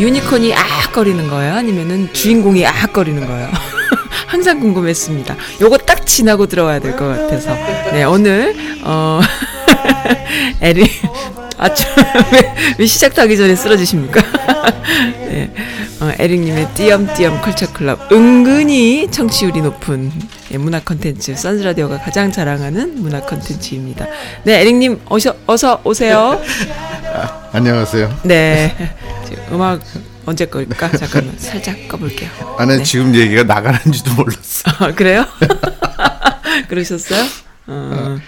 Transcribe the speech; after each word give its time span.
유니콘이 0.00 0.54
아악거리는 0.54 1.28
거예요? 1.28 1.54
아니면은 1.54 2.12
주인공이 2.12 2.66
아악거리는 2.66 3.26
거예요? 3.26 3.48
항상 4.26 4.60
궁금했습니다. 4.60 5.36
요거 5.60 5.78
딱 5.78 6.06
지나고 6.06 6.46
들어와야 6.46 6.78
될 6.80 6.96
것 6.96 7.06
같아서. 7.06 7.54
네, 7.92 8.04
오늘, 8.04 8.54
어, 8.82 9.20
에리, 10.60 10.90
아, 11.58 11.72
저, 11.72 11.88
왜, 12.32 12.54
왜 12.78 12.86
시작하기 12.86 13.36
전에 13.36 13.54
쓰러지십니까? 13.54 14.20
네, 15.28 15.50
어, 16.00 16.10
에릭님의 16.18 16.68
띄엄띄엄 16.74 17.40
컬처클럽. 17.42 18.10
은근히 18.12 19.08
청취율이 19.10 19.60
높은 19.62 20.10
예, 20.14 20.33
문화 20.58 20.80
컨텐츠, 20.80 21.36
선즈라디오가 21.36 21.98
가장 21.98 22.30
자랑하는 22.32 23.00
문화 23.00 23.20
컨텐츠입니다. 23.20 24.06
네, 24.44 24.60
에릭님, 24.60 25.00
어서, 25.06 25.34
어서 25.46 25.80
오세요. 25.84 26.40
안녕하세요. 27.52 28.20
네. 28.24 28.74
음악 29.52 29.80
언제 30.26 30.46
끌까? 30.46 30.90
잠깐만 30.90 31.38
살짝 31.38 31.76
꺼볼게요. 31.88 32.30
아는 32.58 32.78
네. 32.78 32.82
지금 32.82 33.14
얘기가 33.14 33.44
나가는지도 33.44 34.14
몰랐어. 34.14 34.70
아, 34.78 34.92
그래요? 34.92 35.26
그러셨어요? 36.68 37.24
어, 37.66 38.18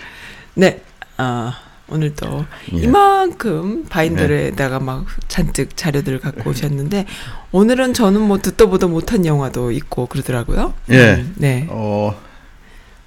네. 0.54 0.80
아, 1.16 1.58
오늘 1.88 2.14
또 2.14 2.44
예. 2.72 2.78
이만큼 2.78 3.84
바인더에다가 3.88 4.80
막 4.80 5.06
잔뜩 5.28 5.76
자료들을 5.76 6.18
갖고 6.20 6.50
오셨는데 6.50 7.06
오늘은 7.52 7.94
저는 7.94 8.20
뭐 8.20 8.38
듣도 8.38 8.68
보도 8.68 8.88
못한 8.88 9.24
영화도 9.24 9.70
있고 9.70 10.06
그러더라고요. 10.06 10.74
예. 10.90 11.14
음, 11.14 11.34
네. 11.36 11.66
어 11.70 12.14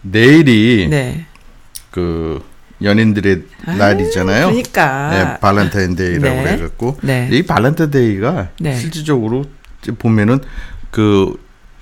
내일이 0.01 0.87
네. 0.89 1.25
그 1.91 2.41
연인들의 2.81 3.43
아, 3.65 3.75
날이잖아요. 3.75 4.47
그러니까. 4.47 5.09
네, 5.09 5.39
발렌타인데이라고 5.39 6.35
네. 6.35 6.43
그래갖고 6.43 6.97
네. 7.01 7.29
이 7.31 7.43
발렌타인데이가 7.43 8.49
네. 8.59 8.75
실질적으로 8.77 9.43
보면은 9.97 10.39
그 10.91 11.35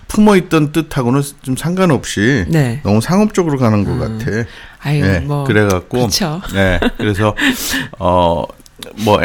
품어있던 0.07 0.71
뜻하고는 0.71 1.21
좀 1.41 1.55
상관없이 1.57 2.45
네. 2.47 2.79
너무 2.83 3.01
상업적으로 3.01 3.57
가는 3.57 3.83
것 3.83 3.97
같아. 3.99 4.31
아유, 4.83 5.01
네, 5.03 5.19
뭐 5.19 5.43
그래갖고 5.43 5.97
그렇죠. 5.99 6.41
네, 6.53 6.79
그래서 6.97 7.35
어뭐뭐 7.99 9.19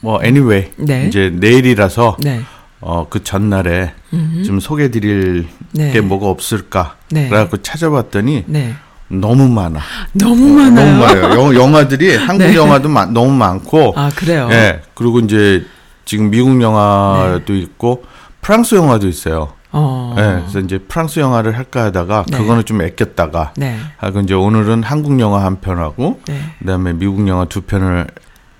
뭐 0.00 0.20
anyway 0.22 0.70
네. 0.76 1.06
이제 1.08 1.30
내일이라서 1.34 2.16
네. 2.20 2.40
어그 2.80 3.24
전날에 3.24 3.92
음흠. 4.12 4.44
좀 4.44 4.60
소개드릴 4.60 5.46
네. 5.72 5.92
게 5.92 6.00
뭐가 6.00 6.26
없을까 6.28 6.96
네. 7.10 7.28
그래갖고 7.28 7.58
찾아봤더니 7.58 8.44
네. 8.46 8.74
너무 9.08 9.48
많아. 9.48 9.80
너무 10.12 10.48
많아요. 10.54 10.86
너무 10.86 11.00
많아요. 11.04 11.40
영, 11.42 11.54
영화들이 11.54 12.14
한국 12.24 12.46
네. 12.46 12.54
영화도 12.54 12.88
마- 12.88 13.06
너무 13.06 13.32
많고, 13.32 13.92
아, 13.96 14.08
그래요? 14.14 14.48
예 14.52 14.82
그리고 14.94 15.18
이제 15.18 15.66
지금 16.04 16.30
미국 16.30 16.62
영화도 16.62 17.54
있고 17.56 18.04
프랑스 18.40 18.76
영화도 18.76 19.08
있어요. 19.08 19.52
어. 19.72 20.14
예, 20.18 20.40
그래서 20.40 20.60
이제 20.60 20.78
프랑스 20.78 21.20
영화를 21.20 21.56
할까 21.56 21.84
하다가 21.84 22.24
네. 22.28 22.38
그거는 22.38 22.64
좀 22.64 22.80
아꼈다가 22.80 23.52
네. 23.56 23.78
하고 23.96 24.20
이제 24.20 24.34
오늘은 24.34 24.82
한국 24.82 25.18
영화 25.20 25.44
한 25.44 25.60
편하고 25.60 26.20
네. 26.26 26.40
그다음에 26.58 26.92
미국 26.92 27.26
영화 27.28 27.44
두 27.44 27.62
편을 27.62 28.06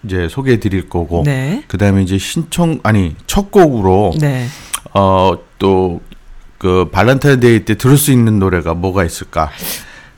이제 0.04 0.28
소개해 0.28 0.60
드릴 0.60 0.88
거고 0.88 1.22
네. 1.24 1.64
그다음에 1.68 2.02
이제 2.02 2.16
신청 2.16 2.78
아니 2.82 3.16
첫 3.26 3.50
곡으로 3.50 4.12
네. 4.20 4.46
어또 4.92 6.00
그 6.58 6.88
발렌타인데이 6.92 7.64
때 7.64 7.76
들을 7.76 7.96
수 7.96 8.12
있는 8.12 8.38
노래가 8.38 8.74
뭐가 8.74 9.04
있을까? 9.04 9.50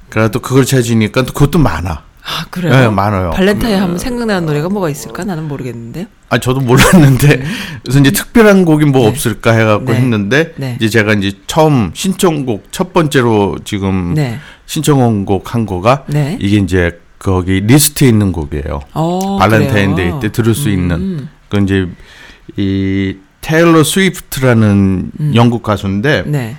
그래 0.09 0.31
또 0.31 0.41
그걸 0.41 0.65
찾으니까 0.67 1.23
또 1.23 1.33
그것도 1.33 1.59
많아. 1.59 2.03
아, 2.25 2.47
그래요? 2.51 2.73
네, 2.73 2.89
많아요. 2.89 3.31
발렌타인 3.31 3.81
하면 3.81 3.99
생각나는 3.99 4.47
노래가 4.47 4.69
뭐가 4.69 4.89
있을까? 4.89 5.25
나는 5.25 5.49
모르겠는데요. 5.49 6.07
아 6.29 6.39
저도 6.39 6.61
몰랐는데 6.61 7.43
그래서 7.83 7.99
이제 8.01 8.11
특별한 8.11 8.65
곡이 8.65 8.87
뭐 8.87 9.03
네. 9.03 9.09
없을까 9.09 9.53
해갖고 9.53 9.93
네. 9.93 9.99
했는데 9.99 10.55
네. 10.57 10.77
이제 10.81 10.89
제가 10.89 11.13
이제 11.15 11.33
처음 11.47 11.91
신청곡 11.93 12.69
첫 12.71 12.93
번째로 12.95 13.59
지금 13.65 14.15
네. 14.15 14.39
신청한 14.67 15.27
곡 15.27 15.55
한 15.55 15.67
거가 15.67 16.05
네. 16.07 16.39
이게 16.41 16.57
이제 16.57 16.99
거기 17.19 17.61
리스트에 17.61 18.09
있는 18.09 18.33
곡이에요. 18.33 18.81
어, 18.95 19.37
발렌타인데이? 19.39 20.21
때 20.21 20.33
들을 20.33 20.55
수 20.55 20.71
있는 20.71 20.97
음, 20.97 21.29
그 21.51 21.59
이제 21.59 21.87
이 22.57 23.17
테일러 23.43 23.85
스위프트라는 23.85 25.11
음. 25.21 25.33
영국 25.35 25.63
가수인데 25.63 26.23
네. 26.27 26.57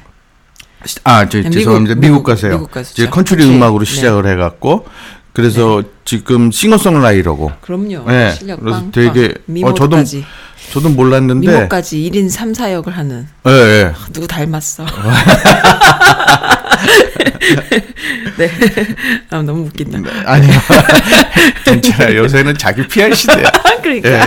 아, 1.05 1.27
저, 1.29 1.37
미국, 1.37 1.51
죄송합니다. 1.51 1.95
미국, 1.95 2.07
미국, 2.07 2.23
가수예요. 2.23 2.59
미국. 2.59 2.77
이제 2.81 3.07
컨트리. 3.07 3.43
음악으로 3.49 3.85
네. 3.85 3.91
시작을 3.91 4.27
해갖고 4.27 4.85
그래서 5.33 5.81
지금 6.05 6.51
싱어송라이터고 6.51 7.51
그럼요. 7.61 8.05
네, 8.07 8.31
실력 8.31 8.59
그래서 8.59 8.79
빵. 8.79 8.91
되게, 8.91 9.27
빵. 9.29 9.35
어, 9.35 9.39
미모까지. 9.45 10.23
저도 10.71 10.89
몰랐는데 10.89 11.47
미모까지 11.47 11.97
1인 12.11 12.29
3, 12.29 12.53
4역을 12.53 12.91
하는. 12.91 13.27
예, 13.47 13.51
예. 13.51 13.93
누구 14.13 14.27
닮았어. 14.27 14.85
네. 18.37 18.49
아, 19.29 19.41
너무 19.41 19.65
웃긴다. 19.65 19.99
아니요. 20.25 20.51
괜찮아요. 21.65 22.17
요새는 22.19 22.57
자기 22.57 22.87
PR 22.87 23.13
시대야. 23.13 23.51
그러니까. 23.81 24.09
예. 24.09 24.21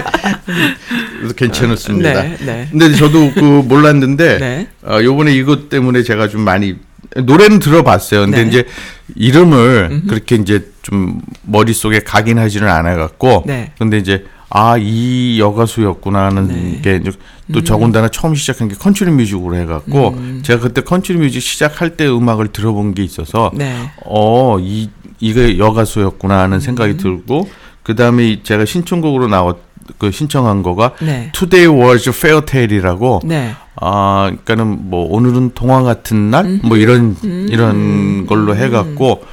그래서 1.18 1.34
괜찮았습니다. 1.34 2.22
네, 2.22 2.36
네. 2.40 2.68
근데 2.70 2.94
저도 2.94 3.32
그 3.32 3.40
몰랐는데 3.40 4.38
네. 4.38 4.68
어, 4.84 5.02
요번에 5.02 5.32
이것 5.32 5.68
때문에 5.68 6.02
제가 6.02 6.28
좀 6.28 6.42
많이 6.42 6.76
노래는 7.14 7.58
들어봤어요. 7.58 8.22
근데 8.22 8.42
네. 8.42 8.48
이제 8.48 8.66
이름을 9.14 10.02
그렇게 10.08 10.36
이제 10.36 10.68
좀 10.82 11.20
머릿속에 11.42 12.00
각인하지는 12.00 12.68
않아 12.68 12.96
갖고 12.96 13.44
네. 13.46 13.72
근데 13.78 13.98
이제 13.98 14.24
아, 14.48 14.76
이 14.78 15.40
여가수였구나 15.40 16.26
하는 16.26 16.48
네. 16.48 16.80
게 16.80 16.96
이제 16.96 17.10
또 17.52 17.62
더군다나 17.62 18.08
처음 18.08 18.34
시작한 18.34 18.68
게 18.68 18.74
컨트리 18.76 19.10
뮤직으로 19.10 19.56
해 19.56 19.66
갖고 19.66 20.16
제가 20.42 20.60
그때 20.60 20.82
컨트리 20.82 21.18
뮤직 21.18 21.40
시작할 21.40 21.96
때 21.96 22.06
음악을 22.08 22.48
들어본 22.48 22.94
게 22.94 23.02
있어서 23.02 23.50
네. 23.54 23.90
어, 24.04 24.58
이, 24.60 24.88
이게 25.18 25.58
여가수였구나 25.58 26.38
하는 26.40 26.60
생각이 26.60 26.96
들고, 26.96 27.48
그 27.82 27.94
다음에 27.96 28.42
제가 28.42 28.64
신청곡으로 28.64 29.28
나왔, 29.28 29.56
그 29.98 30.10
신청한 30.10 30.62
거가, 30.62 30.92
네. 31.00 31.30
Today 31.32 31.66
was 31.72 32.08
a 32.08 32.14
fairy 32.14 32.44
tale이라고, 32.44 33.20
네. 33.24 33.54
아, 33.80 34.26
그니까는 34.30 34.90
뭐, 34.90 35.06
오늘은 35.10 35.52
동화 35.54 35.82
같은 35.82 36.30
날? 36.30 36.60
뭐 36.62 36.76
이런, 36.76 37.16
이런 37.22 38.26
걸로 38.26 38.56
해 38.56 38.68
갖고, 38.68 39.24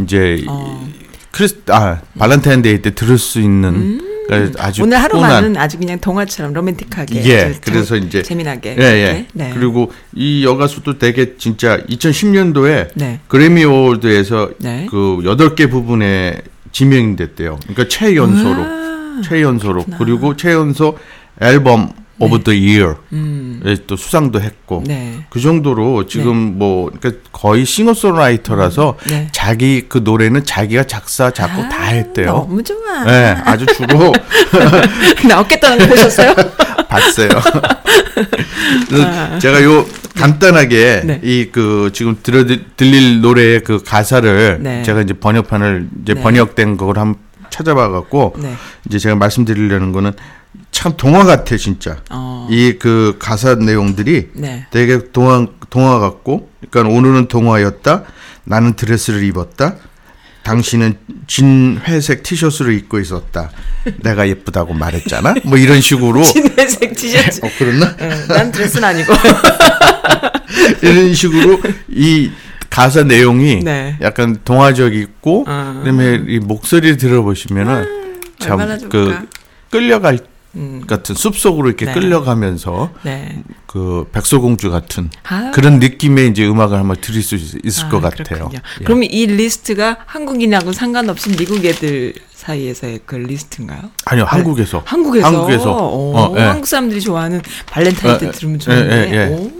이제, 0.00 0.36
이- 0.40 0.46
어. 0.48 0.86
크리스, 1.30 1.62
아, 1.68 2.00
발렌타인데이 2.18 2.82
때 2.82 2.94
들을 2.94 3.16
수 3.18 3.40
있는, 3.40 4.00
그러니까 4.28 4.64
아주 4.64 4.82
오늘 4.84 4.98
하루만은 5.02 5.56
아주 5.56 5.78
그냥 5.78 5.98
동화처럼 5.98 6.52
로맨틱하게. 6.52 7.24
예, 7.24 7.54
그래서 7.64 7.96
이제- 7.96 8.22
재미나게. 8.22 8.76
예, 8.78 8.82
예. 8.82 9.26
네. 9.32 9.50
그리고 9.52 9.90
이 10.14 10.44
여가수도 10.44 10.98
되게 10.98 11.36
진짜 11.38 11.78
2010년도에 11.88 12.90
네. 12.94 13.18
그래미 13.28 13.64
어워드에서 13.64 14.50
네. 14.60 14.86
그 14.90 15.20
여덟 15.24 15.54
개 15.56 15.66
부분에 15.68 16.40
지명됐대요. 16.70 17.58
그러니까 17.62 17.88
최연소로, 17.88 18.62
아, 18.62 19.01
최연소로 19.22 19.84
그렇구나. 19.84 19.98
그리고 19.98 20.36
최연소 20.36 20.96
Album 21.40 21.92
of 22.18 22.44
the 22.44 22.52
Year에 22.52 22.94
음. 23.14 23.76
또 23.86 23.96
수상도 23.96 24.40
했고 24.40 24.84
네. 24.86 25.24
그 25.28 25.40
정도로 25.40 26.06
지금 26.06 26.58
뭐 26.58 26.90
그러니까 27.00 27.22
거의 27.32 27.64
싱어송라이터라서 27.64 28.96
네. 29.08 29.28
자기 29.32 29.86
그 29.88 29.98
노래는 29.98 30.44
자기가 30.44 30.84
작사 30.84 31.30
작곡 31.32 31.68
다 31.68 31.82
했대요. 31.84 32.26
너무 32.26 32.62
좋아. 32.62 33.04
네, 33.04 33.36
아주 33.44 33.66
주로 33.66 34.12
나왔겠다는 35.26 35.78
거 35.78 35.86
보셨어요? 35.86 36.34
봤어요. 36.88 37.28
그래서 38.88 39.38
제가 39.38 39.64
요 39.64 39.84
간단하게 40.14 41.00
아. 41.02 41.06
네. 41.06 41.20
이그 41.22 41.90
지금 41.92 42.18
들어 42.22 42.44
들릴 42.76 43.20
노래의 43.20 43.64
그 43.64 43.82
가사를 43.82 44.58
네. 44.60 44.82
제가 44.84 45.00
이제 45.00 45.14
번역판을 45.14 45.88
이제 46.02 46.14
네. 46.14 46.22
번역된 46.22 46.76
걸 46.76 46.99
한 46.99 47.16
찾아봐 47.52 47.90
갖고 47.90 48.34
네. 48.38 48.54
이제 48.88 48.98
제가 48.98 49.14
말씀드리려는 49.14 49.92
거는 49.92 50.12
참 50.72 50.94
동화 50.96 51.24
같아 51.24 51.56
진짜. 51.56 51.98
어. 52.10 52.48
이그 52.50 53.16
가사 53.20 53.54
내용들이 53.54 54.30
네. 54.34 54.66
되게 54.70 54.98
동화 55.12 55.46
동화 55.70 55.98
같고, 56.00 56.50
그러니까 56.70 56.94
오늘은 56.94 57.28
동화였다. 57.28 58.02
나는 58.44 58.74
드레스를 58.74 59.22
입었다. 59.24 59.76
당신은 60.42 60.98
진 61.28 61.80
회색 61.86 62.24
티셔츠를 62.24 62.74
입고 62.74 62.98
있었다. 62.98 63.50
내가 64.02 64.28
예쁘다고 64.28 64.74
말했잖아. 64.74 65.34
뭐 65.44 65.56
이런 65.56 65.80
식으로. 65.80 66.22
진 66.24 66.50
회색 66.58 66.96
티셔츠. 66.96 67.40
어 67.44 67.50
그랬나? 67.56 67.94
응, 68.00 68.24
난 68.28 68.50
드레스는 68.50 68.84
아니고. 68.88 69.12
이런 70.82 71.14
식으로 71.14 71.60
이 71.88 72.30
가사 72.72 73.04
내용이 73.04 73.60
네. 73.62 73.98
약간 74.00 74.38
동화적이고 74.46 75.44
아. 75.46 75.74
그다음에 75.84 76.22
이 76.26 76.38
목소리 76.38 76.96
들어보시면은 76.96 77.84
얼마나 78.42 78.78
참 78.78 78.90
좋을까? 78.90 79.20
그 79.20 79.28
끌려갈 79.68 80.18
음, 80.54 80.82
같은 80.86 81.14
숲속으로 81.14 81.68
이렇게 81.68 81.84
네. 81.84 81.92
끌려가면서 81.92 82.90
네. 83.02 83.42
그 83.66 84.08
백설공주 84.12 84.70
같은 84.70 85.10
아. 85.28 85.50
그런 85.52 85.80
느낌의 85.80 86.28
이제 86.28 86.46
음악을 86.46 86.78
한번 86.78 86.96
들을 87.00 87.20
수 87.22 87.34
있- 87.36 87.64
있을 87.64 87.84
아, 87.84 87.88
것 87.90 88.00
같아요. 88.00 88.50
예. 88.54 88.84
그럼 88.84 89.02
이 89.04 89.26
리스트가 89.26 89.98
한국인하고 90.06 90.72
상관없이 90.72 91.30
미국 91.36 91.62
애들 91.64 92.14
사이에서의 92.34 93.00
그 93.04 93.16
리스트인가요? 93.16 93.82
아니요 94.06 94.24
한국에서 94.24 94.82
한국에서, 94.84 95.26
한국에서 95.26 95.76
오, 95.76 96.16
어, 96.16 96.34
예. 96.38 96.42
한국 96.42 96.66
사람들이 96.66 97.00
좋아하는 97.02 97.40
발렌타인 97.66 98.18
때 98.18 98.26
예, 98.26 98.30
들으면 98.30 98.56
예, 98.56 98.58
좋은데 98.58 99.10
예, 99.10 99.14
예. 99.14 99.26
오, 99.28 99.50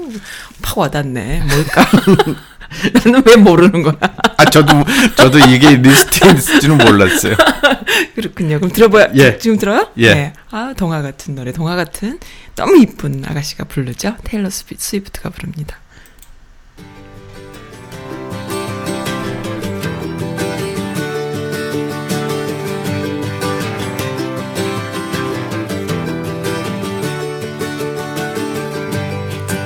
팍 0.63 0.79
와닿네. 0.79 1.43
뭘까? 1.49 1.87
나는 3.05 3.23
왜 3.27 3.37
모르는 3.37 3.83
거야? 3.83 3.95
아 4.37 4.45
저도 4.47 4.73
저도 5.17 5.39
이게 5.39 5.77
리스트에 5.77 6.33
있을지는 6.33 6.79
몰랐어요. 6.79 7.35
그렇군요. 8.15 8.59
그럼 8.59 8.73
들어봐요. 8.73 9.09
예. 9.17 9.39
지금 9.39 9.59
들어요? 9.59 9.89
예. 9.99 10.15
네. 10.15 10.33
아 10.51 10.75
동화 10.77 11.03
같은 11.03 11.35
노래, 11.35 11.53
동화 11.53 11.77
같은 11.77 12.19
너무 12.55 12.77
이쁜 12.79 13.25
아가씨가 13.27 13.65
부르죠. 13.65 14.17
테일러 14.25 14.51
스피, 14.51 14.77
스위프트가 14.79 15.31
부릅니다. 15.31 15.79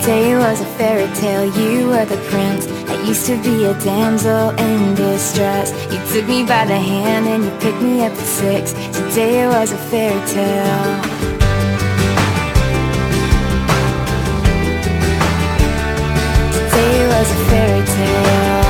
Day 0.04 0.36
was 0.36 0.60
a 0.60 0.64
fairy 0.78 1.12
tale, 1.14 1.46
you 1.58 1.88
were 1.88 2.04
the 2.04 2.16
prince. 2.30 2.75
Used 3.06 3.26
to 3.26 3.40
be 3.40 3.64
a 3.64 3.72
damsel 3.84 4.50
in 4.58 4.96
distress. 4.96 5.70
You 5.92 5.98
took 6.12 6.28
me 6.28 6.42
by 6.42 6.64
the 6.64 6.76
hand 6.76 7.26
and 7.28 7.44
you 7.44 7.50
picked 7.60 7.80
me 7.80 8.04
up 8.04 8.10
at 8.10 8.18
six. 8.18 8.72
Today 8.72 9.44
it 9.44 9.46
was 9.46 9.70
a 9.70 9.76
fairy 9.76 10.20
tale. 10.26 11.02
Today 16.50 17.06
was 17.06 17.30
a 17.30 17.40
fairy 17.48 17.82
tale. 17.94 18.64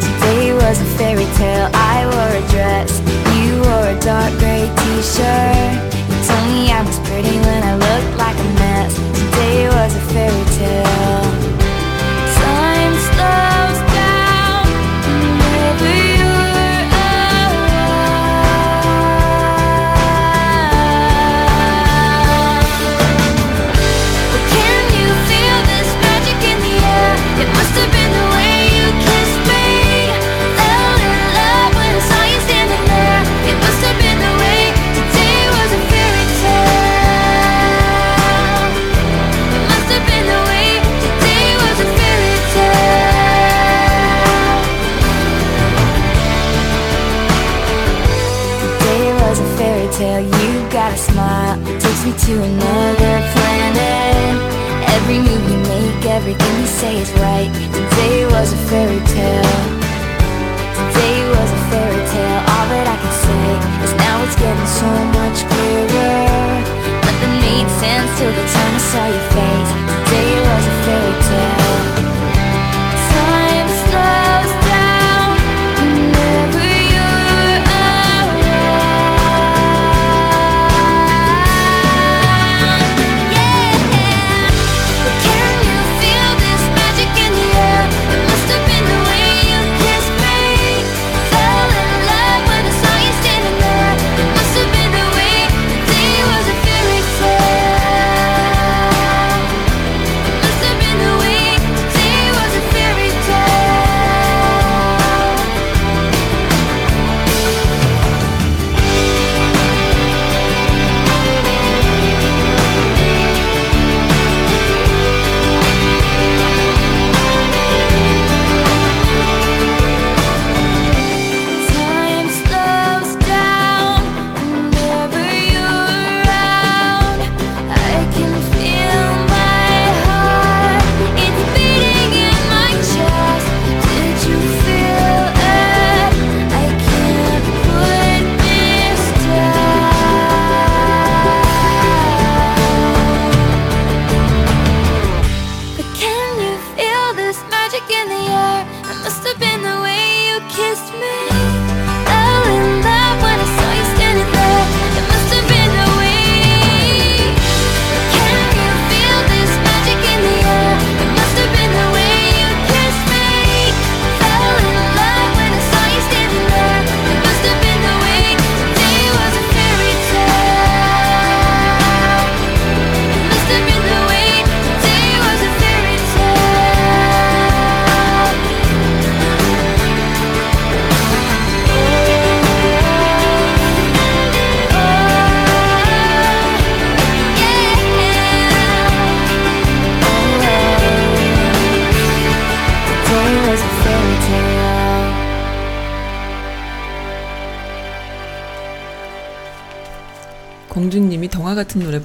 Today 0.00 0.54
was 0.54 0.80
a 0.80 0.88
fairy 0.96 1.28
tale. 1.36 1.68
I 1.74 2.06
wore 2.10 2.34
a 2.40 2.48
dress. 2.48 2.90
You 3.36 3.60
wore 3.60 3.88
a 3.94 4.00
dark 4.00 4.32
gray 4.38 4.64
t-shirt. 4.80 5.92
You 6.08 6.16
told 6.26 6.46
me 6.48 6.72
I 6.72 6.82
was 6.82 6.98
pretty 7.00 7.36
when 7.44 7.62
I 7.62 7.85
Today 8.94 9.68
was 9.68 9.94
a 9.96 10.00
fairy 10.12 10.44
tale. 10.56 11.25
Me 52.06 52.12
to 52.12 52.34
another 52.40 53.14
planet. 53.34 54.34
Every 54.94 55.18
move 55.18 55.42
you 55.50 55.58
make, 55.74 56.06
everything 56.06 56.54
you 56.60 56.66
say 56.66 56.98
is 57.02 57.10
right. 57.14 57.50
Today 57.74 58.26
was 58.26 58.52
a 58.52 58.60
fairy 58.68 59.02
tale. 59.14 59.58
Today 60.78 61.18
was 61.34 61.50
a 61.58 61.60
fairy 61.70 62.02
tale. 62.14 62.40
All 62.52 62.66
that 62.72 62.86
I 62.94 62.96
can 63.02 63.14
say 63.26 63.46
is 63.84 63.92
now 64.04 64.22
it's 64.22 64.38
getting 64.38 64.70
so 64.82 64.90
much 65.18 65.38
clearer. 65.50 66.30
Nothing 67.06 67.34
made 67.42 67.68
sense 67.82 68.10
till 68.18 68.32
the 68.38 68.46
time 68.54 68.74
I 68.78 68.82
saw 68.92 69.04
your 69.16 69.26
face. 69.34 69.70
Today 70.06 70.32
was 70.46 70.64
a 70.72 70.74
fairy 70.84 71.14
tale. 71.28 71.65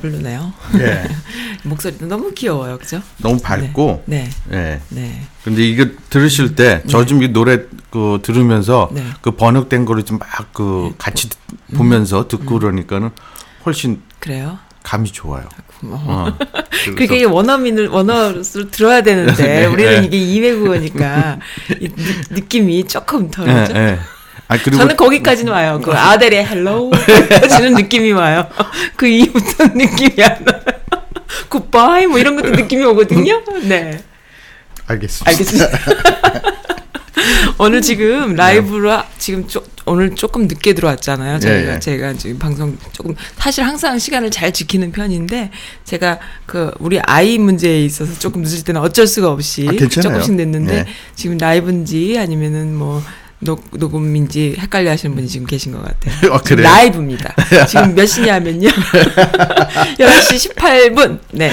부르네요. 0.02 0.52
예. 0.80 1.04
목소리도 1.64 2.08
너무 2.08 2.32
귀여워요, 2.34 2.78
그죠? 2.78 3.02
너무 3.18 3.40
밝고 3.40 4.04
네, 4.08 4.30
예. 4.52 4.82
네. 4.90 5.22
근데 5.44 5.64
이거 5.64 5.86
들으실 6.10 6.56
때 6.56 6.82
저 6.88 7.06
지금 7.06 7.22
이 7.24 7.28
노래 7.30 7.60
그 7.92 8.20
들으면서 8.24 8.90
네. 8.92 9.04
그 9.22 9.32
번역된 9.32 9.86
거를 9.86 10.04
좀 10.04 10.18
막 10.20 10.52
그 10.54 10.94
같이 10.98 11.30
듣- 11.30 11.38
음. 11.74 11.78
보면서 11.78 12.28
듣고 12.28 12.60
그러니까는 12.60 13.12
훨씬 13.66 14.02
그래요. 14.20 14.58
감이 14.84 15.12
좋아요. 15.12 15.48
고마워. 15.80 16.04
어. 16.30 16.38
이게 17.00 17.24
원어민을 17.24 17.88
원어로 17.90 18.42
들어야 18.72 19.04
되는데 19.04 19.34
네, 19.62 19.66
우리는 19.68 20.02
네. 20.02 20.08
이게 20.08 20.18
이외국어니까 20.18 21.38
이 21.80 21.88
느, 21.90 22.12
느낌이 22.32 22.88
조금 22.88 23.26
예, 23.28 23.32
덜하죠. 23.32 23.76
예. 23.76 24.00
아 24.52 24.58
그리고 24.58 24.80
저는 24.80 24.98
거기까지는 24.98 25.54
와요. 25.54 25.80
그 25.82 25.94
아델의 25.94 26.46
Hello까지는 26.46 27.74
느낌이 27.74 28.12
와요. 28.12 28.50
그 28.98 29.08
이후부터 29.08 29.68
느낌이 29.68 30.22
안 30.22 30.32
와요. 30.46 30.62
굿바이 31.48 32.08
뭐 32.08 32.20
이런 32.20 32.36
것도 32.36 32.50
느낌이 32.50 32.84
오거든요. 32.84 33.42
네. 33.64 34.04
알겠습니다. 34.88 35.32
알겠습니다. 35.32 35.70
오늘 37.60 37.82
지금 37.82 38.36
라이브로 38.36 39.02
지금 39.18 39.48
쪼, 39.48 39.64
오늘 39.86 40.16
조금 40.16 40.48
늦게 40.48 40.74
들어왔잖아요. 40.74 41.40
저희가 41.40 41.72
예, 41.72 41.76
예. 41.76 41.80
제가 41.80 42.14
지금 42.16 42.38
방송 42.38 42.78
조금 42.92 43.16
사실 43.38 43.64
항상 43.64 43.98
시간을 43.98 44.32
잘 44.32 44.52
지키는 44.52 44.92
편인데 44.92 45.52
제가 45.86 46.20
그 46.46 46.72
우리 46.80 47.00
아이 47.00 47.38
문제에 47.38 47.86
있어서 47.86 48.20
조금 48.20 48.42
늦을 48.42 48.66
때는 48.66 48.82
어쩔 48.82 49.08
수가 49.08 49.32
없이 49.32 49.66
아. 49.70 49.88
조금씩 49.88 50.34
냈는데 50.34 50.76
예. 50.80 50.86
지금 51.16 51.38
라이브인지 51.38 52.18
아니면은 52.20 52.76
뭐 52.76 53.02
녹, 53.44 53.64
녹음인지 53.72 54.56
헷갈려 54.60 54.92
하시는 54.92 55.16
분이 55.16 55.28
지금 55.28 55.48
계신 55.48 55.72
것 55.72 55.84
같아요. 55.84 56.34
아, 56.34 56.42
지금? 56.44 56.64
라이브입니다. 56.64 57.34
지금 57.68 57.96
몇 57.96 58.06
시냐면요. 58.06 58.70
11시 58.70 60.54
18분. 60.56 61.20
네. 61.32 61.52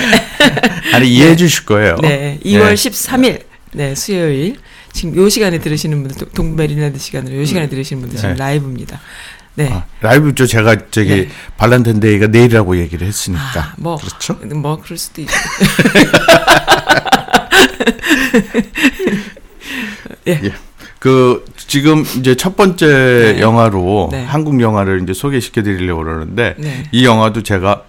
아니 0.93 1.09
이해해 1.09 1.35
주실 1.37 1.65
거예요. 1.65 1.97
네, 2.03 2.39
2월 2.45 2.75
13일, 2.75 3.43
네, 3.73 3.95
수요일. 3.95 4.57
지금 4.93 5.17
요 5.17 5.29
시간에 5.29 5.59
들으시는 5.59 6.03
분들, 6.03 6.17
동- 6.19 6.29
동메리랜드 6.35 6.99
시간으로 6.99 7.37
요 7.39 7.45
시간에 7.45 7.69
들으시는 7.69 8.01
분들 8.03 8.17
지금 8.19 8.35
네. 8.35 8.39
라이브입니다. 8.39 9.01
네. 9.55 9.71
아, 9.73 9.85
라이브죠. 10.01 10.47
제가 10.47 10.77
저기 10.91 11.09
네. 11.09 11.29
발란텐데이가 11.57 12.29
내일이라고 12.29 12.79
얘기를 12.79 13.07
했으니까. 13.07 13.43
아, 13.61 13.75
뭐, 13.79 13.97
그렇죠? 13.97 14.35
뭐, 14.55 14.81
그럴 14.81 14.97
수도 14.99 15.21
있죠. 15.23 15.33
예. 20.29 20.53
그 20.99 21.45
지금 21.69 22.03
이제 22.19 22.35
첫 22.35 22.57
번째 22.57 22.87
네. 23.35 23.41
영화로 23.41 24.09
네. 24.11 24.25
한국 24.25 24.61
영화를 24.61 25.03
이제 25.03 25.13
소개시켜 25.13 25.63
드리려고 25.63 26.03
그러는데 26.03 26.55
네. 26.59 26.85
이 26.93 27.05
영화도 27.05 27.43
제가 27.43 27.85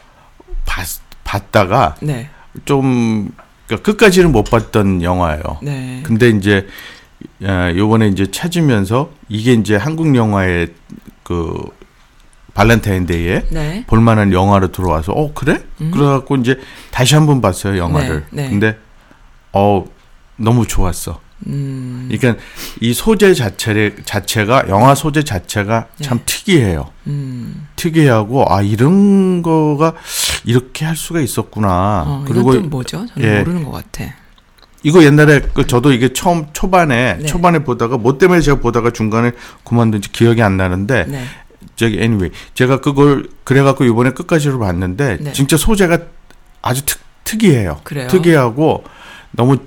봤, 0.66 0.86
봤다가 1.24 1.96
네, 2.02 2.30
좀 2.66 3.30
그러니까 3.66 3.90
끝까지는 3.90 4.34
못 4.34 4.44
봤던 4.44 5.02
영화예요. 5.02 5.44
네. 5.64 6.02
근데 6.04 6.30
이제 6.30 6.68
야, 7.44 7.74
요번에 7.74 8.10
이제 8.10 8.30
찾으면서 8.30 9.12
이게 9.30 9.54
이제 9.54 9.78
한국 9.78 10.14
영화의 10.14 10.74
그 11.24 11.54
발렌타인데이에 12.54 13.46
네. 13.50 13.86
볼만한 13.88 14.34
영화로 14.34 14.74
들어와서 14.74 15.14
어 15.14 15.34
그래? 15.34 15.64
그래갖고 15.78 16.36
이제 16.36 16.60
다시 16.92 17.16
한번 17.16 17.40
봤어요 17.40 17.78
영화를. 17.78 18.26
네, 18.32 18.44
네. 18.44 18.50
근데 18.50 18.78
어 19.54 19.86
너무 20.36 20.68
좋았어. 20.68 21.22
음, 21.48 22.10
그러니까 22.12 22.44
이 22.82 22.94
소재 22.94 23.34
자체 23.34 23.96
자체가 24.04 24.66
영화 24.70 24.94
소재 24.94 25.24
자체가 25.24 25.88
참 26.02 26.20
네. 26.20 26.24
특이해요. 26.26 26.92
음. 27.08 27.68
특이하고 27.76 28.46
아 28.54 28.62
이런 28.62 29.42
거가 29.42 29.94
이렇게 30.46 30.86
할 30.86 30.96
수가 30.96 31.22
있었구나. 31.22 32.04
어, 32.06 32.26
그리고 32.28 32.54
뭐죠? 32.62 33.06
저는 33.08 33.28
예. 33.28 33.40
모르는 33.40 33.64
것 33.64 33.72
같아. 33.72 34.14
이거 34.84 35.04
옛날에 35.04 35.42
그 35.54 35.68
저도 35.68 35.92
이게 35.92 36.14
처음 36.14 36.48
초반에 36.54 37.18
네. 37.18 37.26
초반에 37.26 37.60
보다가 37.60 37.98
뭐 37.98 38.18
때문에 38.18 38.42
제가 38.42 38.60
보다가 38.60 38.92
중간에 38.92 39.32
그만둔지 39.66 40.12
기억이 40.12 40.42
안 40.42 40.58
나는데 40.58 41.06
네. 41.08 41.24
저기 41.76 41.96
anyway 41.96 42.32
제가 42.54 42.80
그걸 42.80 43.30
그래갖고 43.44 43.84
이번에 43.86 44.12
끝까지로 44.12 44.60
봤는데 44.60 45.18
네. 45.20 45.34
진짜 45.34 45.58
소재가 45.58 46.00
아주 46.62 46.86
특, 46.86 47.00
특이해요. 47.24 47.82
그래요? 47.84 48.08
특이하고 48.08 48.84
너무 49.32 49.58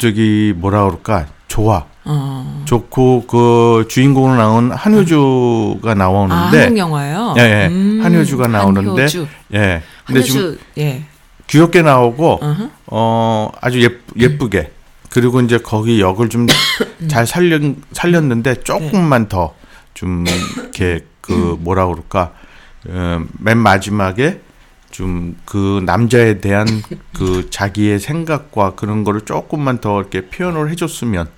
저기 0.00 0.52
뭐라 0.56 0.84
그럴까 0.84 1.26
좋아 1.48 1.84
어. 2.04 2.62
좋고 2.64 3.26
그 3.26 3.86
주인공으로 3.88 4.36
나온 4.36 4.72
한효주가 4.72 5.90
아, 5.92 5.94
나오는데 5.94 6.58
한국 6.60 6.78
영화요? 6.78 7.34
예, 7.38 7.42
예. 7.42 8.00
한효주가 8.02 8.48
나오는데 8.48 9.02
한효주. 9.02 9.26
예 9.54 9.82
근데 10.06 10.22
지금 10.22 10.40
한효주, 10.40 10.58
예. 10.78 11.04
귀엽게 11.46 11.82
나오고 11.82 12.38
어허. 12.42 12.70
어 12.86 13.50
아주 13.60 13.82
예, 13.82 13.90
예쁘게 14.16 14.72
그리고 15.10 15.40
이제 15.40 15.58
거기 15.58 16.00
역을 16.00 16.28
좀 16.28 16.46
잘 17.08 17.26
살렸 17.26 17.60
살렸는데 17.92 18.62
조금만 18.62 19.28
더 19.28 19.60
좀 20.00 20.24
이렇게 20.56 21.04
그 21.20 21.56
뭐라 21.60 21.86
그럴까 21.86 22.32
어, 22.88 23.22
맨 23.38 23.58
마지막에 23.58 24.40
좀 25.00 25.34
그 25.50 25.82
남자에 25.84 26.38
대한 26.38 26.66
그 27.12 27.48
자기의 27.50 27.98
생각과 27.98 28.74
그런 28.76 29.02
거를 29.02 29.22
조금만 29.22 29.80
더 29.80 30.00
이렇게 30.00 30.26
표현을 30.28 30.70
해줬으면 30.70 31.28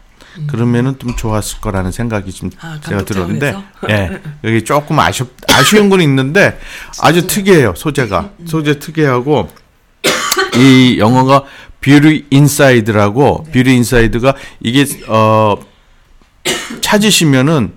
그러면은 0.48 0.98
좀 0.98 1.14
좋았을 1.14 1.60
거라는 1.60 1.92
생각이 1.92 2.32
좀 2.32 2.50
아, 2.60 2.80
제가 2.82 3.04
들었는데? 3.04 3.54
예. 3.90 4.20
여기 4.44 4.64
조금 4.64 4.98
아쉽 4.98 5.34
아쉬운 5.48 5.90
건 5.90 6.00
있는데 6.00 6.58
아주 7.00 7.26
특이해요 7.26 7.74
소재가. 7.76 8.30
소재 8.46 8.78
특이하고 8.78 9.48
이 10.56 10.96
영화가 10.98 11.44
Beauty 11.80 12.26
Inside라고 12.30 13.44
Beauty 13.52 13.74
Inside가 13.74 14.34
이게 14.60 14.86
어 15.08 15.56
찾으시면은 16.80 17.74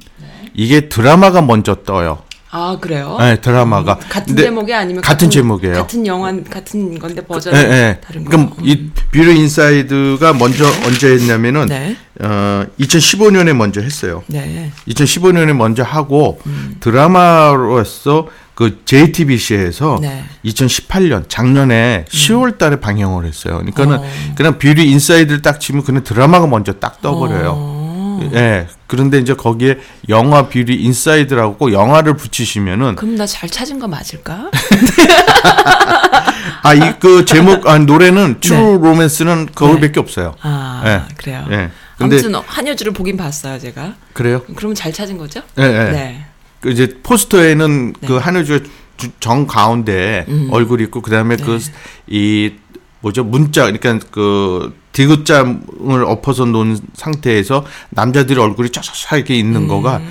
이게 0.53 0.87
드라마가 0.87 1.41
먼저 1.41 1.75
떠요. 1.83 2.23
아, 2.57 2.77
그래요? 2.79 3.17
네, 3.19 3.35
드라마가 3.41 3.97
같은 3.97 4.27
근데 4.27 4.43
제목이 4.43 4.73
아니면 4.73 5.01
같은 5.01 5.29
제목이에요. 5.29 5.73
같은 5.73 6.07
영화 6.07 6.31
같은 6.49 6.97
건데 6.97 7.21
버전 7.21 7.53
예, 7.53 7.59
예. 7.59 7.99
다른 8.01 8.23
거. 8.23 8.29
그럼 8.29 8.53
이 8.61 8.89
Beauty 9.11 9.37
Inside가 9.37 10.31
먼저 10.31 10.63
언제 10.85 11.09
했냐면은 11.09 11.65
네. 11.65 11.97
어 12.21 12.65
2015년에 12.79 13.53
먼저 13.53 13.81
했어요. 13.81 14.23
네. 14.27 14.71
2015년에 14.87 15.51
먼저 15.51 15.83
하고 15.83 16.39
음. 16.45 16.77
드라마로서 16.79 18.29
그 18.53 18.79
JTBC에서 18.85 19.99
네. 20.01 20.23
2018년 20.45 21.25
작년에 21.27 22.05
10월 22.07 22.57
달에 22.57 22.77
방영을 22.77 23.25
했어요. 23.25 23.55
그러니까는 23.55 23.97
어. 23.97 24.03
그냥 24.37 24.57
Beauty 24.59 24.89
Inside를 24.91 25.41
딱 25.41 25.59
치면 25.59 25.83
그냥 25.83 26.05
드라마가 26.05 26.47
먼저 26.47 26.71
딱 26.71 27.01
떠버려요. 27.01 27.53
어. 27.53 28.29
예. 28.33 28.67
그런데 28.87 29.17
이제 29.17 29.33
거기에 29.33 29.79
영화 30.09 30.47
Beauty 30.47 30.73
Inside라고 30.73 31.57
꼭 31.57 31.73
영화를 31.73 32.15
붙이시면은 32.15 32.95
그럼 32.95 33.15
나 33.15 33.25
잘 33.25 33.49
찾은 33.49 33.79
거 33.79 33.87
맞을까? 33.87 34.51
아 36.63 36.73
이 36.73 36.99
그 36.99 37.25
제목 37.25 37.67
아 37.67 37.77
노래는 37.77 38.39
True 38.39 38.79
Romance는 38.81 39.49
거기밖에 39.55 39.99
없어요. 39.99 40.31
네. 40.35 40.39
아, 40.43 40.83
예. 40.85 41.15
그래요. 41.17 41.45
예. 41.51 41.69
근데 41.97 42.17
아무튼 42.17 42.35
한효주를 42.35 42.93
보긴 42.93 43.17
봤어요, 43.17 43.59
제가. 43.59 43.95
그래요? 44.13 44.41
그러면 44.55 44.75
잘 44.75 44.91
찾은 44.91 45.17
거죠? 45.17 45.41
예, 45.59 45.63
예. 45.63 45.91
네. 45.91 46.25
그 46.61 46.71
이제 46.71 46.97
포스터에는 47.03 47.93
네. 47.99 48.07
그 48.07 48.17
한효주가 48.17 48.65
주- 48.97 49.11
정 49.19 49.45
가운데 49.47 50.25
음. 50.27 50.49
얼굴이 50.51 50.83
있고 50.85 51.01
그다음에 51.01 51.37
네. 51.37 51.43
그이 51.43 52.55
뭐죠 53.01 53.23
문자 53.23 53.71
그러니까 53.71 53.99
그 54.11 54.75
디귿자를 54.95 56.05
엎어서 56.07 56.45
놓은 56.45 56.79
상태에서 56.95 57.65
남자들의 57.89 58.41
얼굴이 58.41 58.69
쫙쫙 58.71 59.17
이렇게 59.17 59.35
있는 59.35 59.63
음. 59.63 59.67
거가 59.67 60.01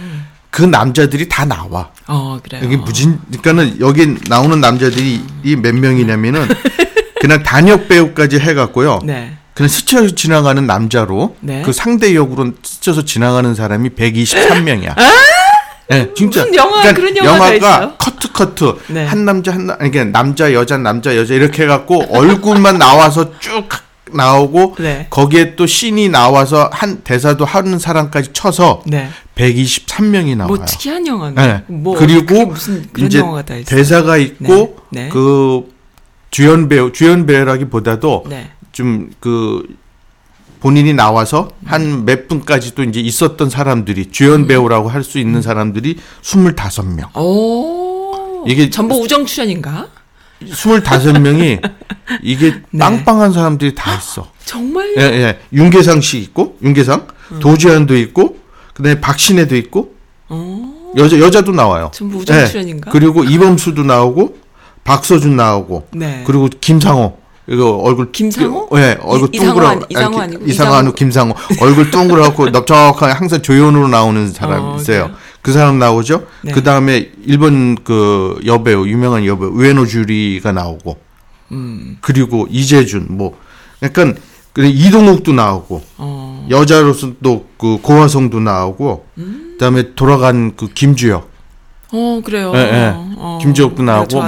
그 0.50 0.62
남자들이 0.62 1.28
다 1.28 1.44
나와. 1.44 1.90
어, 2.06 2.38
그래요. 2.40 2.62
여기 2.62 2.76
무진 2.76 3.18
그러니까는 3.42 3.80
여기 3.80 4.14
나오는 4.28 4.60
남자들이 4.60 5.20
이몇 5.42 5.74
명이냐면은 5.74 6.46
그냥 7.20 7.42
단역 7.42 7.88
배우까지 7.88 8.38
해갖고요. 8.38 9.00
네. 9.02 9.36
그냥 9.54 9.68
스쳐 9.68 10.06
지나가는 10.14 10.64
남자로 10.64 11.36
네. 11.40 11.62
그 11.64 11.72
상대 11.72 12.14
역으로 12.14 12.52
스쳐서 12.62 13.04
지나가는 13.04 13.52
사람이 13.54 13.90
123명이야. 13.90 14.94
네, 15.88 16.10
진짜. 16.14 16.40
무슨 16.40 16.54
영화, 16.54 16.92
그런 16.92 17.16
영화가 17.16 17.56
영화가? 17.56 17.96
커트 17.98 18.32
커트 18.32 18.76
네. 18.88 19.04
한 19.06 19.24
남자 19.24 19.52
한 19.52 19.66
남, 19.66 19.78
그러니까 19.78 20.04
남자 20.04 20.52
여자 20.52 20.78
남자 20.78 21.16
여자 21.16 21.34
이렇게 21.34 21.64
해갖고 21.64 22.06
얼굴만 22.10 22.78
나와서 22.78 23.38
쭉 23.38 23.68
나오고 24.12 24.76
네. 24.78 25.06
거기에 25.10 25.56
또 25.56 25.66
씬이 25.66 26.08
나와서 26.08 26.68
한 26.72 27.02
대사도 27.02 27.44
하는 27.44 27.78
사람까지 27.78 28.30
쳐서 28.32 28.82
네. 28.86 29.08
123명이 29.36 30.36
나와요. 30.36 30.54
뭐 30.54 30.64
특이한 30.64 31.06
영화네. 31.06 31.46
네. 31.46 31.62
뭐 31.68 31.96
그리고 31.96 32.46
무슨 32.46 32.86
그런 32.92 33.06
이제 33.06 33.18
영화가 33.18 33.42
다 33.42 33.54
있어요. 33.56 33.64
대사가 33.76 34.16
있고 34.18 34.76
네. 34.90 35.04
네. 35.04 35.08
그 35.08 35.72
주연 36.30 36.68
배우 36.68 36.92
주연 36.92 37.26
배우라기보다도 37.26 38.24
네. 38.28 38.50
좀그 38.72 39.62
본인이 40.60 40.92
나와서 40.94 41.50
한 41.66 42.04
몇 42.06 42.26
분까지도 42.28 42.84
이제 42.84 43.00
있었던 43.00 43.50
사람들이 43.50 44.02
음. 44.02 44.12
주연 44.12 44.46
배우라고 44.46 44.88
할 44.88 45.02
수 45.04 45.18
있는 45.18 45.42
사람들이 45.42 45.98
25명. 46.22 47.14
오. 47.16 48.44
이게 48.46 48.68
전부 48.70 48.96
우정 48.96 49.24
출연인가? 49.26 49.88
25명이 50.42 51.60
이게 52.22 52.54
네. 52.70 52.78
빵빵한 52.78 53.32
사람들이 53.32 53.74
다 53.74 53.94
있어. 53.96 54.28
정말? 54.44 54.94
예, 54.98 55.02
예. 55.02 55.38
윤계상 55.52 56.00
씨 56.00 56.18
있고, 56.18 56.56
윤계상, 56.62 57.06
음. 57.32 57.40
도지현도 57.40 57.96
있고, 57.98 58.36
그다음에 58.74 59.00
박신혜도 59.00 59.56
있고, 59.56 59.94
어, 60.28 60.92
여자 60.96 61.18
여자도 61.18 61.52
나와요. 61.52 61.90
전부 61.94 62.18
우정 62.18 62.38
예. 62.38 62.46
출연인가? 62.46 62.90
그리고 62.90 63.24
이범수도 63.24 63.84
나오고, 63.84 64.36
박서준 64.84 65.34
나오고, 65.36 65.88
네. 65.92 66.22
그리고 66.26 66.48
김상호. 66.60 67.18
이거 67.46 67.76
얼굴 67.76 68.10
김상호? 68.10 68.70
예, 68.76 68.96
얼굴 69.02 69.28
이- 69.32 69.36
이상호 69.36 69.60
이상호 70.46 70.74
아니, 70.74 70.94
김상호. 70.94 71.34
얼굴 71.60 71.90
둥그랗고 71.90 72.48
넓적하게 72.50 73.12
항상 73.12 73.42
조연으로 73.42 73.88
나오는 73.88 74.32
사람 74.32 74.62
어, 74.62 74.76
있어요. 74.76 75.04
그래요? 75.04 75.16
그 75.44 75.52
사람 75.52 75.78
나오죠. 75.78 76.26
네. 76.42 76.52
그 76.52 76.62
다음에 76.62 77.10
일본 77.24 77.76
그 77.84 78.40
여배우 78.44 78.88
유명한 78.88 79.26
여배우 79.26 79.50
우에노 79.50 79.86
주리가 79.86 80.52
나오고. 80.52 80.96
음. 81.52 81.98
그리고 82.00 82.48
이재준 82.50 83.08
뭐 83.10 83.38
약간 83.82 84.16
그래 84.54 84.68
이동욱도 84.68 85.32
나오고 85.34 85.82
어. 85.98 86.46
여자로서 86.50 87.12
또 87.22 87.44
그 87.64 87.78
고화성도 87.80 88.40
나오고 88.40 89.06
그다음에 89.52 89.94
돌아간 89.94 90.54
그 90.54 90.68
김주혁 90.68 91.30
어, 91.92 92.20
그래요. 92.22 92.52
예, 92.54 92.58
예. 92.58 92.92
어, 92.94 93.38
김주혁도 93.40 93.82
나오고. 93.82 94.20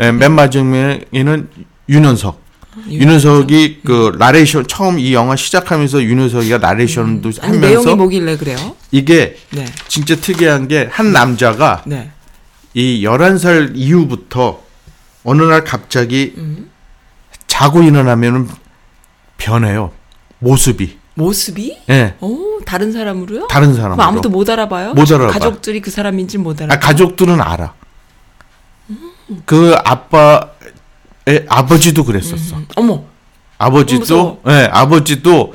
예, 0.00 0.10
맨 0.10 0.32
마지막에는 0.32 1.48
윤현석 1.88 2.41
윤현석이 2.88 3.80
그 3.84 4.16
나레이션 4.18 4.66
처음 4.66 4.98
이 4.98 5.12
영화 5.12 5.36
시작하면서 5.36 6.02
윤현석이가 6.02 6.58
나레이션도 6.58 7.28
음. 7.28 7.32
하면서 7.40 7.66
내용이 7.66 7.94
뭐길래 7.94 8.36
그래요? 8.38 8.76
이게 8.90 9.36
네. 9.50 9.66
진짜 9.88 10.16
특이한 10.16 10.68
게 10.68 10.88
한 10.90 11.12
남자가 11.12 11.82
네. 11.86 12.10
이 12.74 13.02
11살 13.04 13.72
이후부터 13.74 14.62
어느 15.24 15.42
날 15.42 15.64
갑자기 15.64 16.32
음. 16.38 16.70
자고 17.46 17.82
일어나면은 17.82 18.48
변해요. 19.36 19.92
모습이. 20.38 20.98
모습이? 21.14 21.78
예. 21.90 22.14
오, 22.20 22.58
다른 22.64 22.90
사람으로요? 22.90 23.46
다른 23.48 23.74
사람으로. 23.74 24.02
아무도 24.02 24.30
못 24.30 24.48
알아봐요? 24.48 24.94
못 24.94 25.12
알아봐. 25.12 25.30
가족들이 25.32 25.80
그 25.82 25.90
사람인지 25.90 26.38
못 26.38 26.60
알아. 26.62 26.74
아, 26.74 26.78
가족들은 26.78 27.40
알아. 27.40 27.74
그 29.44 29.74
아빠 29.84 30.51
의 31.26 31.46
아버지도 31.48 32.04
그랬었어. 32.04 32.56
어머, 32.76 33.04
아버지도. 33.58 34.40
예, 34.48 34.68
아버지도 34.72 35.54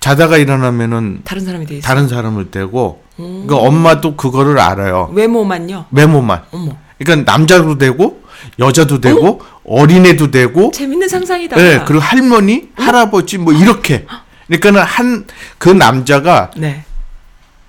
자다가 0.00 0.38
일어나면은 0.38 1.20
다른 1.24 1.44
사람이 1.44 1.66
돼 1.66 1.76
있어. 1.76 1.86
다른 1.86 2.08
사람을 2.08 2.50
떼고 2.50 3.02
그러니까 3.16 3.56
엄마도 3.56 4.16
그거를 4.16 4.58
알아요. 4.58 5.10
외모만요. 5.12 5.86
외모만. 5.90 6.42
어머, 6.50 6.76
그러니까 6.98 7.30
남자도 7.30 7.78
되고 7.78 8.22
여자도 8.58 9.00
되고 9.00 9.40
어린애도 9.64 10.30
되고 10.30 10.70
재밌는 10.72 11.08
상상이다. 11.08 11.60
예, 11.60 11.82
그리고 11.86 12.00
할머니, 12.02 12.70
할아버지 12.74 13.38
뭐 13.38 13.52
이렇게. 13.52 14.06
그러니까는 14.46 14.82
한 14.82 15.26
그 15.58 15.68
남자가 15.68 16.50
네. 16.56 16.84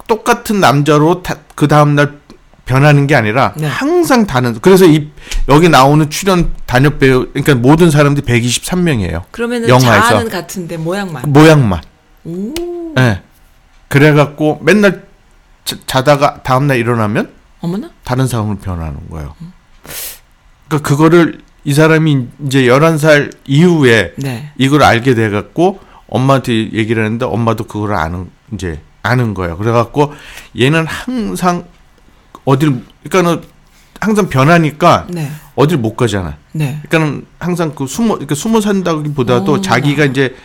똑같은 0.07 0.59
남자로 0.59 1.23
그 1.55 1.67
다음 1.67 1.95
날 1.95 2.19
변하는 2.65 3.08
게 3.08 3.15
아니라 3.15 3.53
네. 3.58 3.67
항상 3.67 4.25
다른 4.25 4.58
그래서 4.62 4.86
이 4.86 5.10
여기 5.50 5.67
나오는 5.70 6.10
출연 6.10 6.53
단역 6.65 7.00
배우 7.00 7.27
그러니까 7.34 7.55
모든 7.55 7.91
사람들이 7.91 8.25
123명이에요. 8.25 9.24
그러면은 9.32 9.67
영화에서. 9.67 10.10
자아는 10.10 10.29
같은데 10.29 10.77
모양만. 10.77 11.24
모양만. 11.27 11.82
오, 12.25 12.53
예. 13.00 13.22
그래 13.89 14.13
갖고 14.13 14.60
맨날 14.63 15.03
자, 15.65 15.75
자다가 15.86 16.41
다음 16.43 16.67
날 16.67 16.77
일어나면 16.77 17.32
어머나. 17.60 17.89
다른 18.03 18.27
사람으로 18.27 18.58
변하는 18.60 19.10
거예요. 19.10 19.36
그러니까 20.67 20.88
그거를 20.89 21.41
이 21.65 21.73
사람이 21.73 22.28
이제 22.45 22.63
11살 22.63 23.36
이후에 23.45 24.13
네. 24.17 24.52
이걸 24.58 24.84
알게 24.84 25.15
돼 25.15 25.30
갖고 25.30 25.80
엄마한테 26.08 26.54
얘기를 26.71 27.04
했는데 27.04 27.26
엄마도 27.26 27.65
그걸 27.65 27.93
아는 27.93 28.30
이제 28.54 28.80
아는 29.02 29.34
거예요. 29.34 29.58
그래 29.58 29.71
갖고 29.71 30.13
얘는 30.60 30.86
항상 30.88 31.65
어딜 32.45 32.82
그러니까는 33.03 33.43
항상 33.99 34.27
변하니까 34.27 35.08
네. 35.10 35.32
어딜 35.56 35.77
못 35.77 35.95
가잖아. 35.95 36.38
네. 36.51 36.82
그러니까는 36.89 37.25
항상 37.39 37.73
그 37.73 37.88
숨어 37.88 38.17
이렇게 38.17 38.36
숨어 38.36 38.60
산다기보다도 38.60 39.53
어, 39.53 39.62
자기가 39.62 40.06
이제 40.06 40.36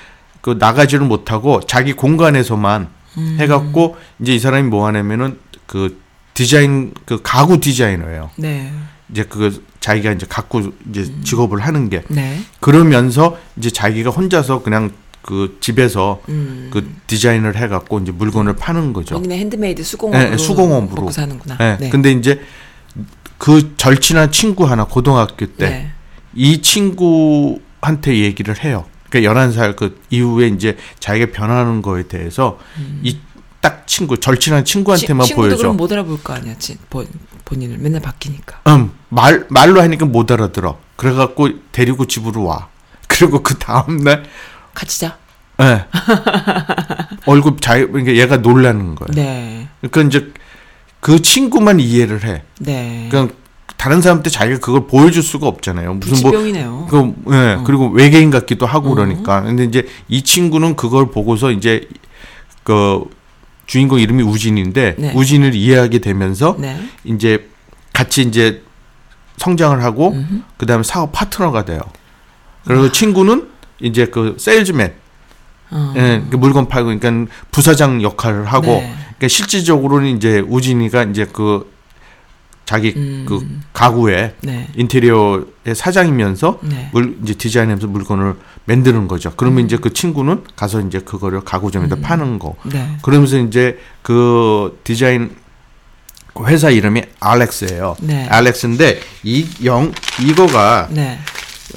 그 0.40 0.56
나가지를 0.58 1.06
못하고 1.06 1.60
자기 1.60 1.92
공간에서만 1.92 2.88
음. 3.16 3.36
해갖고 3.40 3.96
이제 4.20 4.34
이 4.34 4.38
사람이 4.38 4.68
뭐 4.68 4.86
하냐면은 4.86 5.38
그 5.66 6.00
디자인 6.34 6.92
그 7.04 7.20
가구 7.22 7.58
디자이너예요. 7.58 8.30
네. 8.36 8.72
이제 9.10 9.24
그 9.24 9.64
자기가 9.80 10.12
이제 10.12 10.26
갖고 10.28 10.60
이제 10.90 11.00
음. 11.00 11.22
직업을 11.24 11.60
하는 11.60 11.88
게 11.88 12.02
네. 12.08 12.40
그러면서 12.60 13.36
이제 13.56 13.70
자기가 13.70 14.10
혼자서 14.10 14.62
그냥 14.62 14.92
그 15.22 15.58
집에서 15.60 16.20
음. 16.28 16.70
그 16.72 16.90
디자인을 17.06 17.56
해갖고 17.56 17.98
이제 18.00 18.12
물건을 18.12 18.56
파는 18.56 18.92
거죠. 18.92 19.14
본인의 19.16 19.38
핸드메이드 19.38 19.82
수공업으로 19.82 20.28
예, 20.28 20.32
예, 20.32 20.36
수공업으로. 20.36 21.02
먹고 21.02 21.10
사는구나. 21.12 21.56
예. 21.60 21.76
네. 21.80 21.90
근데 21.90 22.12
이제 22.12 22.40
그 23.36 23.74
절친한 23.76 24.32
친구 24.32 24.64
하나 24.64 24.84
고등학교 24.84 25.46
때이 25.46 25.70
네. 26.34 26.60
친구한테 26.62 28.18
얘기를 28.20 28.62
해요. 28.64 28.84
그러니까 29.10 29.32
11살 29.32 29.76
그 29.76 30.00
이후에 30.10 30.48
이제 30.48 30.76
자기가 30.98 31.32
변하는 31.32 31.82
거에 31.82 32.04
대해서 32.08 32.58
이딱 33.02 33.86
친구 33.86 34.18
절친한 34.18 34.64
친구한테만 34.64 35.24
음. 35.24 35.26
치- 35.26 35.34
보여줘. 35.34 35.56
그럼 35.56 35.76
못 35.76 35.90
알아볼 35.92 36.22
거 36.22 36.34
아니야. 36.34 36.56
지- 36.58 36.76
본, 36.90 37.06
본인을 37.44 37.78
맨날 37.78 38.00
바뀌니까. 38.02 38.60
음, 38.68 38.92
말 39.08 39.46
말로 39.48 39.80
하니까 39.80 40.04
못 40.06 40.30
알아들어. 40.30 40.78
그래 40.96 41.12
갖고 41.12 41.48
데리고 41.72 42.06
집으로 42.06 42.44
와. 42.44 42.68
그리고 43.08 43.42
그 43.42 43.56
다음 43.58 43.98
날 43.98 44.24
같이 44.78 45.00
자. 45.00 45.18
예. 45.60 45.86
얼굴 47.26 47.56
자기 47.60 47.84
그러니까 47.86 48.14
얘가 48.14 48.36
놀라는 48.36 48.94
거예요. 48.94 49.12
네. 49.12 49.66
그러니까 49.80 50.02
이제 50.02 50.32
그 51.00 51.20
친구만 51.20 51.80
이해를 51.80 52.24
해. 52.24 52.42
네. 52.60 53.08
그러니까 53.10 53.34
다른 53.76 54.00
사람한테 54.00 54.30
자기가 54.30 54.60
그걸 54.60 54.86
보여줄 54.86 55.24
수가 55.24 55.48
없잖아요. 55.48 55.94
무슨 55.94 56.22
뭐 56.22 56.30
불치병이네요. 56.30 56.86
그, 56.88 57.14
예, 57.32 57.58
그리고 57.64 57.88
외계인 57.88 58.30
같기도 58.30 58.66
하고 58.66 58.94
그러니까. 58.94 59.42
근데 59.42 59.64
이제 59.64 59.84
이 60.06 60.22
친구는 60.22 60.76
그걸 60.76 61.10
보고서 61.10 61.50
이제 61.50 61.88
그 62.62 63.04
주인공 63.66 63.98
이름이 63.98 64.22
우진인데 64.22 64.94
네. 64.96 65.12
우진을 65.12 65.56
이해하게 65.56 65.98
되면서 65.98 66.56
네. 66.58 66.80
이제 67.02 67.48
같이 67.92 68.22
이제 68.22 68.62
성장을 69.38 69.82
하고 69.82 70.12
음흠. 70.12 70.40
그다음에 70.56 70.84
사업 70.84 71.10
파트너가 71.10 71.64
돼요. 71.64 71.80
그리고 72.64 72.92
친구는 72.92 73.57
이제 73.80 74.06
그 74.06 74.36
세일즈맨, 74.38 74.92
어. 75.70 75.94
예, 75.96 76.22
그 76.30 76.36
물건 76.36 76.68
팔고 76.68 76.98
그러니까 76.98 77.32
부사장 77.50 78.02
역할을 78.02 78.44
하고 78.46 78.66
네. 78.66 78.94
그러니까 79.18 79.28
실질적으로는 79.28 80.16
이제 80.16 80.42
우진이가 80.46 81.04
이제 81.04 81.26
그 81.32 81.70
자기 82.64 82.92
음. 82.96 83.24
그 83.26 83.46
가구에 83.72 84.34
네. 84.42 84.68
인테리어의 84.76 85.74
사장이면서 85.74 86.58
네. 86.62 86.90
물 86.92 87.16
이제 87.22 87.32
디자인하면서 87.34 87.86
물건을 87.86 88.34
만드는 88.66 89.08
거죠. 89.08 89.32
그러면 89.36 89.64
이제 89.64 89.78
그 89.78 89.92
친구는 89.92 90.44
가서 90.54 90.80
이제 90.82 90.98
그거를 91.00 91.40
가구점에다 91.40 91.96
파는 92.02 92.38
거. 92.38 92.56
네. 92.64 92.96
그러면서 93.02 93.38
이제 93.38 93.78
그 94.02 94.78
디자인 94.84 95.34
회사 96.46 96.68
이름이 96.70 97.02
알렉스예요. 97.20 97.96
네. 98.00 98.26
알렉스인데 98.28 99.00
이 99.24 99.46
영 99.64 99.92
이거가 100.22 100.88
네. 100.90 101.18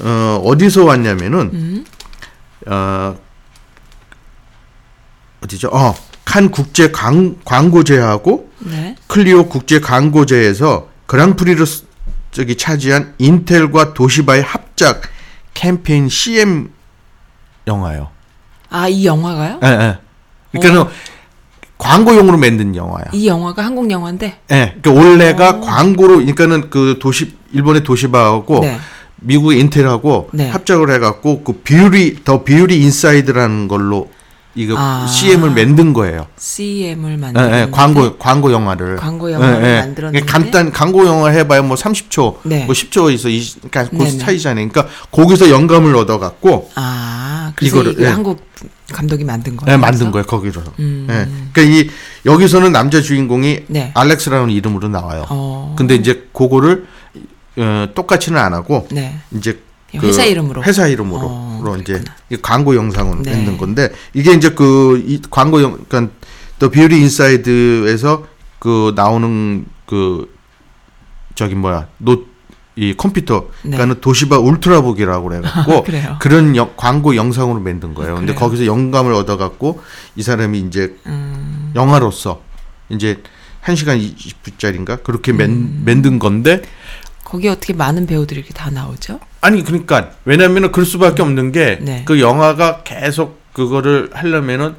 어 0.00 0.40
어디서 0.44 0.84
왔냐면은 0.84 1.50
음. 1.52 1.84
어 2.66 3.16
어디죠? 5.42 5.68
어, 5.72 5.94
칸 6.24 6.50
국제 6.50 6.90
광, 6.92 7.36
광고제하고 7.44 8.50
네. 8.60 8.94
클리오 9.08 9.48
국제 9.48 9.80
광고제에서 9.80 10.88
그랑프리를 11.06 11.64
스- 11.66 11.84
저기 12.30 12.56
차지한 12.56 13.14
인텔과 13.18 13.92
도시바의 13.94 14.42
합작 14.42 15.02
캠페인 15.52 16.08
CM 16.08 16.70
영화예요. 17.66 18.08
아, 18.70 18.88
이 18.88 19.04
영화가요? 19.04 19.60
예, 19.64 19.68
예. 19.68 19.98
그러니까는 20.58 20.90
광고용으로 21.76 22.38
만든 22.38 22.74
영화야. 22.76 23.06
이 23.12 23.26
영화가 23.26 23.64
한국 23.64 23.90
영화인데. 23.90 24.38
예. 24.52 24.76
그러니까 24.80 24.92
원래가 24.92 25.60
광고로 25.60 26.14
그러니까는 26.18 26.70
그 26.70 26.98
도시 27.00 27.36
일본의 27.52 27.82
도시바하고 27.82 28.60
네. 28.60 28.78
미국의 29.22 29.60
인텔하고 29.60 30.30
네. 30.32 30.48
합작을 30.48 30.92
해갖고 30.94 31.42
그 31.44 31.52
비율이 31.54 32.24
더 32.24 32.44
비율이 32.44 32.80
인사이드라는 32.82 33.68
걸로 33.68 34.10
이거 34.54 34.74
아. 34.76 35.06
CM을 35.06 35.50
만든 35.50 35.94
거예요. 35.94 36.26
CM을 36.38 37.12
예, 37.12 37.16
만드는 37.16 37.52
예, 37.52 37.68
광고 37.70 38.16
광고 38.18 38.52
영화를 38.52 38.96
광고 38.96 39.32
영화를 39.32 39.64
예, 39.64 39.76
예. 39.76 39.80
만들었는데? 39.80 40.26
간단 40.26 40.70
광고 40.70 41.06
영화 41.06 41.30
해봐야 41.30 41.62
뭐 41.62 41.74
30초, 41.74 42.36
네. 42.42 42.66
뭐 42.66 42.74
10초 42.74 43.12
있어, 43.14 43.30
이 43.30 43.42
그러니까 43.70 43.96
그. 43.96 44.18
차이잖아요. 44.18 44.68
그러니까 44.68 44.94
거기서 45.10 45.48
영감을 45.48 45.96
얻어갖고 45.96 46.70
아, 46.74 47.52
그래서 47.56 47.76
이거를, 47.76 47.92
이거 47.92 48.02
예. 48.02 48.08
한국 48.08 48.46
감독이 48.92 49.24
만든 49.24 49.56
거예요. 49.56 49.72
예, 49.72 49.76
만든 49.78 50.10
거예요 50.10 50.26
거기서. 50.26 50.62
음. 50.80 51.06
예. 51.08 51.50
그러니까 51.52 51.62
이 51.62 51.88
여기서는 52.26 52.72
남자 52.72 53.00
주인공이 53.00 53.60
네. 53.68 53.90
알렉스라는 53.94 54.50
이름으로 54.50 54.88
나와요. 54.88 55.24
어. 55.30 55.74
근데 55.78 55.94
이제 55.94 56.28
그거를 56.34 56.84
어, 57.56 57.88
똑같이는 57.94 58.38
안 58.40 58.54
하고 58.54 58.86
네. 58.90 59.18
이제 59.32 59.60
회사 59.96 60.24
이름으로. 60.24 60.62
회사 60.64 60.86
이름으로 60.86 61.20
어, 61.22 61.60
로 61.62 61.76
이제 61.76 62.02
광고 62.40 62.74
영상으로 62.74 63.22
네. 63.22 63.32
만든 63.34 63.58
건데 63.58 63.92
이게 64.14 64.32
이제 64.32 64.50
그 64.50 65.02
이 65.06 65.20
광고 65.30 65.62
영 65.62 65.78
그러니까 65.88 66.12
The 66.58 66.70
Beauty 66.70 66.96
Inside에서 67.00 68.26
그 68.58 68.92
나오는 68.96 69.66
그 69.86 70.34
저기 71.34 71.54
뭐야 71.54 71.88
노 71.98 72.30
이 72.74 72.94
컴퓨터 72.96 73.48
네. 73.64 73.72
그러니까는 73.76 74.00
도시바 74.00 74.38
울트라북이라고 74.38 75.28
그래갖고 75.28 75.82
그래요? 75.84 76.16
그런 76.20 76.56
영- 76.56 76.72
광고 76.74 77.14
영상으로 77.16 77.60
만든 77.60 77.92
거예요. 77.92 78.14
근데 78.14 78.32
그래요? 78.32 78.40
거기서 78.40 78.64
영감을 78.64 79.12
얻어갖고 79.12 79.82
이 80.16 80.22
사람이 80.22 80.58
이제 80.60 80.96
음. 81.04 81.70
영화로서 81.76 82.40
이제 82.88 83.22
1 83.68 83.76
시간 83.76 83.98
20분짜리인가 83.98 85.02
그렇게 85.02 85.32
만, 85.34 85.50
음. 85.50 85.82
만든 85.84 86.18
건데 86.18 86.62
거기 87.24 87.48
어떻게 87.48 87.72
많은 87.72 88.06
배우들이 88.06 88.40
이렇게 88.40 88.52
다 88.54 88.70
나오죠? 88.70 89.20
아니 89.40 89.64
그러니까 89.64 90.10
왜냐면은 90.24 90.72
그럴 90.72 90.84
수밖에 90.84 91.22
없는 91.22 91.52
게그 91.52 91.82
네. 91.82 92.04
영화가 92.20 92.82
계속 92.82 93.40
그거를 93.52 94.10
하려면은 94.12 94.74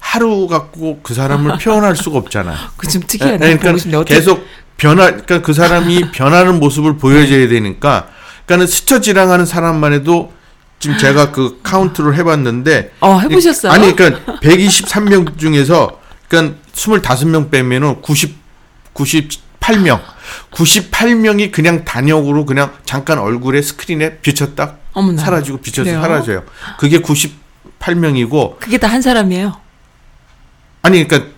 하루 0.00 0.46
갖고 0.46 1.00
그 1.02 1.14
사람을 1.14 1.58
표현할 1.62 1.96
수가 1.96 2.18
없잖아. 2.18 2.54
그좀 2.76 3.02
예, 3.02 3.06
특이하네. 3.06 3.38
그러니까 3.38 3.66
보고 3.66 3.78
싶네. 3.78 3.96
어떻게 3.96 4.14
계속 4.14 4.46
변화 4.76 5.06
그러니까 5.10 5.42
그 5.42 5.52
사람이 5.52 6.12
변하는 6.12 6.58
모습을 6.60 6.96
보여줘야 6.96 7.48
되니까 7.48 8.08
그러니까는 8.46 8.66
스쳐 8.66 9.00
지나가는 9.00 9.44
사람만 9.44 9.92
해도 9.92 10.32
지금 10.78 10.96
제가 10.96 11.32
그 11.32 11.58
카운트를 11.62 12.14
해봤는데 12.14 12.92
어, 13.00 13.18
해보셨어요? 13.18 13.72
아니 13.72 13.94
그러니까 13.94 14.38
123명 14.40 15.36
중에서 15.36 15.98
그러니까 16.28 16.56
25명 16.74 17.50
빼면은 17.50 18.00
90 18.00 18.36
98명 18.94 20.00
98명이 20.50 21.52
그냥 21.52 21.84
단역으로 21.84 22.44
그냥 22.46 22.72
잠깐 22.84 23.18
얼굴에 23.18 23.62
스크린에 23.62 24.18
비쳤다 24.18 24.76
어머나. 24.92 25.22
사라지고 25.22 25.58
비쳐서 25.58 25.84
그래요? 25.90 26.00
사라져요. 26.02 26.42
그게 26.78 27.00
98명이고 27.00 28.58
그게 28.58 28.78
다 28.78 28.88
한 28.88 29.02
사람이에요. 29.02 29.54
아니 30.82 31.06
그러니까 31.06 31.30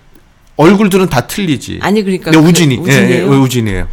얼굴들은 0.57 1.09
다 1.09 1.27
틀리지. 1.27 1.81
아니 1.83 2.03
그러니까 2.03 2.31
그 2.31 2.39
우진이 2.39 2.75
예, 2.77 2.79
우진이에요. 2.79 3.23
예, 3.33 3.37
우진이에요. 3.37 3.89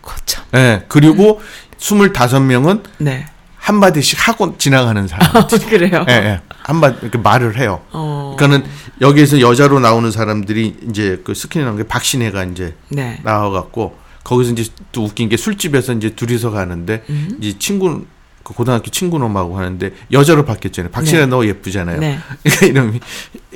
거참. 0.00 0.44
예. 0.54 0.84
그리고 0.88 1.40
25명은 1.78 2.82
네. 2.98 3.26
한 3.56 3.76
마디씩 3.78 4.26
하고 4.28 4.56
지나가는 4.58 5.06
사람. 5.06 5.46
그래요. 5.68 6.04
예, 6.08 6.12
예. 6.12 6.40
한마디 6.62 6.98
이렇게 7.02 7.18
말을 7.18 7.58
해요. 7.58 7.80
어. 7.92 8.34
그러니까는 8.38 8.68
여기에서 9.00 9.40
여자로 9.40 9.80
나오는 9.80 10.10
사람들이 10.10 10.76
이제 10.88 11.20
그 11.24 11.34
스크린 11.34 11.66
나온 11.66 11.76
게 11.76 11.82
박신혜가 11.84 12.44
이제 12.44 12.74
네. 12.88 13.20
나와 13.24 13.50
갖고 13.50 13.96
거기서 14.24 14.52
이제 14.52 14.64
또 14.92 15.04
웃긴 15.04 15.28
게 15.28 15.36
술집에서 15.36 15.94
이제 15.94 16.10
둘이서 16.10 16.50
가는데 16.50 17.04
음. 17.10 17.38
이제 17.40 17.58
친구 17.58 18.04
그 18.44 18.54
고등학교 18.54 18.90
친구 18.90 19.20
놈하고 19.20 19.56
하는데 19.56 19.92
여자로 20.10 20.44
바뀌었잖아요. 20.44 20.90
박신혜 20.90 21.20
네. 21.20 21.26
너 21.26 21.46
예쁘잖아요. 21.46 22.00
네. 22.00 22.18
그러니까 22.42 22.66
이름이 22.66 23.00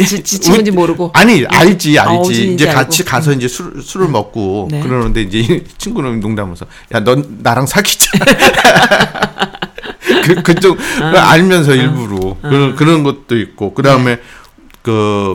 지, 0.07 0.23
지 0.23 0.39
친구인지 0.41 0.71
모르고. 0.71 1.11
아니 1.15 1.45
알지 1.45 1.99
아, 1.99 2.09
알지 2.11 2.31
우진인지 2.31 2.55
이제 2.55 2.69
알고. 2.69 2.81
같이 2.81 3.05
가서 3.05 3.33
이제 3.33 3.49
술 3.49 3.83
술을 3.83 4.09
먹고 4.09 4.69
네. 4.71 4.81
그러는데 4.81 5.23
이제 5.23 5.39
이 5.41 5.65
친구는 5.79 6.21
농담하면서 6.21 6.67
야 6.95 7.01
넌 7.01 7.39
나랑 7.43 7.67
사귀자 7.67 8.11
그 10.25 10.43
그쪽 10.43 10.79
아. 11.03 11.31
알면서 11.31 11.75
일부러 11.75 12.37
그런 12.43 12.77
그런 12.77 13.03
것도 13.03 13.37
있고 13.39 13.75
그 13.75 13.83
다음에 13.83 14.19
그 14.83 15.35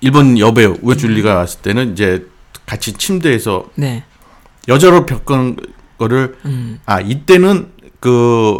일본 0.00 0.38
여배우 0.38 0.78
우에줄리가 0.82 1.34
왔을 1.34 1.60
때는 1.60 1.92
이제 1.92 2.26
같이 2.68 2.92
침대에서 2.92 3.70
네. 3.76 4.04
여자로 4.68 5.06
겪은 5.06 5.56
거를 5.96 6.36
음. 6.44 6.78
아 6.84 7.00
이때는 7.00 7.72
그 7.98 8.58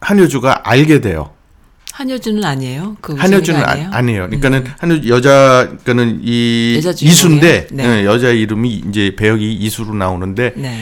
한효주가 0.00 0.68
알게 0.68 1.00
돼요. 1.00 1.30
한효주는 1.92 2.44
아니에요. 2.44 2.96
그 3.00 3.14
한효주는 3.14 3.60
아, 3.60 3.70
아니에요. 3.70 3.90
아 3.92 4.02
니에요. 4.02 4.26
그러니까는 4.26 4.64
한효 4.78 5.08
여자 5.08 5.68
그러니까는 5.84 6.20
이 6.22 6.74
여자? 6.76 6.90
이수인데 6.90 7.68
네. 7.70 7.84
예, 7.84 8.04
여자 8.04 8.30
이름이 8.30 8.82
이제 8.88 9.14
배역이 9.16 9.52
이수로 9.52 9.94
나오는데 9.94 10.54
네. 10.56 10.80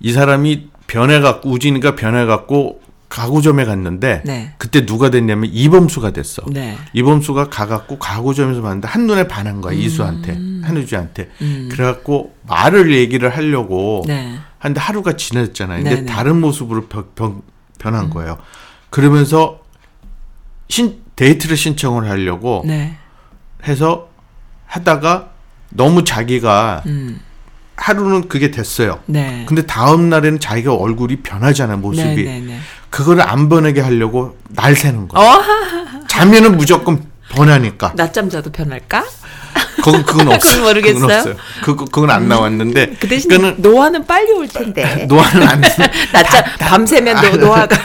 이 0.00 0.12
사람이 0.12 0.68
변해 0.88 1.20
갖고 1.20 1.50
우진이가 1.50 1.94
변해 1.94 2.26
갖고 2.26 2.80
가구점에 3.08 3.64
갔는데 3.64 4.22
네. 4.24 4.52
그때 4.58 4.84
누가 4.84 5.10
됐냐면 5.10 5.50
이범수가 5.52 6.10
됐어. 6.10 6.42
네. 6.50 6.76
이범수가 6.92 7.48
가갖고 7.48 7.98
가구점에서 7.98 8.60
봤는데 8.60 8.86
한 8.86 9.06
눈에 9.06 9.26
반한 9.26 9.60
거야 9.60 9.74
이수한테 9.74 10.32
한효주한테. 10.62 11.30
음. 11.40 11.68
그래갖고 11.72 12.34
말을 12.46 12.92
얘기를 12.92 13.34
하려고 13.34 14.04
네. 14.06 14.36
한데 14.58 14.80
하루가 14.80 15.14
지났잖아요. 15.14 15.78
근데 15.78 15.90
네네. 15.90 16.02
음. 16.02 16.06
다른 16.06 16.40
모습으로 16.40 16.86
변, 16.86 17.06
변, 17.14 17.42
변한 17.78 18.10
거예요. 18.10 18.38
그러면서 18.90 19.60
신 20.68 20.98
데이트를 21.16 21.56
신청을 21.56 22.08
하려고 22.08 22.62
네. 22.66 22.96
해서 23.66 24.08
하다가 24.66 25.30
너무 25.70 26.04
자기가 26.04 26.82
음. 26.86 27.20
하루는 27.76 28.28
그게 28.28 28.50
됐어요. 28.50 29.00
네. 29.06 29.44
근데 29.48 29.62
다음 29.64 30.10
날에는 30.10 30.40
자기가 30.40 30.74
얼굴이 30.74 31.16
변하잖아 31.22 31.76
모습이. 31.76 32.24
네, 32.88 32.90
네, 32.90 32.90
네. 32.90 32.90
그거를 32.90 33.22
안 33.22 33.48
변하게 33.48 33.80
하려고 33.80 34.36
날 34.48 34.74
새는 34.74 35.08
거야. 35.08 35.22
어, 35.22 35.42
자면은 36.08 36.56
무조건 36.56 37.04
변하니까. 37.30 37.92
낮잠 37.96 38.30
자도 38.30 38.50
편할까? 38.50 39.04
그건 39.76 40.04
그건 40.04 40.28
없어요. 40.32 40.52
그건 40.52 40.62
모르겠어요. 40.64 40.96
음. 40.96 41.06
그건 41.08 41.18
없어요. 41.18 41.36
그거 41.62 41.84
그건 41.84 42.10
안 42.10 42.28
나왔는데. 42.28 42.96
그 42.98 43.08
대신 43.08 43.30
그거는 43.30 43.56
노화는 43.58 44.06
빨리 44.06 44.32
올 44.32 44.48
텐데. 44.48 45.04
노화는 45.08 45.46
안 45.46 45.60
돼. 45.60 45.68
낮잠 46.12 46.44
밤새면 46.58 47.30
노, 47.30 47.36
노화가. 47.46 47.76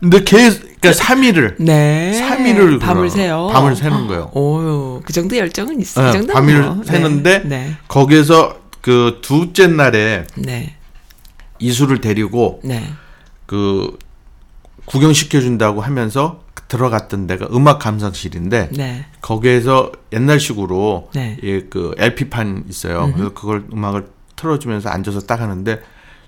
근데 0.00 0.24
걔 0.24 0.50
그러니까 0.80 1.04
3일을 1.04 1.54
네. 1.58 2.26
3일을 2.26 2.80
밤을 2.80 3.10
새요. 3.10 3.50
밤을 3.52 3.76
새는 3.76 4.06
거예요. 4.06 4.30
오, 4.32 5.02
그 5.04 5.12
정도 5.12 5.36
열정은 5.36 5.78
있어. 5.82 6.00
그 6.00 6.06
네, 6.06 6.12
정도 6.12 6.32
밤을 6.32 6.74
새는데 6.86 7.42
네. 7.44 7.76
거기에서 7.86 8.56
그 8.80 9.18
둘째 9.20 9.66
날에 9.66 10.26
네. 10.36 10.76
이수를 11.58 12.00
데리고 12.00 12.60
네. 12.64 12.90
그 13.50 13.98
구경시켜 14.84 15.40
준다고 15.40 15.80
하면서 15.80 16.44
들어갔던 16.68 17.26
데가 17.26 17.48
음악 17.52 17.80
감상실인데 17.80 18.68
네. 18.76 19.06
거기에서 19.20 19.90
옛날식으로 20.12 21.10
네. 21.14 21.36
예, 21.42 21.62
그 21.62 21.92
LP판 21.98 22.66
있어요. 22.68 23.10
그래서 23.12 23.34
그걸 23.34 23.64
음악을 23.72 24.06
틀어주면서 24.36 24.88
앉아서 24.88 25.22
딱 25.22 25.40
하는데 25.40 25.80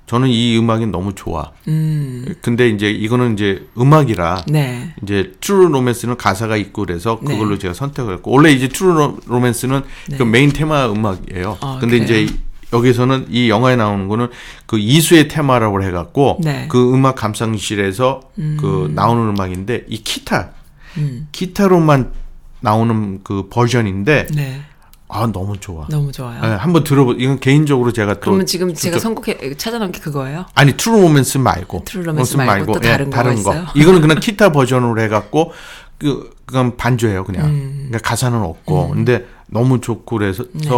저는 0.06 0.26
이 0.30 0.58
음악이 0.58 0.87
너무 0.87 1.14
좋아. 1.14 1.52
음. 1.68 2.24
근데 2.42 2.68
이제 2.68 2.90
이거는 2.90 3.35
이제 3.35 3.68
음악이라 3.78 4.46
네. 4.48 4.92
이제 5.04 5.32
True 5.40 5.68
Romance는 5.68 6.16
가사가 6.16 6.56
있고 6.56 6.85
그래서 6.85 7.20
네. 7.22 7.35
그걸로 7.35 7.56
제가 7.56 7.72
선택을 7.72 8.14
했고 8.14 8.32
원래 8.32 8.50
이제 8.50 8.66
True 8.66 8.94
Ro- 8.94 9.18
Romance는 9.27 9.83
그 10.18 10.24
메인 10.24 10.50
테마 10.52 10.90
음악이에요. 10.90 11.58
아, 11.61 11.78
근데 11.80 12.00
그래요? 12.00 12.24
이제 12.24 12.35
여기서는 12.72 13.26
이 13.30 13.48
영화에 13.50 13.76
나오는 13.76 14.08
거는 14.08 14.28
그 14.66 14.78
이수의 14.78 15.28
테마라고 15.28 15.82
해갖고 15.82 16.38
네. 16.42 16.66
그 16.68 16.92
음악 16.94 17.16
감상실에서 17.16 18.20
그 18.35 18.90
나오는 18.94 19.28
음악인데 19.28 19.85
이 19.88 20.02
기타 20.02 20.50
음. 20.96 21.28
기타로만 21.32 22.12
나오는 22.61 23.20
그 23.22 23.48
버전인데 23.50 24.28
네. 24.35 24.62
아 25.08 25.26
너무 25.30 25.58
좋아. 25.58 25.87
너무 25.90 26.11
좋아요. 26.11 26.40
네, 26.40 26.48
한번 26.48 26.85
들어보. 26.85 27.12
이건 27.12 27.38
개인적으로 27.38 27.92
제가 27.92 28.14
또 28.14 28.20
그러면 28.20 28.46
지금 28.46 28.68
제가 28.68 28.96
직접- 28.96 28.98
선곡해 29.00 29.56
찾아놓은 29.58 29.92
게 29.92 30.00
그거예요? 30.00 30.46
아니 30.54 30.74
True 30.75 31.03
Romance 31.03 31.37
말고 31.37 31.82
True 31.85 32.05
Romance 32.05 32.37
말고 32.38 32.72
또 32.72 32.80
다른 32.80 33.11
거가 33.11 33.32
있어요? 33.32 33.66
이거는 33.74 34.00
그냥 34.00 34.18
기타 34.20 34.52
버전으로 34.52 34.98
해갖고 35.02 35.52
그 35.98 36.30
그건 36.46 36.78
반주예요 36.78 37.24
그냥 37.24 37.44
음. 37.46 37.87
그러니까 37.90 38.08
가사는 38.08 38.40
없고 38.40 38.88
근데 38.90 39.26
너무 39.48 39.82
좋고 39.82 40.16
그래서 40.16 40.44
네. 40.54 40.68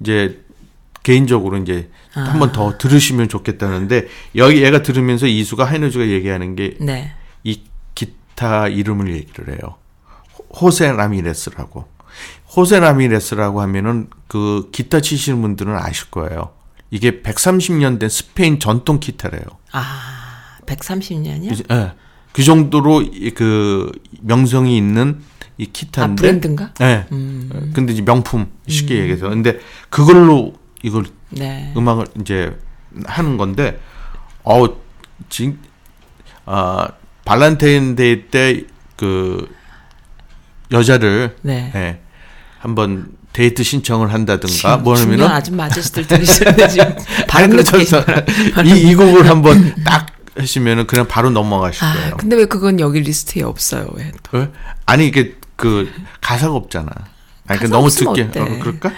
이제 0.00 0.40
개인적으로 1.10 1.56
이제 1.58 1.88
아. 2.14 2.22
한번 2.22 2.50
더 2.50 2.76
들으시면 2.78 3.28
좋겠다는데 3.28 4.08
여기 4.34 4.64
얘가 4.64 4.82
들으면서 4.82 5.28
이수가 5.28 5.64
하이너즈가 5.64 6.08
얘기하는 6.08 6.56
게이 6.56 6.78
네. 6.80 7.12
기타 7.94 8.66
이름을 8.66 9.14
얘기를 9.14 9.50
해요 9.54 9.76
호- 10.36 10.66
호세 10.66 10.90
라미레스라고 10.90 11.86
호세 12.56 12.80
라미레스라고 12.80 13.60
하면은 13.60 14.08
그 14.26 14.68
기타 14.72 15.00
치시는 15.00 15.40
분들은 15.42 15.76
아실 15.76 16.10
거예요 16.10 16.50
이게 16.90 17.22
130년 17.22 17.98
된 18.00 18.08
스페인 18.08 18.58
전통 18.60 19.00
기타래요. 19.00 19.42
아, 19.72 20.58
130년이요? 20.66 21.66
그, 21.68 21.74
예. 21.74 21.92
그 22.32 22.42
정도로 22.44 23.02
이- 23.02 23.30
그 23.30 23.90
명성이 24.22 24.76
있는 24.76 25.20
이 25.58 25.64
아, 25.64 25.70
기타인데. 25.72 26.20
브랜드인가? 26.20 26.72
예. 26.82 27.06
음. 27.12 27.72
근데 27.74 27.92
이제 27.92 28.02
명품 28.02 28.46
쉽게 28.68 28.98
얘기해서 29.00 29.28
근데 29.28 29.58
그걸로 29.90 30.54
이걸 30.86 31.04
네. 31.30 31.72
음악을 31.76 32.06
이제 32.20 32.56
하는 33.04 33.36
건데 33.36 33.78
어우 34.44 34.76
진 35.28 35.58
아, 36.46 36.88
발란타인데이 37.24 38.28
때 38.30 38.66
그 38.96 39.48
여자를 40.72 41.36
네. 41.42 41.70
예. 41.74 42.00
한번 42.58 43.08
데이트 43.32 43.62
신청을 43.62 44.12
한다든가 44.12 44.78
뭐냐면은 44.78 45.26
아줌마 45.26 45.64
아저씨들 45.64 46.06
들으시는데 46.06 46.68
지금 46.68 46.96
발음 47.28 47.50
그래서 47.50 47.76
놓고 47.76 47.78
계시더라. 47.78 48.24
이, 48.64 48.90
이 48.90 48.94
곡을 48.94 49.28
한번 49.28 49.74
딱 49.84 50.06
하시면은 50.36 50.86
그냥 50.86 51.06
바로 51.06 51.30
넘어가실 51.30 51.84
아, 51.84 51.92
거예요. 51.92 52.16
근데 52.16 52.36
왜 52.36 52.46
그건 52.46 52.80
여기 52.80 53.00
리스트에 53.00 53.42
없어요? 53.42 53.88
왜 53.94 54.10
또? 54.22 54.38
어? 54.38 54.48
아니 54.86 55.06
이게 55.06 55.36
그 55.54 55.90
가사가 56.20 56.54
없잖아. 56.54 56.90
아니 57.48 57.60
그 57.60 57.66
너무 57.66 57.88
듣기 57.88 58.22
어때? 58.22 58.40
어, 58.40 58.58
그럴까? 58.60 58.90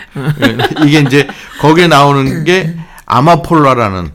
예, 0.43 0.87
이게 0.87 1.01
이제 1.01 1.29
거기에 1.61 1.89
나오는 1.89 2.45
게 2.45 2.75
아마폴라라는 3.07 4.11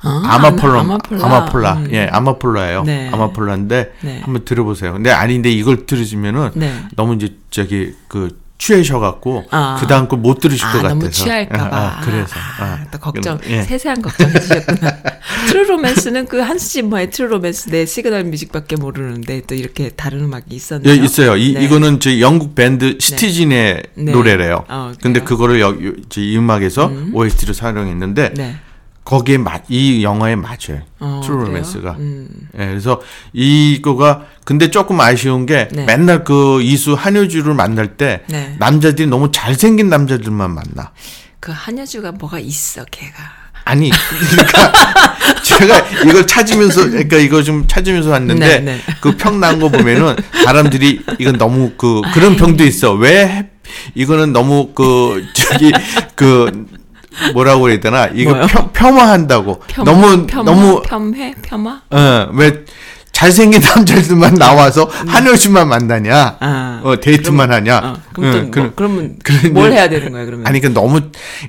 아, 0.00 0.22
아마폴라 0.24 0.80
아마폴라. 0.80 1.24
아마폴라 1.24 1.72
음. 1.74 1.88
예 1.92 2.06
아마폴라예요. 2.12 2.82
네. 2.84 3.10
아마폴라인데 3.12 3.92
네. 4.02 4.20
한번 4.22 4.44
들어보세요. 4.44 4.92
근데 4.92 5.10
아닌데 5.10 5.50
이걸 5.50 5.86
들으시면은 5.86 6.50
네. 6.54 6.74
너무 6.94 7.14
이제 7.14 7.34
저기 7.50 7.94
그 8.08 8.38
취해셔갖고 8.58 9.44
아. 9.50 9.76
그 9.80 9.86
다음 9.86 10.08
거못 10.08 10.40
들으실 10.40 10.64
아, 10.64 10.72
것 10.72 10.78
같아서 10.78 10.94
너무 10.94 11.10
취할까봐. 11.10 11.76
아, 11.76 11.98
아, 11.98 12.00
그래서 12.02 12.34
아, 12.60 12.64
아. 12.64 12.84
또 12.90 12.98
걱정, 12.98 13.38
예. 13.48 13.62
세세한 13.62 14.00
걱정 14.00 14.30
해 14.30 14.40
주셨구나. 14.40 14.90
True 15.48 15.64
Romance는 15.64 16.26
그 16.26 16.38
한수 16.38 16.70
진모의 16.70 17.10
True 17.10 17.28
Romance 17.28 17.70
내 17.70 17.84
시그널 17.84 18.24
뮤직밖에 18.24 18.76
모르는데 18.76 19.42
또 19.46 19.54
이렇게 19.54 19.90
다른 19.90 20.20
음악이 20.24 20.54
있었나요? 20.54 20.88
예, 20.88 20.96
있어요. 20.96 21.36
이, 21.36 21.54
네. 21.54 21.64
이거는 21.64 22.00
저 22.00 22.18
영국 22.20 22.54
밴드 22.54 22.96
Citizens의 23.00 23.82
네. 23.94 24.12
노래래요. 24.12 24.64
어, 24.68 24.92
근데? 25.02 25.20
그거를 25.20 25.60
여, 25.60 25.68
요- 25.70 25.92
저이 26.08 26.36
음악에서 26.36 26.90
OST로 27.12 27.52
사용했는데 27.52 28.34
네. 28.34 28.56
거기에 29.04 29.36
맞, 29.38 29.64
이 29.68 30.02
영화에 30.02 30.34
맞아요. 30.34 30.80
어, 30.98 31.20
True? 31.22 31.44
Romance가. 31.44 31.96
음. 31.98 32.26
예, 32.58 32.66
그래서 32.66 33.02
이거가 33.34 34.22
근데 34.44 34.70
조금 34.70 35.00
아쉬운 35.00 35.44
게 35.44 35.68
네. 35.72 35.84
맨날 35.84 36.24
그 36.24 36.62
이수 36.62 36.94
한효주를 36.94 37.52
만날 37.54 37.96
때 37.96 38.22
네. 38.28 38.56
남자들이 38.58 39.06
너무 39.08 39.30
잘생긴 39.30 39.90
남자들만 39.90 40.50
만나. 40.54 40.92
그 41.40 41.52
한여주가 41.54 42.12
뭐가 42.12 42.38
있어, 42.38 42.84
걔가. 42.90 43.12
아니 43.66 43.90
그러니까 43.90 44.72
제가 45.42 45.78
이걸 46.04 46.26
찾으면서 46.26 46.88
그러니까 46.90 47.16
이거 47.16 47.42
좀 47.42 47.66
찾으면서 47.66 48.10
왔는데 48.10 48.46
네, 48.46 48.60
네. 48.60 48.80
그평난거 49.00 49.70
보면은 49.70 50.16
사람들이 50.44 51.00
이건 51.18 51.38
너무 51.38 51.72
그 51.78 52.02
그런 52.12 52.36
평도 52.36 52.62
있어 52.64 52.92
왜 52.92 53.26
해- 53.26 53.46
이거는 53.94 54.34
너무 54.34 54.72
그 54.74 55.24
저기 55.32 55.72
그 56.14 56.66
뭐라고 57.32 57.62
그래야 57.62 57.80
되나 57.80 58.06
이거? 58.12 58.34
폄, 58.46 58.72
폄하한다고 58.72 59.60
폄하, 59.66 59.84
너무 59.84 60.26
폄하, 60.26 60.42
너무 60.42 60.82
폄해? 60.82 61.34
폄하? 61.42 61.80
어왜 61.90 62.64
잘생긴 63.12 63.60
남자들만 63.62 64.34
나와서 64.34 64.90
한효주만 65.06 65.68
만나냐 65.68 66.38
음. 66.42 66.46
아. 66.46 66.80
어 66.82 67.00
데이트만 67.00 67.50
하냐 67.52 67.78
어, 67.78 67.96
그럼 68.12 68.32
또 68.32 68.38
응, 68.38 68.50
뭐, 68.50 68.72
그러면 68.74 69.16
뭘 69.52 69.72
해야 69.72 69.88
되는 69.88 70.10
거야, 70.10 70.24
그러면? 70.24 70.46
아니 70.46 70.60
그 70.60 70.66
너무 70.66 71.00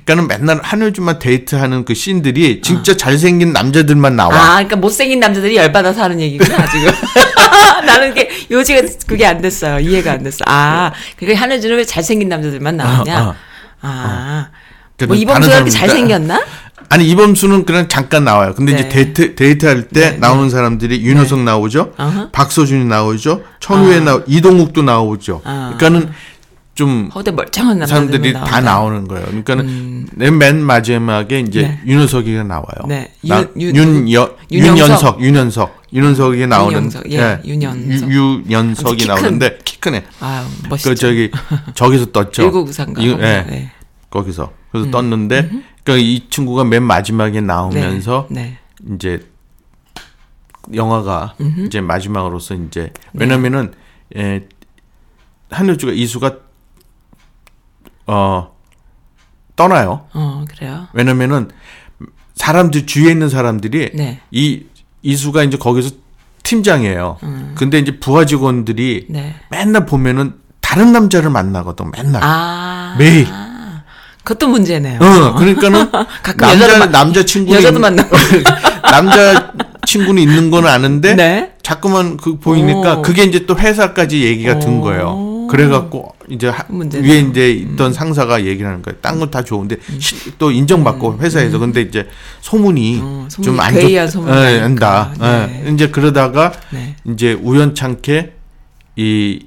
그러니까는 0.04 0.28
맨날 0.28 0.60
한효주만 0.62 1.18
데이트하는 1.18 1.84
그 1.84 1.94
씬들이 1.94 2.60
진짜 2.62 2.96
잘생긴 2.96 3.52
남자들만 3.52 4.16
나와. 4.16 4.34
아, 4.34 4.50
그러니까 4.54 4.76
못생긴 4.76 5.20
남자들이 5.20 5.56
열받아서 5.56 6.02
하는 6.02 6.20
얘기구나, 6.20 6.66
지금. 6.70 6.90
나는 7.84 8.08
그게, 8.14 8.30
요지가 8.50 8.82
그게 9.06 9.26
안 9.26 9.40
됐어요. 9.42 9.80
이해가 9.80 10.12
안 10.12 10.22
됐어. 10.22 10.38
아, 10.46 10.92
그게 11.18 11.34
한혜주는 11.34 11.76
왜 11.76 11.84
잘생긴 11.84 12.28
남자들만 12.28 12.76
나오냐? 12.76 13.22
어, 13.22 13.28
어. 13.30 13.34
아. 13.82 14.48
뭐, 15.04 15.14
이범수가 15.16 15.40
다른 15.54 15.64
그렇게 15.64 15.70
사람보다- 15.70 15.78
잘생겼나? 15.88 16.44
아니 16.88 17.08
이범수는 17.10 17.64
그냥 17.64 17.88
잠깐 17.88 18.24
나와요. 18.24 18.54
근데 18.54 18.72
네. 18.72 18.78
이제 18.80 18.88
데이트 18.88 19.34
데이트할 19.34 19.88
때 19.88 20.12
네, 20.12 20.16
나오는 20.18 20.48
사람들이 20.48 21.02
윤호석 21.02 21.40
나오죠, 21.40 21.92
어허. 21.98 22.30
박서준이 22.30 22.84
나오죠, 22.84 23.42
천우에 23.60 24.00
나 24.00 24.22
이동욱도 24.26 24.82
나오죠. 24.82 25.42
아. 25.44 25.74
그러니까는 25.76 26.12
좀 26.76 27.10
허대 27.14 27.30
멀쩡한 27.32 27.84
사람들이 27.86 28.34
다 28.34 28.40
나온다. 28.40 28.60
나오는 28.60 29.08
거예요. 29.08 29.24
그러니까는 29.26 30.06
맨- 30.12 30.38
맨 30.38 30.62
마지막에 30.62 31.40
이제 31.40 31.62
네. 31.62 31.80
윤호석이가 31.86 32.44
나와요. 32.44 32.64
네. 32.86 33.10
나- 33.22 33.40
윤- 33.58 33.74
윤, 33.74 34.08
윤-. 34.08 34.28
윤연석, 34.52 35.20
윤연석, 35.20 35.82
윤연석이 35.92 36.46
나오는 36.46 36.72
윤영석, 36.76 37.10
예, 37.12 37.40
윤연석. 37.44 38.10
유, 38.12 38.42
윤연석이 38.48 38.96
키 38.96 39.06
큰. 39.08 39.14
나오는데 39.14 39.58
키 39.64 39.80
크네. 39.80 40.04
아, 40.20 40.46
멋있죠. 40.68 40.90
그 40.90 40.94
저기 40.94 41.30
저기서 41.74 42.06
떴죠. 42.12 42.42
일구구상가. 42.44 43.02
이- 43.02 43.08
예. 43.08 43.14
네. 43.16 43.70
거기서 44.10 44.44
음. 44.44 44.65
그래서 44.80 44.90
떴는데 44.90 45.50
그러니까 45.84 45.96
이 46.06 46.28
친구가 46.28 46.64
맨 46.64 46.82
마지막에 46.82 47.40
나오면서 47.40 48.26
네. 48.30 48.58
이제 48.94 49.26
영화가 50.74 51.34
이제 51.66 51.80
마지막으로서 51.80 52.54
이제 52.54 52.92
왜냐면은 53.12 53.72
예, 54.16 54.46
한효주가 55.50 55.92
이수가 55.92 56.36
어 58.06 58.56
떠나요. 59.54 60.06
어, 60.12 60.44
그래요. 60.48 60.88
왜냐면은 60.92 61.50
사람들 62.34 62.86
주위에 62.86 63.10
있는 63.12 63.28
사람들이 63.28 63.92
네. 63.94 64.20
이 64.30 64.66
이수가 65.02 65.44
이제 65.44 65.56
거기서 65.56 65.90
팀장이에요. 66.42 67.18
근데 67.56 67.78
이제 67.78 67.98
부하 67.98 68.24
직원들이 68.24 69.06
음. 69.08 69.12
네. 69.12 69.34
맨날 69.50 69.86
보면은 69.86 70.34
다른 70.60 70.92
남자를 70.92 71.30
만나거든. 71.30 71.90
맨날. 71.90 72.20
아. 72.22 72.96
매일. 72.98 73.26
그것도 74.26 74.48
문제네요. 74.48 74.98
어, 75.00 75.34
그러니까는 75.36 75.88
가끔 76.22 76.48
남자 76.48 76.90
남자 76.90 77.24
친구는 77.24 77.58
여자도 77.60 77.78
만나고. 77.78 78.16
남자 78.82 79.52
친구는 79.86 80.20
있는 80.20 80.50
건 80.50 80.66
아는데 80.66 81.14
네. 81.14 81.52
자꾸만 81.62 82.16
그 82.16 82.38
보이니까 82.38 82.96
오. 82.98 83.02
그게 83.02 83.22
이제 83.22 83.46
또 83.46 83.56
회사까지 83.56 84.24
얘기가 84.24 84.58
든 84.58 84.78
오. 84.78 84.80
거예요. 84.80 85.46
그래갖고 85.48 86.12
이제 86.28 86.48
하-. 86.48 86.64
위에 86.68 87.20
이제 87.20 87.52
있던 87.52 87.92
상사가 87.92 88.44
얘기를 88.44 88.66
하는 88.66 88.82
거예요. 88.82 88.98
딴 89.00 89.20
건 89.20 89.30
다 89.30 89.42
좋은데 89.44 89.76
시- 90.00 90.36
또 90.38 90.50
인정받고 90.50 91.18
회사에서 91.20 91.60
근데 91.60 91.82
이제 91.82 92.08
소문이 92.40 92.98
어, 93.00 93.28
소문이 93.30 93.44
좀안 93.56 93.74
괴이한 93.74 94.06
좋. 94.08 94.12
소문이 94.14 94.36
예. 94.36 94.58
한다. 94.58 95.14
네. 95.20 95.62
예. 95.66 95.70
이제 95.72 95.88
그러다가 95.88 96.50
네. 96.70 96.96
이제 97.04 97.32
우연찮게 97.32 98.32
이 98.96 99.38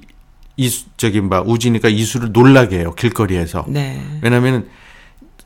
이수 0.60 0.84
저기 0.98 1.20
뭐 1.22 1.40
우진이가 1.40 1.88
이수를 1.88 2.32
놀라게 2.32 2.80
해요 2.80 2.94
길거리에서. 2.94 3.64
네. 3.68 4.02
왜냐면은 4.20 4.68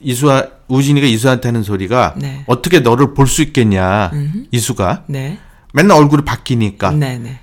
이수아 0.01 0.45
우진이가 0.69 1.07
이수한테 1.07 1.49
하는 1.49 1.63
소리가 1.63 2.15
네. 2.17 2.43
어떻게 2.47 2.81
너를 2.81 3.15
볼 3.15 3.27
수 3.29 3.43
있겠냐 3.43 4.11
이수가 4.51 5.05
네. 5.07 5.39
맨날 5.73 5.97
얼굴이 5.99 6.25
바뀌니까 6.25 6.91
네, 6.91 7.19
네. 7.19 7.39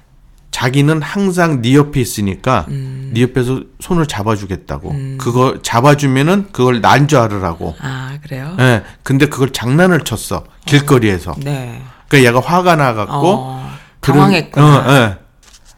자기는 0.52 1.02
항상 1.02 1.62
네 1.62 1.76
옆에 1.76 2.02
있으니까 2.02 2.66
음. 2.68 3.12
네 3.14 3.22
옆에서 3.22 3.62
손을 3.80 4.06
잡아주겠다고 4.06 4.94
그거 5.18 5.60
잡아주면은 5.64 6.50
그걸 6.52 6.82
난 6.82 7.08
줄 7.08 7.20
알으라고 7.20 7.76
아, 7.80 8.18
그래요? 8.22 8.56
예 8.60 8.84
근데 9.04 9.28
그걸 9.28 9.52
장난을 9.52 10.02
쳤어 10.02 10.44
길거리에서 10.66 11.36
네. 11.40 11.82
그 12.10 12.24
얘가 12.26 12.42
화가 12.42 12.76
나갖고 12.76 13.34
어, 13.38 13.72
당황했구나. 14.02 14.66
어, 14.66 14.92
예. 14.94 15.21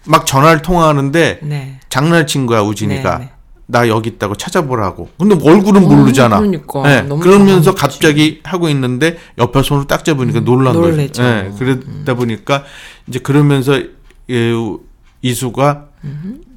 막 0.05 0.25
전화를 0.25 0.61
통화하는데 0.61 1.39
네. 1.43 1.79
장난을 1.89 2.27
친 2.27 2.45
거야 2.45 2.61
우진이가 2.61 3.17
네, 3.19 3.25
네. 3.25 3.31
나 3.65 3.87
여기 3.87 4.09
있다고 4.09 4.35
찾아보라고 4.35 5.09
근데 5.17 5.35
얼굴은 5.41 5.83
모르잖아 5.83 6.39
그러니까. 6.39 6.83
예, 6.91 7.01
너무 7.01 7.21
그러면서 7.21 7.71
당황했지. 7.73 7.81
갑자기 7.81 8.41
하고 8.43 8.67
있는데 8.69 9.17
옆에 9.37 9.61
손을 9.63 9.87
딱 9.87 10.03
잡으니까 10.03 10.41
놀란 10.41 10.73
거죠 10.73 10.89
놀랬죠. 10.89 11.23
예, 11.23 11.51
그러다 11.57 12.13
보니까 12.15 12.63
이제 13.07 13.19
그러면서 13.19 13.79
예, 14.29 14.51
이수가 15.21 15.85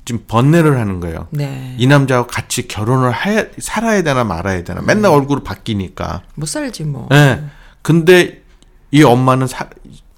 지금 0.05 0.25
번뇌를 0.27 0.79
하는 0.79 0.99
거예요 1.01 1.29
네. 1.31 1.75
이 1.79 1.87
남자하고 1.87 2.27
같이 2.27 2.67
결혼을 2.69 3.13
해, 3.27 3.49
살아야 3.59 4.03
되나 4.03 4.25
말아야 4.25 4.65
되나 4.65 4.81
맨날 4.83 5.13
얼굴이 5.13 5.43
바뀌니까 5.45 6.23
못 6.35 6.47
살지 6.47 6.85
뭐. 6.85 7.09
예. 7.13 7.41
근데 7.83 8.43
이 8.91 9.03
엄마는 9.05 9.47
사, 9.47 9.67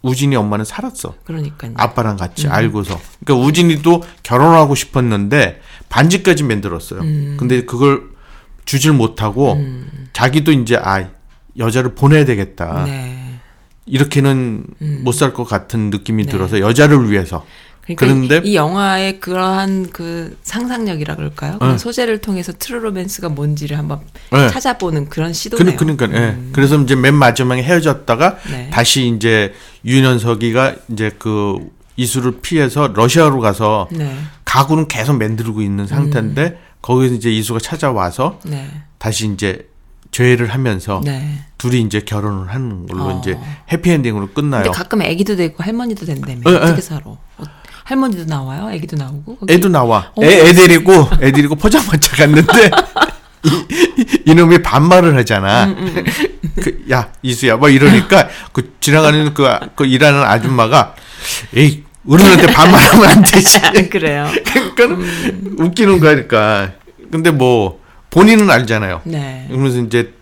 우진이 0.02 0.36
엄마는 0.36 0.64
살았어 0.64 1.14
그러니까요. 1.24 1.72
아빠랑 1.76 2.16
같이 2.16 2.46
알고서. 2.48 2.98
그러니까 3.24 3.46
우진이도 3.46 4.02
결혼하고 4.22 4.74
싶었는데 4.74 5.60
반지까지 5.88 6.44
만들었어요. 6.44 7.00
근데 7.36 7.64
그걸 7.64 8.02
주질 8.64 8.92
못하고 8.92 9.58
자기도 10.12 10.52
이제 10.52 10.76
아 10.76 11.08
여자를 11.56 11.94
보내야 11.94 12.24
되겠다. 12.24 12.84
네. 12.84 13.40
이렇게는 13.86 14.64
못 15.02 15.12
살 15.14 15.32
것 15.32 15.44
같은 15.44 15.90
느낌이 15.90 16.24
네. 16.26 16.30
들어서 16.30 16.60
여자를 16.60 17.10
위해서. 17.10 17.44
그러니까 17.96 18.06
그런데- 18.28 18.48
이, 18.48 18.52
이 18.52 18.56
영화의 18.56 19.20
그러한 19.20 19.90
그 19.90 20.36
상상력이라 20.42 21.16
그럴까요? 21.16 21.58
그 21.58 21.78
소재를 21.78 22.18
통해서 22.18 22.52
True 22.52 22.80
Romance가 22.80 23.30
뭔지를 23.30 23.78
한번 23.78 24.00
네. 24.32 24.48
찾아보는 24.50 25.08
그런 25.08 25.28
그, 25.28 25.34
시도네요. 25.34 25.76
그러니까 25.76 26.08
예. 26.12 26.36
그래서 26.52 26.76
이제 26.80 26.94
맨 26.94 27.14
마지막에 27.14 27.62
헤어졌다가 27.62 28.38
네. 28.50 28.70
다시 28.70 29.08
이제 29.14 29.52
윤현석이가 29.84 30.74
이제 30.92 31.10
그 31.18 31.56
이수를 31.96 32.40
피해서 32.40 32.88
러시아로 32.94 33.40
가서 33.40 33.88
네. 33.90 34.14
가구는 34.44 34.88
계속 34.88 35.16
만들고 35.16 35.62
있는 35.62 35.86
상태인데 35.86 36.58
거기서 36.82 37.14
이제 37.14 37.30
이수가 37.30 37.58
찾아와서 37.60 38.38
네. 38.44 38.68
다시 38.98 39.26
이제 39.32 39.66
죄를 40.10 40.46
하면서 40.48 41.00
네. 41.04 41.40
둘이 41.58 41.80
이제 41.82 42.00
결혼을 42.00 42.48
하는 42.52 42.86
걸로 42.86 43.04
어. 43.04 43.20
이제 43.20 43.38
해피엔딩으로 43.72 44.28
끝나요. 44.28 44.62
근데 44.62 44.76
가끔 44.76 45.02
애기도 45.02 45.36
되고 45.36 45.62
할머니도 45.62 46.06
된다며. 46.06 46.40
예, 46.46 46.54
어떻게 46.56 46.76
예. 46.78 46.80
살아? 46.80 47.02
어, 47.88 47.90
할머니도 47.90 48.24
나와요? 48.26 48.70
애기도 48.72 48.96
나오고? 48.96 49.36
거기? 49.36 49.52
애도 49.52 49.68
나와. 49.68 50.12
어. 50.14 50.24
애, 50.24 50.48
애 50.48 50.52
데리고 50.52 51.08
애 51.22 51.32
데리고 51.32 51.54
포장마차 51.54 52.16
갔는데 52.16 52.70
이, 53.44 54.20
이놈이 54.26 54.62
반말을 54.62 55.16
하잖아. 55.16 55.64
음, 55.66 56.04
그, 56.62 56.84
야 56.90 57.10
이수야 57.22 57.56
뭐 57.56 57.68
이러니까 57.70 58.28
그 58.52 58.74
지나가는 58.80 59.32
그, 59.32 59.48
그 59.74 59.86
일하는 59.86 60.22
아줌마가 60.22 60.94
에이 61.54 61.84
어른한테 62.08 62.46
반말하면 62.52 63.04
안 63.08 63.22
되지. 63.22 63.60
그래요. 63.90 64.26
그러니까 64.44 64.84
음. 64.84 65.56
웃기는 65.58 66.00
거니까. 66.00 66.72
근데 67.10 67.30
뭐 67.30 67.80
본인은 68.10 68.50
알잖아요. 68.50 69.02
네. 69.04 69.46
그러면서 69.48 69.78
이제 69.80 70.12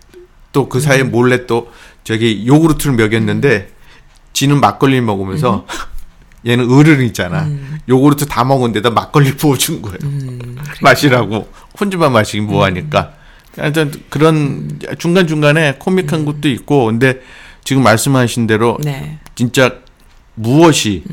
또 0.53 0.69
그 0.69 0.79
사이에 0.79 1.03
몰래 1.03 1.45
또 1.45 1.71
저기 2.03 2.45
요구르트를 2.47 2.95
먹였는데 2.95 3.69
지는 4.33 4.59
막걸리 4.59 5.01
먹으면서 5.01 5.65
얘는 6.45 6.71
어른이잖아. 6.71 7.49
요구르트 7.89 8.25
다 8.25 8.43
먹은 8.43 8.71
데다 8.73 8.89
막걸리 8.89 9.35
부어준 9.35 9.81
거예요. 9.81 9.97
마시라고 10.81 11.49
혼자만 11.79 12.11
마시기 12.11 12.41
뭐하니까. 12.41 13.13
하여튼 13.57 13.91
그런 14.09 14.79
중간 14.99 15.27
중간에 15.27 15.75
코믹한 15.79 16.25
것도 16.25 16.47
있고, 16.49 16.85
근데 16.85 17.21
지금 17.63 17.83
말씀하신 17.83 18.47
대로 18.47 18.77
네. 18.83 19.19
진짜 19.35 19.75
무엇이 20.35 21.03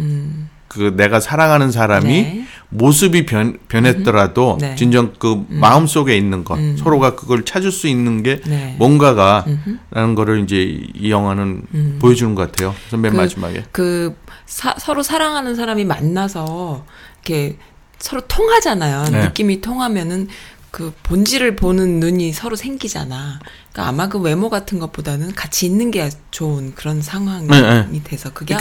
그 0.75 0.93
내가 0.97 1.21
사랑하는 1.21 1.71
사람이 1.71 2.07
네. 2.09 2.45
모습이 2.69 3.27
변, 3.27 3.57
변했더라도 3.69 4.59
네. 4.61 4.75
진정 4.75 5.13
그 5.21 5.47
마음 5.49 5.87
속에 5.87 6.17
있는 6.17 6.43
것 6.43 6.59
서로가 6.77 7.15
그걸 7.15 7.45
찾을 7.45 7.71
수 7.71 7.87
있는 7.87 8.25
게 8.25 8.41
네. 8.45 8.75
뭔가가라는 8.81 10.15
거를 10.17 10.43
이제 10.43 10.57
이 10.95 11.11
영화는 11.11 11.99
보여주는 12.01 12.35
것 12.35 12.51
같아요. 12.51 12.75
그래서 12.81 12.97
맨 12.97 13.13
그- 13.13 13.17
마지막에 13.17 13.65
그 13.71 14.17
사- 14.47 14.75
서로 14.79 15.05
사랑하는 15.05 15.55
사람이 15.55 15.85
만나서 15.85 16.85
이렇게 17.25 17.57
서로 18.01 18.23
통하잖아요. 18.23 19.05
네. 19.13 19.25
느낌이 19.27 19.61
통하면은 19.61 20.27
그 20.73 20.93
본질을 21.05 21.55
보는 21.55 22.01
눈이 22.01 22.33
서로 22.33 22.57
생기잖아. 22.57 23.39
그러니까 23.73 23.89
아마 23.89 24.09
그 24.09 24.19
외모 24.19 24.51
같은 24.51 24.81
것보다는 24.81 25.33
같이 25.37 25.67
있는 25.67 25.93
게 25.93 26.11
좋은 26.33 26.75
그런 26.75 27.01
상황이 27.01 27.47
네, 27.47 27.61
네. 27.89 28.01
돼서 28.03 28.31
그게 28.33 28.57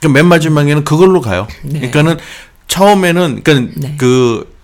그러니까, 0.00 0.18
맨 0.18 0.26
마지막에는 0.28 0.84
그걸로 0.84 1.20
가요. 1.20 1.46
네. 1.62 1.78
그러니까는 1.90 2.16
처음에는 2.68 3.42
그러니까 3.42 3.80
네. 3.80 3.94
그 3.98 4.56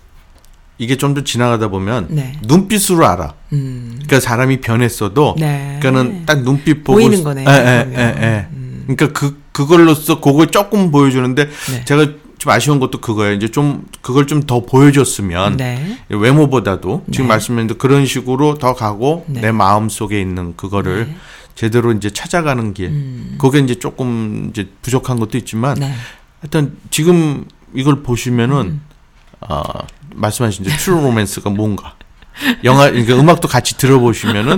이게 0.79 0.97
좀 0.97 1.15
더 1.15 1.23
지나가다 1.23 1.69
보면 1.69 2.09
네. 2.11 2.33
눈빛으로 2.43 3.07
알아. 3.07 3.35
음. 3.53 3.93
그러니까 3.95 4.21
사람이 4.21 4.61
변했어도 4.61 5.37
네. 5.39 5.79
그러니까는 5.81 6.27
딱 6.27 6.43
눈빛 6.43 6.83
보고 6.83 6.99
보이는 6.99 7.23
거네, 7.23 7.45
예, 7.47 7.53
예. 7.53 7.97
예, 7.97 8.23
예. 8.23 8.47
그러니까 8.87 9.13
그 9.19 9.41
그걸로써 9.53 10.21
그걸 10.21 10.49
조금 10.49 10.91
보여주는데 10.91 11.45
네. 11.47 11.85
제가 11.85 12.07
좀 12.39 12.53
아쉬운 12.53 12.81
것도 12.81 13.01
그거예요. 13.01 13.35
이제 13.35 13.49
좀 13.49 13.85
그걸 14.03 14.27
좀 14.27 14.43
더 14.47 14.61
보여줬으면 14.67 15.57
네. 15.57 15.99
외모보다도 16.09 17.05
지금 17.13 17.27
네. 17.27 17.29
말씀드린 17.29 17.79
그런 17.79 18.05
식으로 18.05 18.59
더 18.59 18.75
가고 18.75 19.25
네. 19.29 19.41
내 19.43 19.53
마음 19.53 19.89
속에 19.89 20.21
있는 20.21 20.55
그거를 20.57 21.07
네. 21.07 21.17
제대로 21.55 21.93
이제 21.93 22.11
찾아가는 22.11 22.75
길. 22.75 22.89
음. 22.89 23.37
그게 23.39 23.61
이제 23.61 23.77
조금 23.77 24.49
이제 24.51 24.69
부족한 24.83 25.19
것도 25.19 25.39
있지만 25.39 25.75
네. 25.79 25.95
하여튼 26.41 26.77
지금 26.91 27.47
이걸 27.73 28.03
보시면은 28.03 28.57
음. 28.57 28.81
어, 29.41 29.63
말씀하신 30.15 30.65
이제 30.65 30.77
True 30.77 31.01
Romance가 31.01 31.51
뭔가 31.51 31.97
영화 32.65 32.91
그러니까 32.91 33.15
음악도 33.15 33.49
같이 33.49 33.77
들어보시면은 33.77 34.57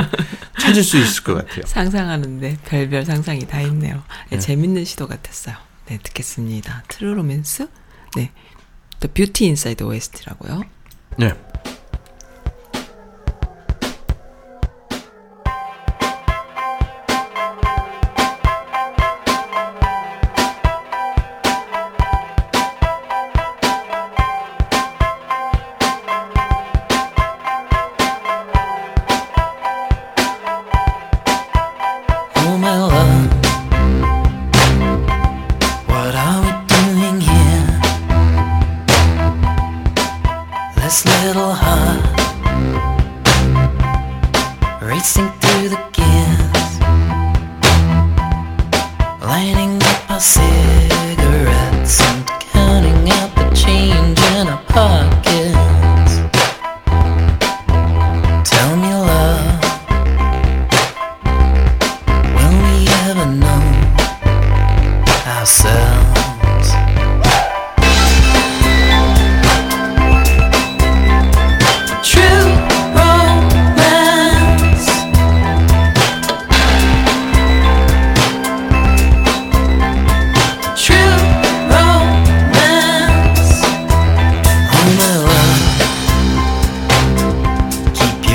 찾을 0.61 0.83
수 0.83 0.97
있을 0.97 1.23
것 1.25 1.35
같아요. 1.35 1.63
상상하는데 1.67 2.59
별별 2.65 3.05
상상이 3.05 3.47
다 3.47 3.61
있네요. 3.63 4.03
네, 4.31 4.39
재밌는 4.39 4.85
시도 4.85 5.07
같았어요. 5.07 5.57
네, 5.87 5.99
듣겠습니다. 6.03 6.85
True 6.89 7.15
Romance? 7.15 7.69
네. 8.17 8.31
The 9.01 9.13
Beauty 9.13 9.51
Inside 9.51 9.87
OST라고요. 9.87 10.63
네. 11.19 11.35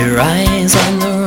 Your 0.02 0.20
eyes 0.20 0.76
on 0.76 1.00
the 1.00 1.21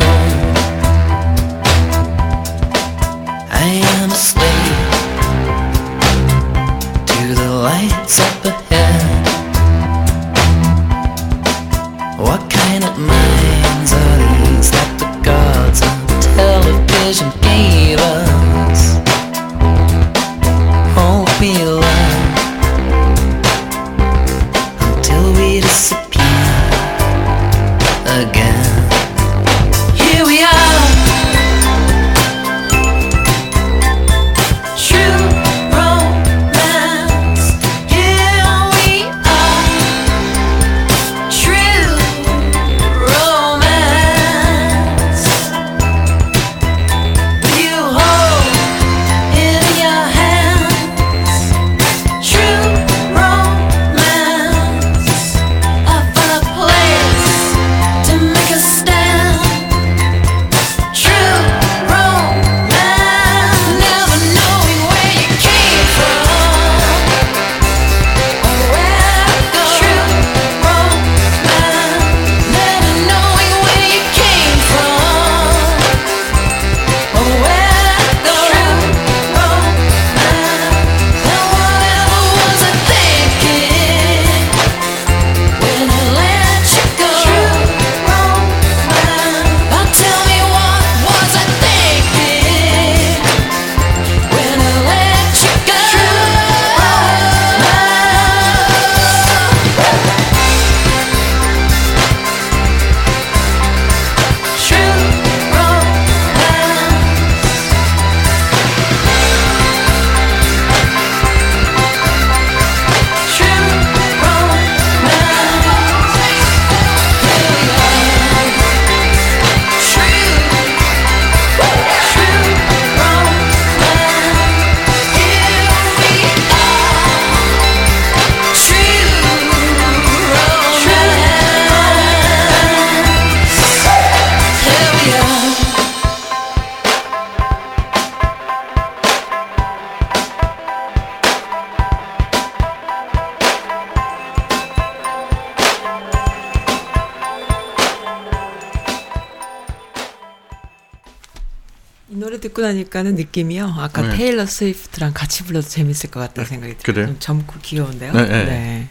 나니까는 152.95 153.17
느낌이요. 153.17 153.75
아까 153.77 154.03
네. 154.03 154.17
테일러 154.17 154.47
스위프트랑 154.47 155.13
같이 155.13 155.45
불러도 155.45 155.67
재밌을 155.67 156.11
것 156.11 156.21
같다는 156.21 156.49
생각이 156.49 156.77
들어요. 156.79 156.95
그래요? 156.95 157.07
좀 157.09 157.17
젊고 157.19 157.55
귀여운데요. 157.63 158.13
네, 158.13 158.27
네. 158.27 158.89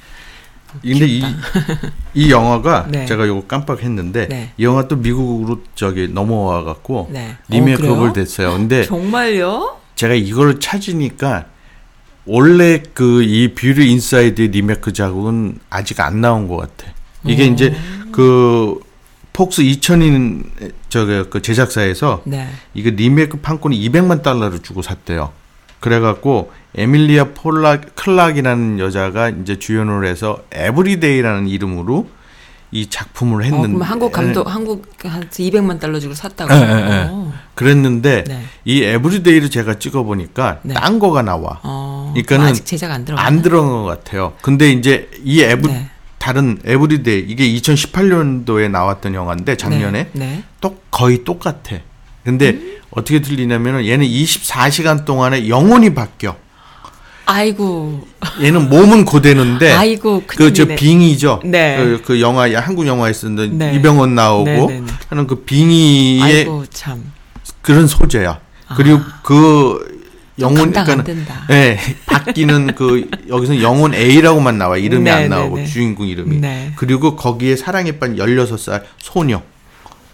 근데 0.82 1.06
이, 1.06 1.24
이 2.14 2.32
영화가 2.32 2.88
네. 2.90 3.06
제가 3.06 3.28
요거 3.28 3.48
깜빡했는데 3.48 4.28
네. 4.28 4.54
이 4.58 4.64
영화 4.64 4.88
또 4.88 4.96
미국으로 4.98 5.62
저기 5.76 6.08
넘어와 6.08 6.64
갖고 6.64 7.10
네. 7.12 7.32
어, 7.32 7.44
리메이크업을 7.50 7.96
그래요? 8.12 8.14
됐어요. 8.14 8.54
근데 8.54 8.84
정말요? 8.86 9.80
제가 9.96 10.14
이걸 10.16 10.60
찾으니까 10.60 11.46
원래 12.26 12.82
그 12.94 13.22
이 13.24 13.54
Beauty 13.54 13.92
Inside 13.92 14.42
리메이크 14.42 14.94
작업은 14.94 15.60
아직 15.70 16.00
안 16.00 16.22
나온 16.22 16.48
것 16.48 16.58
같아. 16.58 16.92
이게 17.26 17.44
어. 17.44 17.46
이제 17.48 17.76
그 18.12 18.80
폭스 19.34 19.64
2000인 19.64 20.72
저기 20.90 21.24
그 21.30 21.42
제작사에서 21.42 22.22
네. 22.26 22.48
이거 22.74 22.92
리메이크 22.92 23.38
판권이 23.42 23.78
200만 23.90 24.22
달러를 24.22 24.60
주고 24.60 24.82
샀대요. 24.82 25.32
그래갖고 25.80 26.52
에밀리아 26.76 27.34
폴락 27.34 27.96
클락이라는 27.96 28.80
여자가 28.80 29.30
이제 29.30 29.60
주연을 29.60 30.08
해서 30.08 30.40
Everyday라는 30.52 31.48
이름으로 31.48 32.08
이 32.72 32.90
작품을 32.90 33.42
어, 33.42 33.44
했는데 33.44 33.68
그럼 33.68 33.82
한국 33.82 34.12
감독 34.12 34.48
한국한테 34.48 35.44
200만 35.44 35.80
달러 35.80 36.00
주고 36.00 36.14
샀다고. 36.14 36.54
예, 36.54 36.60
예, 36.60 36.62
예. 36.64 37.08
어. 37.10 37.32
그랬는데 37.54 38.24
네. 38.24 38.42
이 38.66 38.84
Everyday를 38.84 39.50
제가 39.50 39.78
찍어 39.78 40.04
보니까 40.04 40.60
네. 40.64 40.74
딴 40.74 40.98
거가 41.00 41.22
나와. 41.22 41.60
어. 41.64 42.12
그러니까는 42.14 42.46
아직 42.48 42.66
제작 42.66 42.92
안 42.92 43.06
들어가. 43.06 43.24
안 43.24 43.42
들어간 43.42 43.70
것 43.70 43.84
같아요. 43.84 44.34
근데 44.42 44.72
이제 44.72 45.10
이 45.24 45.42
Every 45.42 45.68
네. 45.68 45.90
다른 46.24 46.58
Everyday 46.64 47.26
이게 47.28 47.54
2018년도에 47.54 48.72
나왔던 48.72 49.14
영화인데 49.14 49.58
작년에 49.58 50.08
네. 50.14 50.26
네. 50.26 50.44
또 50.62 50.78
거의 50.90 51.26
똑같아. 51.26 51.80
근데 52.24 52.52
음? 52.52 52.78
어떻게 52.92 53.20
들리냐면은 53.20 53.86
얘는 53.86 54.06
24시간 54.06 55.04
동안에 55.04 55.50
영혼이 55.50 55.94
바뀌어. 55.94 56.38
아이고. 57.26 58.08
얘는 58.42 58.70
몸은 58.70 59.04
고대론데 59.04 59.74
아이고 59.76 60.24
그저 60.26 60.64
큰일이네. 60.64 60.76
빙의죠. 60.78 61.42
네. 61.44 61.76
그, 61.76 62.02
그 62.06 62.22
영화 62.22 62.50
한국 62.58 62.88
영화에 62.88 63.12
쓰는 63.12 63.58
네. 63.58 63.76
이병헌 63.76 64.16
나오고 64.16 64.46
네, 64.46 64.66
네, 64.66 64.80
네. 64.80 64.86
하는 65.10 65.28
그 65.28 65.44
빙의의 65.44 66.22
아이고 66.22 66.64
참. 66.70 67.12
그런 67.62 67.86
소재야. 67.86 68.40
그리고 68.78 69.02
그 69.24 69.93
영혼 70.40 70.72
그러니까 70.72 71.04
된다. 71.04 71.46
예, 71.52 71.78
바뀌는 72.08 72.74
그 72.76 73.10
여기서 73.30 73.62
영혼 73.62 73.94
A라고만 73.94 74.58
나와. 74.58 74.78
이름이 74.78 75.04
네, 75.04 75.12
안 75.12 75.22
네, 75.24 75.28
나오고 75.28 75.58
네. 75.58 75.66
주인공 75.66 76.08
이름이. 76.08 76.38
네. 76.38 76.74
그리고 76.76 77.16
거기에 77.16 77.56
사랑에 77.56 77.94
빠진 78.00 78.18
16살 78.18 78.84
소녀. 78.98 79.42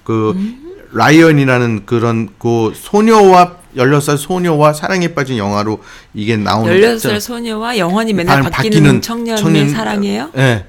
그 0.03 0.31
음. 0.35 0.65
라이언이라는 0.91 1.85
그런 1.85 2.29
그 2.37 2.73
소녀와 2.75 3.57
16살 3.77 4.17
소녀와 4.17 4.73
사랑에 4.73 5.09
빠진 5.09 5.37
영화로 5.37 5.81
이게 6.13 6.35
나오는 6.35 6.73
16살 6.73 7.19
소녀와 7.19 7.77
영혼이 7.77 8.11
맨날 8.13 8.41
바- 8.41 8.49
바뀌는, 8.49 9.01
청년의 9.01 9.37
청년- 9.41 9.69
사랑이에요? 9.69 10.31
예. 10.37 10.65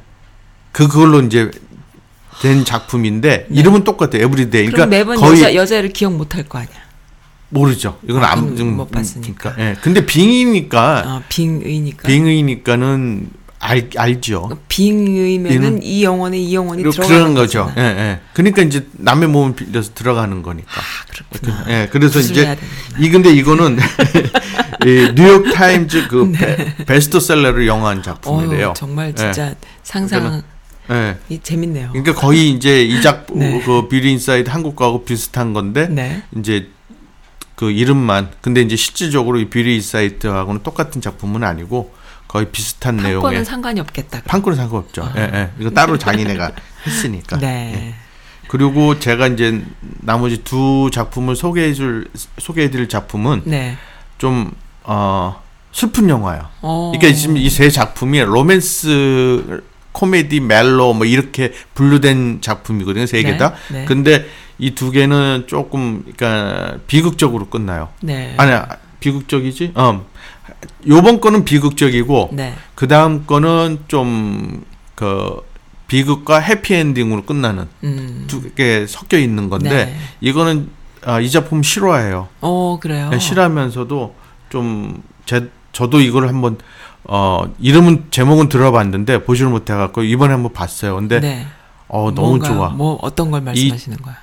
그걸로 0.72 1.20
이제 1.22 1.51
된 2.42 2.64
작품인데 2.64 3.46
이름은 3.51 3.82
똑같아요. 3.84 4.22
Everyday. 4.24 4.66
네. 4.66 4.70
그러니까 4.70 4.86
매번 4.86 5.16
거의 5.16 5.40
여자 5.40 5.55
여자를 5.55 5.88
기억 5.90 6.12
못할 6.14 6.44
거 6.44 6.59
아니야. 6.59 6.89
모르죠. 7.51 7.98
이건 8.09 8.24
아, 8.24 8.32
안 8.32 8.40
그건 8.40 8.57
좀- 8.57 8.76
못 8.76 8.90
봤으니까. 8.90 9.55
예. 9.59 9.76
근데 9.82 10.07
빙이니까 10.07 11.03
아, 11.05 11.22
빙의니까. 11.28 12.07
빙의니까는 12.09 13.30
알 13.62 13.90
알죠. 13.94 14.48
빙의면은 14.68 15.82
이 15.82 16.03
영혼에 16.03 16.38
이 16.38 16.55
영혼이 16.55 16.82
들어가는 16.82 17.34
거죠. 17.34 17.66
거잖아. 17.66 17.74
예, 17.82 17.98
예. 17.98 18.20
그러니까 18.32 18.62
이제 18.62 18.86
남의 18.92 19.28
몸을 19.28 19.55
빌려서 19.55 19.92
들어가는 19.94 20.42
거니까. 20.42 20.70
아, 20.80 20.82
그렇구나. 21.12 21.64
예, 21.68 21.88
그래서 21.92 22.20
이제. 22.20 22.57
이 22.98 23.11
근데 23.11 23.30
이거는 23.34 23.76
이 24.86 25.12
뉴욕 25.14 25.53
타임즈 25.53 26.09
그 26.09 26.32
네. 26.38 26.74
베, 26.86 26.98
스트셀러를 27.01 27.66
영화한 27.66 28.03
작품이래요. 28.03 28.68
어휴, 28.68 28.74
정말 28.74 29.14
진짜 29.14 29.55
상상이 29.82 30.40
예. 30.90 31.16
재밌네요. 31.42 31.90
그러니까 31.92 32.14
거의 32.14 32.51
이제 32.51 32.82
이 32.82 33.03
작품 33.03 33.40
네. 33.40 33.62
그 33.64 33.88
Beauty 33.89 34.12
Inside 34.12 34.49
한국 34.48 34.74
거하고 34.74 35.05
비슷한 35.05 35.53
건데 35.53 35.86
네. 35.88 36.22
이제 36.38 36.68
그 37.61 37.71
이름만 37.71 38.31
근데 38.41 38.63
이제 38.63 38.75
실질적으로 38.75 39.39
이 39.39 39.51
Beauty 39.51 39.74
Inside하고는 39.76 40.62
똑같은 40.63 41.03
작품은 41.03 41.45
아니고 41.45 41.93
거의 42.27 42.47
비슷한 42.51 42.97
내용의 42.97 43.21
판권은 43.21 43.45
상관이 43.45 43.81
없겠다. 43.81 44.21
그럼. 44.21 44.23
판권은 44.25 44.57
상관없죠. 44.57 45.13
예, 45.19 45.21
예. 45.35 45.51
이거 45.59 45.69
따로 45.69 45.99
자기네가 45.99 46.53
했으니까. 46.87 47.37
네. 47.37 47.73
예. 47.75 47.95
그리고 48.49 48.99
제가 48.99 49.27
이제 49.27 49.63
나머지 50.01 50.39
두 50.43 50.89
작품을 50.91 51.37
소개해줄 51.37 52.09
소개해드릴 52.39 52.89
작품은 52.89 53.43
네. 53.45 53.77
좀 54.17 54.53
어, 54.85 55.43
슬픈 55.71 56.09
영화예요. 56.09 56.49
어. 56.63 56.93
그러니까 56.95 57.15
지금 57.15 57.37
이 57.37 57.51
세 57.51 57.69
작품이 57.69 58.21
로맨스, 58.21 59.63
코미디, 59.93 60.41
멜로 60.41 60.95
뭐 60.95 61.05
이렇게 61.05 61.53
분류된 61.75 62.41
작품이거든요. 62.41 63.05
세개 63.05 63.33
네, 63.33 63.37
다. 63.37 63.53
네. 63.71 63.85
근데 63.85 64.25
이 64.61 64.75
두 64.75 64.91
개는 64.91 65.45
조금 65.47 66.05
그러니까 66.17 66.79
비극적으로 66.87 67.47
끝나요. 67.49 67.89
네. 68.03 68.35
아니 68.39 68.53
비극적이지? 69.01 69.73
어. 69.75 70.05
요번 70.89 71.21
거는 71.21 71.45
비극적이고 71.45 72.31
네. 72.33 72.55
그 72.75 72.87
다음 72.89 73.27
거는 73.27 73.85
좀 73.89 74.65
그 74.95 75.41
비극과 75.89 76.41
해피엔딩으로 76.41 77.23
끝나는 77.25 77.67
음. 77.85 78.25
두개 78.29 78.87
섞여 78.87 79.17
있는 79.19 79.49
건데 79.49 79.87
네. 79.87 79.97
이거는 80.21 80.69
아, 81.07 81.21
이 81.21 81.31
작품 81.31 81.63
싫어해요. 81.63 82.29
어, 82.43 82.79
그래요. 82.83 83.09
네, 83.09 83.19
싫어하면서도 83.19 84.15
좀 84.51 85.03
제 85.25 85.49
저도 85.73 86.01
이걸 86.01 86.29
한번 86.29 86.59
어 87.05 87.45
이름은 87.61 88.07
제목은 88.11 88.49
들어봤는데 88.49 89.23
보지를 89.25 89.51
못해 89.51 89.73
갖고 89.73 90.03
이번에 90.03 90.33
한번 90.35 90.53
봤어요. 90.53 90.97
근데 90.97 91.21
네. 91.21 91.47
어 91.89 92.11
너무 92.15 92.29
뭔가요? 92.31 92.53
좋아. 92.55 92.69
뭐 92.71 92.99
어떤 93.01 93.31
걸 93.31 93.41
말씀하시는 93.41 93.97
거야? 93.99 94.17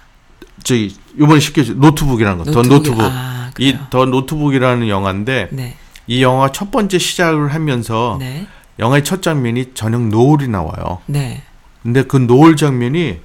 저기 0.63 0.95
이번에 1.17 1.39
시켜줘 1.39 1.73
노트북이라는 1.73 2.43
거. 2.43 2.51
The 2.51 2.61
Notebook이- 2.61 2.69
노트북. 2.69 3.01
아, 3.01 3.51
이 3.59 3.71
그래요? 3.71 3.87
The 3.89 4.05
Notebook이라는 4.05 4.87
영화인데 4.87 5.49
네. 5.51 5.77
이 6.07 6.21
영화 6.23 6.51
첫 6.51 6.71
번째 6.71 6.97
시작을 6.99 7.53
하면서 7.53 8.17
네. 8.19 8.47
영화의 8.79 9.03
첫 9.03 9.21
장면이 9.21 9.73
저녁 9.73 10.07
노을이 10.07 10.47
나와요. 10.47 10.99
네. 11.07 11.43
근데 11.83 12.03
그 12.03 12.17
노을 12.17 12.55
장면이 12.55 13.19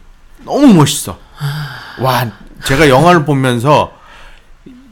너무 0.44 0.72
멋있어. 0.74 1.18
와, 2.00 2.30
제가 2.64 2.88
영화를 2.88 3.24
보면서 3.24 3.92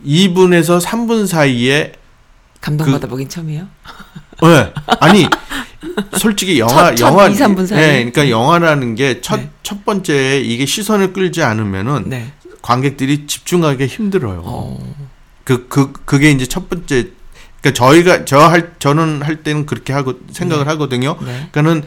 2분에서 0.04 0.80
3분 0.80 1.26
사이에 1.26 1.92
감동받아 2.60 3.06
보긴 3.08 3.28
처음이에요. 3.28 3.66
네. 4.42 4.72
아니 5.00 5.26
솔직히 6.18 6.58
영화 6.58 6.90
첫- 6.90 6.96
첫 6.96 7.06
영화 7.06 7.28
2, 7.28 7.32
3분 7.34 7.66
사이에? 7.66 7.80
네, 7.86 7.92
그러니까 8.10 8.30
영화라는 8.30 8.94
게첫 8.94 9.40
네. 9.40 9.50
첫 9.62 9.84
번째 9.84 10.40
이게 10.40 10.66
시선을 10.66 11.12
끌지 11.12 11.42
않으면은 11.42 12.04
네. 12.08 12.32
관객들이 12.62 13.26
집중하기 13.26 13.86
힘들어요. 13.86 14.42
어. 14.44 14.94
그 15.44 15.66
그 15.68 15.92
그, 16.04 16.18
게 16.18 16.30
이제 16.30 16.46
첫 16.46 16.68
번째 16.68 17.08
그러니까 17.60 17.72
저희가 17.84 18.24
저 18.24 18.38
할 18.48 18.72
저는 18.78 19.22
할 19.22 19.42
때는 19.42 19.66
그렇게 19.66 19.92
하고 19.92 20.14
생각을 20.30 20.64
네. 20.64 20.70
하거든요. 20.70 21.16
네. 21.20 21.48
그러니까는 21.50 21.84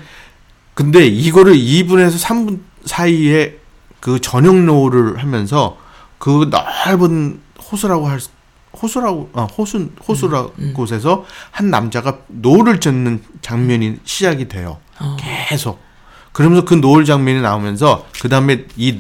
근데 0.73 1.05
이거를 1.05 1.53
2분에서 1.53 2.19
3분 2.19 2.59
사이에 2.85 3.57
그 3.99 4.19
저녁 4.19 4.55
노을을 4.57 5.19
하면서 5.19 5.77
그 6.17 6.49
넓은 6.49 7.39
호수라고 7.71 8.07
할 8.07 8.19
수- 8.19 8.29
호수라고 8.81 9.29
아 9.33 9.43
호수 9.43 9.91
호수라 10.07 10.47
음, 10.59 10.73
곳에서 10.75 11.25
한 11.51 11.69
남자가 11.69 12.19
노를 12.27 12.79
젓는 12.79 13.23
장면이 13.41 13.97
시작이 14.03 14.47
돼요. 14.47 14.79
어. 14.99 15.15
계속 15.49 15.79
그러면서 16.31 16.65
그 16.65 16.73
노을 16.73 17.05
장면이 17.05 17.41
나오면서 17.41 18.07
그 18.21 18.29
다음에 18.29 18.65
이 18.75 18.99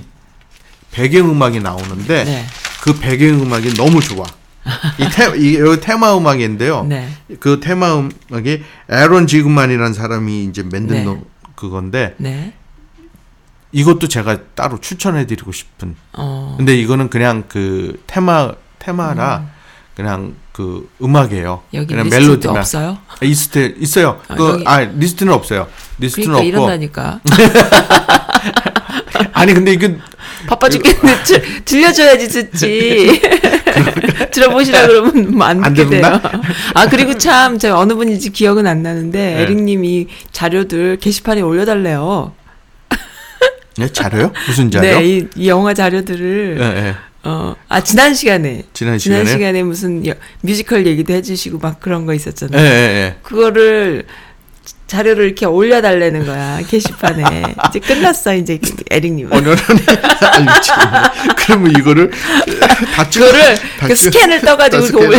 배경 0.91 1.29
음악이 1.29 1.59
나오는데 1.59 2.23
네. 2.23 2.45
그 2.81 2.99
배경 2.99 3.41
음악이 3.41 3.73
너무 3.73 3.99
좋아. 3.99 4.23
이 4.97 5.09
테, 5.09 5.37
이 5.39 5.57
여기 5.57 5.81
테마 5.81 6.15
음악인데요. 6.15 6.83
네. 6.85 7.09
그 7.39 7.59
테마 7.59 7.95
음악이 8.29 8.63
에런 8.89 9.27
지그만이라는 9.27 9.93
사람이 9.93 10.45
이제 10.45 10.61
만든 10.61 10.87
네. 10.87 11.03
노- 11.03 11.25
그건데 11.55 12.13
네. 12.17 12.53
이것도 13.71 14.07
제가 14.07 14.39
따로 14.53 14.79
추천해드리고 14.79 15.51
싶은. 15.51 15.95
어. 16.13 16.53
근데 16.57 16.75
이거는 16.77 17.09
그냥 17.09 17.43
그 17.47 18.01
테마 18.05 18.51
테마라 18.79 19.49
그냥 19.95 20.35
그 20.51 20.89
음악이에요. 21.01 21.61
여기 21.73 21.87
그냥 21.87 22.09
멜로디만. 22.09 22.57
없어요? 22.57 22.97
리스트 23.21 23.75
있어요. 23.79 24.19
아, 24.27 24.35
그 24.35 24.49
여기- 24.49 24.63
아 24.65 24.79
리스트는 24.79 25.31
없어요. 25.33 25.67
리스트는 25.99 26.33
그러니까 26.33 26.57
없고 26.57 26.71
이런다니까. 26.71 27.19
아니 29.33 29.53
근데 29.53 29.73
이게 29.73 29.97
바빠 30.47 30.69
죽겠는데 30.69 31.23
들, 31.23 31.65
들려줘야지 31.65 32.27
듣지. 32.27 33.21
들어보시라 34.31 34.87
그러면 34.87 35.31
뭐안 35.37 35.63
안 35.63 35.73
듣게 35.73 36.01
돼요. 36.01 36.19
아 36.73 36.87
그리고 36.87 37.17
참 37.17 37.57
제가 37.59 37.79
어느 37.79 37.93
분인지 37.93 38.31
기억은 38.31 38.65
안 38.67 38.81
나는데 38.83 39.19
네. 39.35 39.41
에릭님이 39.41 40.07
자료들 40.31 40.97
게시판에 40.97 41.41
올려달래요. 41.41 42.33
네, 43.75 43.91
자료요? 43.91 44.31
무슨 44.47 44.69
자료? 44.69 44.87
네, 44.87 45.03
이, 45.03 45.27
이 45.35 45.47
영화 45.47 45.73
자료들을 45.73 46.57
예, 46.59 46.63
예. 46.89 46.95
어, 47.25 47.55
아, 47.69 47.81
지난 47.81 48.13
시간에. 48.13 48.63
지난 48.73 48.99
시간에? 48.99 49.63
무슨 49.63 50.05
여- 50.05 50.13
뮤지컬 50.41 50.85
얘기도 50.85 51.13
해주시고 51.13 51.57
막 51.59 51.79
그런 51.79 52.05
거 52.05 52.11
예, 52.11 52.17
있었잖아요. 52.17 52.61
예, 52.61 52.65
예. 52.67 53.15
그거를 53.23 54.03
자료를 54.87 55.25
이렇게 55.25 55.45
올려달라는 55.45 56.25
거야, 56.25 56.59
게시판에. 56.67 57.23
이제 57.69 57.79
끝났어, 57.79 58.35
이제 58.35 58.59
에릭님은. 58.91 59.31
언어는 59.35 59.57
알지. 60.21 60.69
그러면 61.45 61.71
이거를 61.79 62.11
다 62.93 63.09
찍어. 63.09 63.25
그거를 63.25 63.55
다 63.79 63.87
그 63.87 63.95
스캔을 63.95 64.41
떠가지고 64.41 64.87
다 64.87 64.97
올려. 64.97 65.17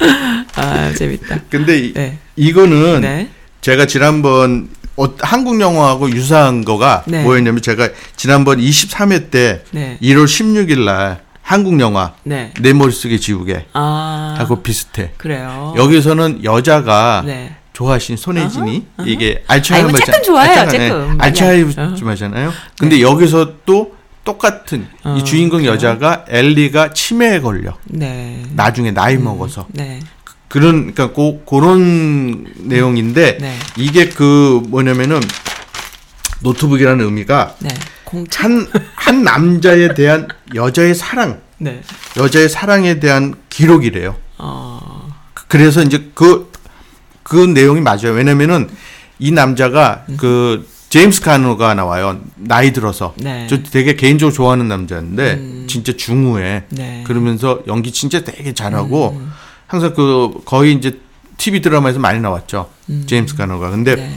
아, 0.56 0.92
재밌다. 0.94 1.40
근데 1.50 1.78
이, 1.78 1.92
네. 1.92 2.16
이거는 2.36 3.02
네. 3.02 3.28
제가 3.60 3.86
지난번 3.86 4.68
어, 5.00 5.14
한국 5.20 5.58
영화하고 5.60 6.10
유사한 6.10 6.62
거가 6.62 7.04
네. 7.06 7.22
뭐였냐면 7.22 7.62
제가 7.62 7.88
지난번 8.16 8.58
23회 8.58 9.30
때 9.30 9.62
네. 9.70 9.96
1월 10.02 10.26
16일 10.26 10.84
날 10.84 11.22
한국 11.40 11.80
영화 11.80 12.12
네. 12.22 12.52
내 12.60 12.74
머릿속에 12.74 13.18
지우개 13.18 13.64
아. 13.72 14.34
하고 14.38 14.62
비슷해. 14.62 15.12
그래요. 15.16 15.74
여기서는 15.76 16.44
여자가 16.44 17.22
네. 17.24 17.56
좋아하신 17.72 18.18
손혜진이 18.18 18.86
이게 19.06 19.42
뭐 19.46 19.54
알츠하이머잖아요. 19.54 20.04
조금 20.04 20.22
좋아해요, 20.22 20.68
조금. 20.68 21.16
많이 21.16 21.22
알츠하이머잖아요. 21.22 22.52
근데 22.78 23.00
여기서 23.00 23.52
또 23.64 23.94
똑같은 24.22 24.86
어, 25.02 25.16
이 25.18 25.24
주인공 25.24 25.60
그래요? 25.60 25.72
여자가 25.72 26.26
엘리가 26.28 26.92
치매에 26.92 27.40
걸려. 27.40 27.72
네. 27.86 28.42
나중에 28.54 28.90
나이 28.90 29.16
먹어서 29.16 29.66
네. 29.70 30.00
그런 30.50 30.92
그러니까 30.92 31.12
고, 31.12 31.40
그런 31.46 32.44
내용인데 32.58 33.38
네. 33.40 33.56
이게 33.78 34.10
그 34.10 34.60
뭐냐면은 34.68 35.20
노트북이라는 36.42 37.02
의미가 37.02 37.54
네. 37.60 37.70
한 38.36 38.66
한 39.10 39.24
남자에 39.24 39.92
대한 39.94 40.28
여자의 40.54 40.94
사랑, 40.94 41.40
네. 41.58 41.82
여자의 42.16 42.48
사랑에 42.48 43.00
대한 43.00 43.34
기록이래요. 43.50 44.14
어. 44.38 45.12
그래서 45.48 45.82
이제 45.82 46.10
그, 46.14 46.52
그 47.24 47.34
내용이 47.34 47.80
맞아요. 47.80 48.12
왜냐면은 48.12 48.70
이 49.18 49.32
남자가 49.32 50.04
그 50.16 50.64
제임스 50.90 51.22
가너가 51.22 51.74
나와요. 51.74 52.20
나이 52.36 52.72
들어서. 52.72 53.14
네. 53.16 53.48
저 53.50 53.62
되게 53.64 53.96
개인적으로 53.96 54.32
좋아하는 54.32 54.68
남자인데 54.68 55.66
진짜 55.66 55.92
중후해. 55.96 56.64
네. 56.70 57.02
그러면서 57.04 57.60
연기 57.66 57.90
진짜 57.90 58.22
되게 58.22 58.54
잘하고 58.54 59.20
항상 59.70 59.94
그 59.94 60.40
거의 60.44 60.74
이제 60.74 60.98
TV 61.36 61.60
드라마에서 61.60 62.00
많이 62.00 62.20
나왔죠. 62.20 62.68
제임스 63.06 63.36
카노가. 63.36 63.70
근데 63.70 63.94
네. 63.94 64.10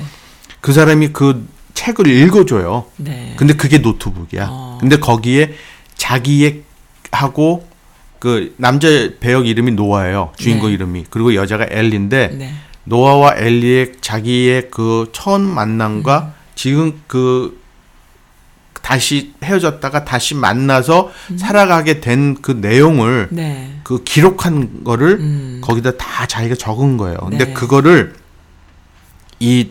그 0.62 0.74
사람이 0.74 1.10
그 1.10 1.48
책을 1.76 2.08
읽어줘요. 2.08 2.86
네. 2.98 3.36
근데 3.38 3.54
그게 3.54 3.78
노트북이야. 3.78 4.48
어. 4.50 4.78
근데 4.82 4.98
거기에 4.98 5.54
자기의 5.94 6.64
하고 7.12 7.68
그 8.18 8.56
남자 8.58 8.88
배역 9.20 9.46
이름이 9.46 9.74
노아예요. 9.74 10.34
주인공 10.38 10.70
네. 10.70 10.74
이름이. 10.74 11.06
그리고 11.12 11.36
여자가 11.36 11.68
엘리인데 11.70 12.28
네. 12.36 12.54
노아와 12.86 13.36
엘리의 13.38 13.98
자기의 14.02 14.70
그 14.72 15.12
처음 15.14 15.42
만남과 15.42 16.20
음. 16.20 16.34
지금 16.56 17.02
그 17.06 17.62
다시 18.84 19.34
헤어졌다가 19.44 20.04
다시 20.04 20.36
만나서 20.36 21.12
살아가게 21.38 22.00
된 22.02 22.36
그 22.42 22.52
내용을 22.52 23.30
음. 23.32 23.36
네. 23.36 23.80
그 23.84 24.04
기록한 24.04 24.84
거를 24.84 25.12
음. 25.20 25.62
거기다 25.64 25.92
다 25.98 26.26
자기가 26.28 26.56
적은 26.56 26.98
거예요. 26.98 27.18
근데 27.30 27.46
네. 27.46 27.54
그거를 27.54 28.14
이 29.40 29.70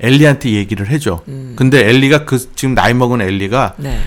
엘리한테 0.00 0.50
얘기를 0.50 0.88
해줘. 0.90 1.22
음. 1.28 1.54
근데 1.56 1.88
엘리가 1.88 2.24
그 2.26 2.50
지금 2.54 2.74
나이 2.74 2.92
먹은 2.94 3.20
엘리가 3.22 3.74
네. 3.78 4.00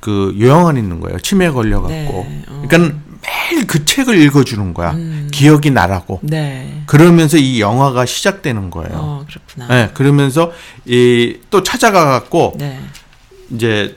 그 0.00 0.36
요양원에 0.38 0.78
있는 0.80 1.00
거예요. 1.00 1.18
치매에 1.18 1.48
걸려갖고. 1.50 1.88
네, 2.28 2.42
어. 2.48 2.62
그러니까 2.68 2.98
매일 3.22 3.66
그 3.66 3.86
책을 3.86 4.18
읽어주는 4.20 4.74
거야. 4.74 4.90
음. 4.92 5.28
기억이 5.32 5.70
나라고. 5.70 6.20
네. 6.22 6.82
그러면서 6.86 7.38
이 7.38 7.60
영화가 7.60 8.04
시작되는 8.04 8.68
거예요. 8.70 8.90
어, 8.94 9.26
그렇구나. 9.26 9.68
네, 9.74 9.90
그러면서 9.94 10.52
이 10.84 11.38
또 11.50 11.62
찾아가 11.62 12.04
갖고 12.04 12.52
네. 12.58 12.78
이제 13.50 13.96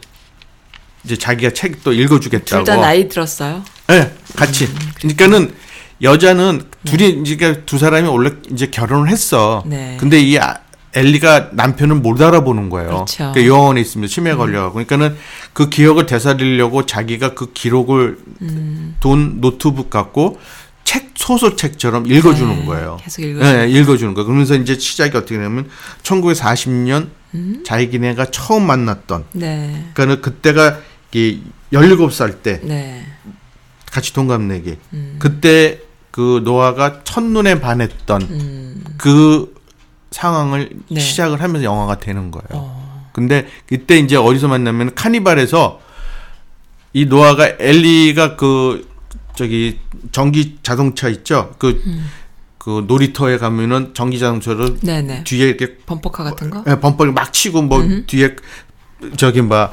이제 1.04 1.16
자기가 1.18 1.52
책 1.54 1.84
또 1.84 1.94
읽어주겠다고. 1.94 2.64
둘 2.64 2.76
다 2.76 2.82
나이 2.82 3.08
들었어요? 3.08 3.64
네, 3.88 4.14
같이. 4.36 4.68
그러니까는 5.00 5.54
여자는 6.02 6.64
둘이 6.86 7.22
이제 7.24 7.64
두 7.66 7.78
사람이 7.78 8.08
원래 8.08 8.32
이제 8.52 8.68
결혼을 8.68 9.10
했어. 9.10 9.64
네. 9.66 9.98
근데 10.00 10.20
이 10.20 10.38
아- 10.38 10.60
엘리가 10.94 11.50
남편을 11.54 11.98
못 11.98 12.22
알아보는 12.22 12.70
거예요. 12.70 12.90
그렇죠. 12.90 13.32
그러니까 13.32 13.46
요원에 13.46 13.82
있으면 13.82 14.08
치매에 14.08 14.34
걸려가고. 14.36 14.74
그러니까는 14.74 15.16
그 15.54 15.70
기억을 15.70 16.06
되살리려고 16.08 16.86
자기가 16.86 17.36
그 17.36 17.52
기록을 17.54 18.18
음. 18.42 18.96
돈 19.00 19.40
노트북 19.40 19.90
갖고 19.92 20.40
책 20.84 21.12
소설책처럼 21.16 22.08
읽어주는 22.12 22.60
네, 22.62 22.66
거예요. 22.66 22.98
계속 23.04 23.22
읽어주는 23.22 23.58
네, 23.58 23.70
읽어주는 23.72 24.14
거. 24.14 24.24
그러면서 24.24 24.56
이제 24.56 24.78
시작이 24.80 25.16
어떻게 25.18 25.36
되냐면 25.36 25.70
1940년 26.04 27.10
음. 27.36 27.64
자기네가 27.66 28.32
처음 28.32 28.64
만났던. 28.64 29.26
네. 29.34 29.90
그러니까는 29.94 30.22
그때가 30.22 30.80
이게 31.12 31.40
17살 31.74 32.42
때 32.42 32.60
네. 32.64 33.06
같이 33.86 34.14
동갑내기. 34.14 34.78
음. 34.94 35.16
그때 35.20 35.82
그 36.12 36.42
노아가 36.44 37.04
첫눈에 37.04 37.60
반했던 37.60 38.22
음. 38.24 38.84
그 38.98 39.54
상황을 40.12 40.70
네. 40.90 41.00
시작을 41.00 41.42
하면서 41.42 41.64
영화가 41.64 42.00
되는 42.00 42.32
거예요. 42.32 42.48
어. 42.52 43.10
근데 43.14 43.48
이때 43.72 43.98
이제 43.98 44.16
어디서 44.16 44.48
만나면 44.48 44.96
카니발에서 44.96 45.82
이 46.94 47.06
노아가 47.06 47.48
엘리가 47.60 48.36
그 48.36 48.88
저기 49.36 49.80
전기 50.12 50.58
자동차 50.64 51.10
있죠? 51.10 51.54
그, 51.60 51.82
그 52.68 52.84
놀이터에 52.86 53.38
가면은 53.38 53.94
전기 53.94 54.20
자동차를 54.20 54.66
음. 54.66 54.80
네네. 54.82 55.24
뒤에 55.24 55.48
이렇게 55.48 55.78
범퍼카 55.86 56.26
같은 56.26 56.50
거? 56.50 56.66
예, 56.68 56.78
범퍼를 56.78 57.14
막 57.14 57.32
치고 57.32 57.62
뭐 57.62 57.80
음흠. 57.80 58.08
뒤에 58.08 58.36
저기 59.16 59.42
막 59.42 59.72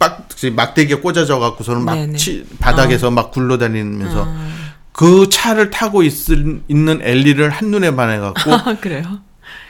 빡, 0.00 0.26
막대기에 0.52 0.96
꽂아져 0.96 1.38
갖고서는 1.38 1.84
막 1.84 1.94
네네. 1.94 2.18
치, 2.18 2.44
바닥에서 2.58 3.12
막 3.12 3.30
굴러다니면서 3.30 4.24
아. 4.26 4.48
그 4.90 5.28
차를 5.28 5.70
타고 5.70 6.02
있, 6.02 6.12
있는 6.66 6.98
엘리를 7.00 7.48
한눈에 7.48 7.94
반해 7.94 8.18
갖고 8.18 8.50
아, 8.52 8.76
그래요? 8.80 9.20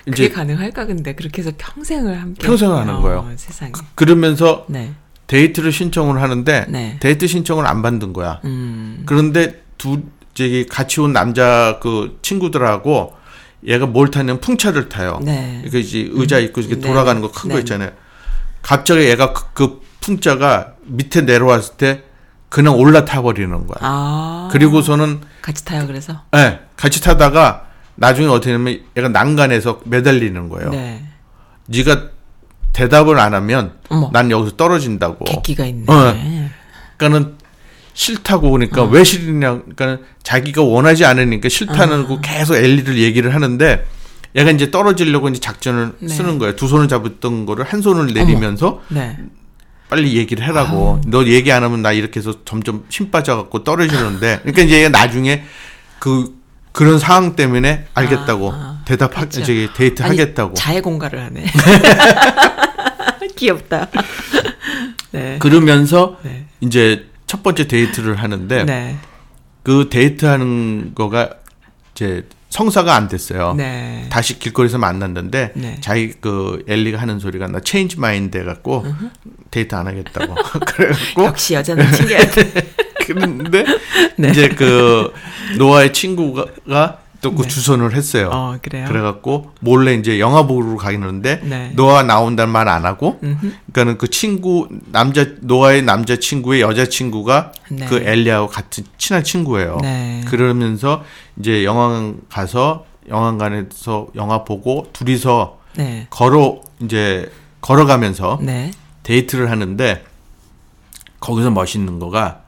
이제 0.09 0.31
가능할까 0.31 0.87
근데 0.87 1.14
그렇게 1.14 1.43
해서 1.43 1.53
평생을 1.59 2.23
함께 2.23 2.47
평생을 2.47 2.75
하는 2.75 2.95
어, 2.95 3.03
거예요. 3.03 3.31
세상에. 3.37 3.73
그 3.95 4.05
러면서 4.05 4.64
네. 4.70 4.95
데이트를 5.27 5.73
신청을 5.73 6.23
하는데 6.23 6.64
네. 6.70 6.97
데이트 7.01 7.27
신청을 7.27 7.66
안 7.66 7.83
받는 7.83 8.14
거야. 8.14 8.41
음. 8.47 9.03
그런데 9.05 9.62
두 9.77 10.01
저기 10.35 10.66
같이 10.66 11.01
온 11.01 11.12
남자 11.12 11.78
그 11.83 12.18
친구들하고 12.22 13.14
얘가 13.66 13.87
뭘 13.87 14.11
타냐면 14.11 14.41
풍차를 14.41 14.89
타요. 14.89 15.20
네. 15.22 15.62
이거 15.64 15.78
이제 15.78 16.09
의자 16.11 16.39
있고 16.39 16.61
이렇게 16.61 16.76
네. 16.76 16.80
돌아가는 16.80 17.20
거 17.20 17.30
큰거 17.30 17.57
네. 17.57 17.61
있잖아요. 17.61 17.91
갑자기 18.62 19.03
얘가 19.03 19.33
그, 19.33 19.45
그 19.53 19.80
풍차가 20.01 20.74
밑에 20.85 21.22
내려왔을 21.22 21.76
때 21.76 22.03
그냥 22.49 22.76
올라타 22.76 23.22
버리는 23.22 23.51
거야. 23.66 23.78
아. 23.80 24.49
그리고서는 24.53 25.20
같이 25.41 25.64
타요 25.64 25.87
그래서. 25.87 26.22
예, 26.37 26.61
같이 26.76 27.03
타다가 27.03 27.66
나중에 27.95 28.26
어떻게 28.28 28.53
되냐면 28.53 28.83
얘가 28.97 29.09
난간에서 29.09 29.80
매달리는 29.85 30.49
거예요. 30.49 30.70
네. 30.70 31.05
네가 31.66 32.11
대답을 32.72 33.18
안 33.18 33.35
하면 33.35 33.74
어머. 33.89 34.11
난 34.12 34.30
여기서 34.30 34.57
떨어진다고. 34.57 35.24
객기가 35.24 35.66
있네. 35.66 35.85
어. 35.89 36.14
그러니까는 36.97 37.37
싫다고 37.95 38.51
그러니까 38.51 38.84
왜 38.84 39.05
싫으냐 39.05 39.62
그러니까 39.74 40.05
자기가 40.22 40.62
원하지 40.62 41.05
않으니까 41.05 41.49
싫다는 41.49 42.07
거 42.07 42.20
계속 42.20 42.57
엘리를 42.57 42.99
얘기를 42.99 43.34
하는데 43.34 43.86
얘가 44.34 44.51
이제 44.51 44.70
떨어지려고 44.70 45.28
이제 45.28 45.40
작전을 45.40 45.93
네. 45.99 46.09
쓰는 46.09 46.38
거예요. 46.38 46.57
두 46.57 46.68
손을 46.68 46.88
잡았던 46.88 47.45
거를 47.47 47.64
한 47.64 47.82
손을 47.82 48.14
내리면서 48.14 48.80
네. 48.88 49.18
빨리 49.90 50.16
얘기를 50.16 50.47
하라고. 50.49 51.03
너 51.07 51.26
얘기 51.26 51.53
안 51.53 51.62
하면 51.64 51.82
나 51.82 51.93
이렇게 51.93 52.18
해서 52.18 52.32
점점 52.47 52.84
힘 52.88 53.11
빠져갖고 53.11 53.62
떨어지는데. 53.62 54.38
그러니까 54.43 54.62
이제 54.62 54.78
얘가 54.78 54.88
나중에 54.88 55.45
그 55.99 56.34
그런 56.72 56.99
상황 56.99 57.36
때문에 57.36 57.84
알겠다고 57.93 58.53
아, 58.53 58.55
아. 58.55 58.82
대답하 58.86 59.20
그렇죠. 59.20 59.45
저기 59.45 59.68
데이트 59.74 60.03
아니, 60.03 60.18
하겠다고. 60.18 60.55
자해 60.55 60.80
공갈을 60.80 61.22
하네. 61.22 61.45
귀엽다. 63.36 63.88
네. 65.11 65.36
그러면서 65.38 66.16
네. 66.22 66.47
이제 66.62 67.07
첫 67.33 67.43
번째 67.43 67.66
데이트를 67.66 68.16
하는데 68.16 68.64
네. 68.64 68.99
그 69.62 69.89
데이트하는 69.89 70.93
거가 70.95 71.30
이제 71.95 72.26
성사가 72.51 72.95
안 72.95 73.09
됐어요. 73.09 73.55
네. 73.57 74.07
다시 74.11 74.39
길거리에서 74.39 74.76
만났는데 74.76 75.53
네. 75.55 75.78
자기 75.80 76.12
그 76.20 76.62
엘리가 76.68 77.01
하는 77.01 77.18
소리가 77.18 77.47
나 77.47 77.61
change 77.61 77.99
mind 77.99 78.36
해갖고 78.37 78.85
데이트 79.51 79.74
안 79.74 79.87
하겠다고 79.87 80.35
그래갖고 80.66 81.24
역시 81.24 81.55
여자는 81.55 81.91
돼. 81.91 82.70
그런데 83.07 83.64
네. 84.16 84.28
이제 84.28 84.51
그 84.51 85.14
노아의 85.57 85.95
친구가 85.95 87.01
또그 87.23 87.43
네. 87.43 87.49
주선을 87.49 87.95
했어요. 87.95 88.31
어, 88.33 88.59
그래요? 88.61 88.87
그래갖고 88.89 89.53
몰래 89.61 89.95
이제 89.95 90.18
영화 90.18 90.45
보러 90.47 90.77
가는데 90.77 91.41
네. 91.45 91.73
노아 91.75 92.03
나온다는 92.03 92.53
말 92.53 92.68
안 92.68 92.85
하고 92.85 93.18
음흠. 93.23 93.53
그러니까는 93.73 93.99
그 93.99 94.09
친구 94.09 94.68
남자 94.87 95.27
노아의 95.41 95.83
남자 95.83 96.16
친구의 96.16 96.61
여자 96.61 96.87
친구가 96.87 97.53
네. 97.70 97.87
그 97.87 97.97
엘리하고 97.97 98.49
같은 98.49 98.85
친한 98.99 99.23
친구예요. 99.25 99.79
네. 99.83 100.23
그러면서 100.27 101.05
이제 101.39 101.64
영화관 101.64 102.20
가서 102.29 102.85
영화관에서 103.09 104.09
영화 104.16 104.45
보고 104.45 104.89
둘이서 104.93 105.59
네. 105.77 106.07
걸어 106.11 106.61
이제 106.81 107.31
걸어가면서 107.61 108.39
네. 108.43 108.70
데이트를 109.05 109.51
하는데 109.51 110.05
거기서 111.20 111.51
멋있는 111.51 111.99
거가 111.99 112.41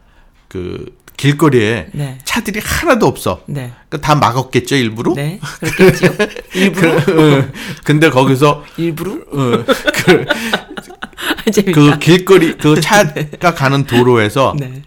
그 0.49 0.97
길거리에 1.17 1.89
네. 1.93 2.19
차들이 2.25 2.61
하나도 2.63 3.07
없어. 3.07 3.43
네. 3.47 3.73
그러니까 3.89 4.07
다 4.07 4.15
막았겠죠 4.15 4.77
일부러. 4.77 5.15
네. 5.15 5.41
그렇겠죠. 5.61 6.15
일부러? 6.55 7.05
그, 7.05 7.53
근데 7.85 8.11
거기서 8.11 8.65
일부러? 8.77 9.13
어, 9.13 9.65
그. 9.65 10.25
그 11.75 11.99
길거리 11.99 12.57
그 12.57 12.81
차가 12.81 13.55
가는 13.55 13.85
도로에서 13.85 14.55
네. 14.59 14.83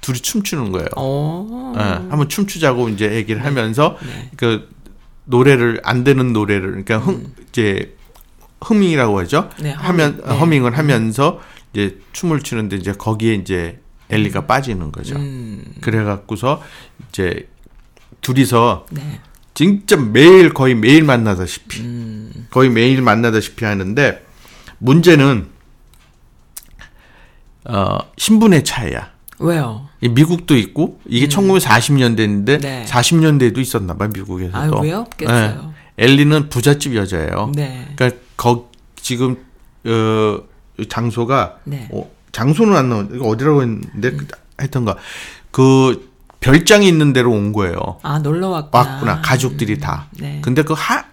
둘이 0.00 0.18
춤추는 0.18 0.72
거예요. 0.72 0.88
어. 0.96 1.72
예, 1.76 1.80
한번 1.80 2.28
춤추자고 2.28 2.88
이제 2.88 3.12
얘기를 3.12 3.44
하면서 3.44 3.96
네. 4.02 4.30
그 4.36 4.68
노래를 5.24 5.80
안 5.84 6.04
되는 6.04 6.32
노래를 6.32 6.82
그러니까 6.84 6.98
흥 6.98 7.32
이제 7.48 7.94
허밍이라고 8.68 9.20
하죠. 9.20 9.50
네, 9.60 9.72
하면 9.72 10.14
허밍. 10.14 10.26
네. 10.26 10.38
허밍을 10.38 10.78
하면서 10.78 11.40
이제 11.72 11.98
춤을 12.12 12.40
추는데 12.40 12.76
이제 12.76 12.92
거기에 12.92 13.34
이제 13.34 13.78
엘리가 14.10 14.46
빠지는 14.46 14.92
거죠. 14.92 15.16
음. 15.16 15.64
그래갖고서 15.80 16.62
이제 17.08 17.48
둘이서 18.20 18.86
네. 18.90 19.20
진짜 19.54 19.96
매일 19.96 20.54
거의 20.54 20.74
매일 20.74 21.02
만나다시피 21.04 21.80
음. 21.82 22.46
거의 22.50 22.70
매일 22.70 23.02
만나다시피 23.02 23.64
하는데 23.64 24.24
문제는 24.78 25.48
어 27.64 27.98
신분의 28.16 28.64
차이야. 28.64 29.10
왜요? 29.40 29.88
이 30.00 30.08
미국도 30.08 30.56
있고 30.56 31.00
이게 31.06 31.26
1940년대인데 31.28 32.48
음. 32.48 32.60
네. 32.60 32.84
40년대에도 32.88 33.58
있었나 33.58 33.96
봐요 33.96 34.08
미국에서도. 34.12 34.56
아유, 34.56 34.70
왜 34.82 34.92
없겠어요? 34.92 35.74
네. 35.96 36.04
엘리는 36.04 36.48
부잣집 36.48 36.94
여자예요. 36.94 37.52
네. 37.54 37.88
그러니까 37.96 38.20
거 38.36 38.70
지금 38.96 39.36
어 39.84 40.38
장소가 40.88 41.58
네. 41.64 41.88
어, 41.92 42.08
장소는 42.32 42.76
안 42.76 42.88
나온 42.88 43.10
이거 43.14 43.26
어디라고 43.28 43.62
했는데 43.62 44.10
그- 44.12 44.26
하여튼가 44.56 44.96
그 45.50 46.08
별장이 46.40 46.86
있는 46.86 47.12
데로 47.12 47.32
온 47.32 47.52
거예요. 47.52 47.76
아, 48.02 48.18
놀러 48.20 48.48
왔구나. 48.48 48.84
왔구나 48.84 49.20
가족들이 49.22 49.78
다. 49.78 50.08
네. 50.18 50.38
근데 50.42 50.62
그 50.62 50.72
하, 50.76 51.04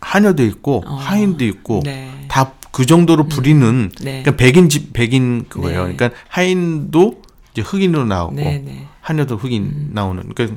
하녀도 0.00 0.44
있고 0.44 0.82
어. 0.86 0.94
하인도 0.96 1.44
있고 1.44 1.82
네. 1.84 2.26
다그 2.28 2.86
정도로 2.86 3.26
부리는 3.28 3.90
네. 4.00 4.22
그러니까 4.22 4.36
백인 4.36 4.68
집 4.68 4.92
백인 4.92 5.46
그거예요. 5.48 5.86
네. 5.86 5.94
그러니까 5.96 6.18
하인도 6.28 7.22
이제 7.52 7.62
흑인으로 7.62 8.06
나오고 8.06 8.34
네, 8.34 8.58
네. 8.64 8.86
하녀도 9.00 9.36
흑인 9.36 9.90
나오는. 9.92 10.28
그러니까 10.34 10.56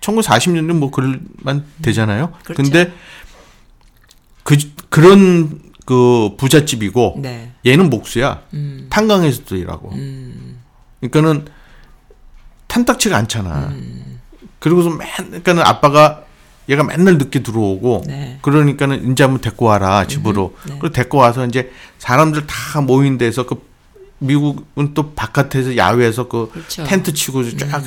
1940년대 0.00 0.72
뭐 0.72 0.90
그럴만 0.90 1.64
되잖아요. 1.82 2.32
그렇죠. 2.44 2.62
근데 2.62 2.92
그 4.44 4.56
그런 4.88 5.60
그 5.86 6.30
부잣집이고 6.36 7.14
네. 7.18 7.52
얘는 7.64 7.88
목수야. 7.88 8.42
음. 8.52 8.88
탄광에서도 8.90 9.56
일하고. 9.56 9.92
음. 9.92 10.58
그러니까는 11.00 11.46
탄딱치가 12.66 13.16
않잖아. 13.16 13.68
음. 13.68 14.18
그리고서 14.58 14.90
맨 14.90 15.08
그러니까는 15.28 15.62
아빠가 15.62 16.24
얘가 16.68 16.82
맨날 16.82 17.16
늦게 17.18 17.44
들어오고 17.44 18.02
네. 18.08 18.38
그러니까는 18.42 19.12
이제 19.12 19.22
한번 19.22 19.40
데리고 19.40 19.66
와라 19.66 20.06
집으로. 20.08 20.56
네. 20.66 20.76
그리고 20.80 20.90
데리고 20.92 21.18
와서 21.18 21.46
이제 21.46 21.70
사람들 21.98 22.48
다 22.48 22.80
모인 22.80 23.16
데서 23.16 23.46
그 23.46 23.64
미국은 24.18 24.92
또 24.94 25.12
바깥에서 25.14 25.76
야외에서 25.76 26.26
그 26.26 26.50
그렇죠. 26.52 26.82
텐트 26.82 27.14
치고 27.14 27.56
쫙 27.56 27.84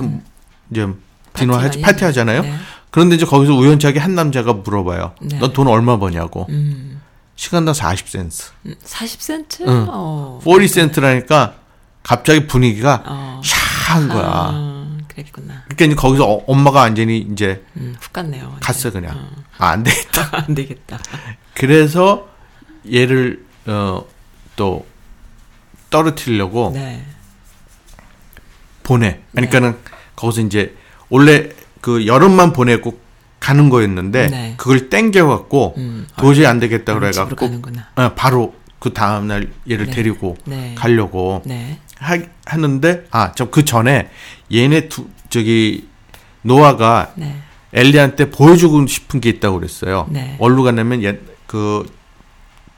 이제 0.71 0.87
디노 1.33 1.53
파티 1.53 1.65
하지 1.65 1.81
파티. 1.81 2.03
하잖아요. 2.05 2.43
네. 2.43 2.53
그런데 2.91 3.15
이제 3.15 3.25
거기서 3.25 3.53
우연찮게 3.53 3.99
한 3.99 4.15
남자가 4.15 4.53
물어봐요. 4.53 5.15
네. 5.21 5.39
너돈 5.39 5.67
얼마 5.67 5.99
버냐고. 5.99 6.45
음. 6.49 6.98
시간당 7.39 7.73
40센트. 7.73 8.51
음, 8.65 8.75
40센트? 8.83 9.61
응. 9.65 9.85
어. 9.89 10.41
40센트라니까 10.43 11.53
갑자기 12.03 12.45
분위기가 12.47 13.01
어. 13.05 13.41
샤한 13.45 14.09
거야. 14.09 14.25
아, 14.29 14.97
그랬구나. 15.07 15.63
그러니까 15.69 15.85
이제 15.85 15.95
거기서 15.95 16.29
어- 16.29 16.43
엄마가 16.47 16.81
완전히 16.81 17.19
이제 17.19 17.63
음, 17.77 17.95
훅 17.97 18.11
갔네요. 18.11 18.43
완전. 18.43 18.59
갔어 18.59 18.91
그냥. 18.91 19.15
어. 19.15 19.29
아, 19.57 19.69
안 19.69 19.83
되겠다. 19.83 20.29
안 20.35 20.53
되겠다. 20.53 20.99
그래서 21.53 22.27
얘를 22.91 23.45
어, 23.67 24.03
또 24.57 24.85
떨어뜨리려고 25.89 26.71
네. 26.73 27.05
보내. 28.83 29.21
그러니까는 29.31 29.77
거기서 30.17 30.41
이제 30.41 30.75
원래 31.07 31.51
그 31.79 32.05
여름만 32.05 32.51
보내고 32.51 32.99
가는 33.39 33.69
거였는데 33.69 34.27
네. 34.27 34.53
그걸 34.57 34.89
땡겨 34.89 35.27
갖고 35.27 35.73
음. 35.77 36.07
도저히 36.17 36.45
안 36.45 36.59
되겠다 36.59 36.93
어느 36.93 36.99
그래 36.99 37.11
집으로 37.11 37.29
갖고 37.29 37.45
가는구나. 37.45 37.87
어, 37.95 38.13
바로 38.15 38.53
그 38.79 38.93
다음 38.93 39.27
날 39.27 39.49
얘를 39.69 39.87
네. 39.87 39.91
데리고 39.91 40.37
네. 40.45 40.75
가려고 40.77 41.41
네. 41.45 41.79
하, 41.97 42.17
하는데 42.45 43.05
아, 43.11 43.31
저그 43.33 43.65
전에 43.65 44.09
얘네 44.53 44.89
두 44.89 45.07
저기 45.29 45.87
노아가 46.41 47.11
네. 47.15 47.37
엘리한테 47.73 48.31
보여주고 48.31 48.87
싶은 48.87 49.21
게 49.21 49.29
있다고 49.29 49.59
그랬어요. 49.59 50.07
네. 50.09 50.35
어디로 50.39 50.63
갔냐면 50.63 51.03
옛, 51.03 51.19
그 51.45 51.85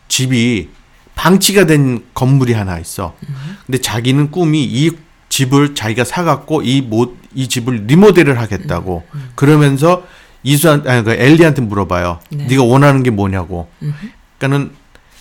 집이 0.08 0.70
방치가 1.16 1.66
된 1.66 2.04
건물이 2.14 2.54
하나 2.54 2.78
있어. 2.80 3.16
음. 3.28 3.58
근데 3.66 3.80
자기는 3.80 4.32
꿈이 4.32 4.64
이 4.64 4.92
집을 5.30 5.76
자기가 5.76 6.04
사갖고 6.04 6.62
이 6.62 6.82
모, 6.82 7.16
이 7.34 7.48
집을 7.48 7.86
리모델을 7.86 8.38
하겠다고. 8.38 9.04
그러면서 9.36 10.04
이수한 10.44 10.88
아니 10.88 11.04
그 11.04 11.12
엘리한테 11.12 11.62
물어봐요. 11.62 12.20
네. 12.32 12.48
네. 12.48 12.56
가 12.56 12.64
원하는 12.64 13.04
게 13.04 13.10
뭐냐고. 13.12 13.70
음. 13.82 13.94
그러니까는 14.38 14.72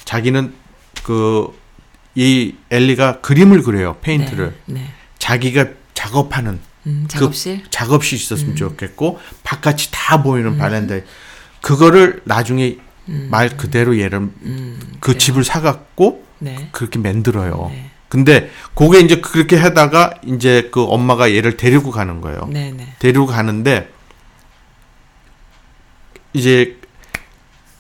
자기는 0.04 0.54
그 1.04 1.60
이 2.14 2.54
엘리가 2.70 3.20
그림을 3.20 3.62
그려요. 3.62 3.96
페인트를. 4.00 4.54
네. 4.66 4.80
네. 4.80 4.86
자기가 5.18 5.66
작업하는 5.94 6.58
음, 6.86 7.04
작업실? 7.08 7.62
작업실 7.70 8.18
있었으면 8.18 8.52
음. 8.52 8.56
좋겠고 8.56 9.18
바깥이 9.44 9.88
다 9.90 10.22
보이는 10.22 10.56
바란다에 10.56 11.04
그거를 11.60 12.22
나중에 12.24 12.78
말 13.06 13.56
그대로 13.56 13.98
얘를 13.98 14.18
음, 14.18 14.78
그 14.94 14.98
그래요. 15.00 15.18
집을 15.18 15.44
사갖고 15.44 16.24
네. 16.38 16.68
그렇게 16.72 16.98
만들어요. 16.98 17.68
네. 17.70 17.90
근데 18.08 18.50
그게 18.74 19.00
이제 19.00 19.20
그렇게 19.20 19.56
하다가 19.56 20.14
이제 20.26 20.68
그 20.72 20.82
엄마가 20.82 21.32
얘를 21.34 21.56
데리고 21.56 21.90
가는 21.90 22.20
거예요. 22.20 22.48
네, 22.50 22.72
네. 22.76 22.94
데리고 22.98 23.26
가는데 23.26 23.90
이제 26.32 26.76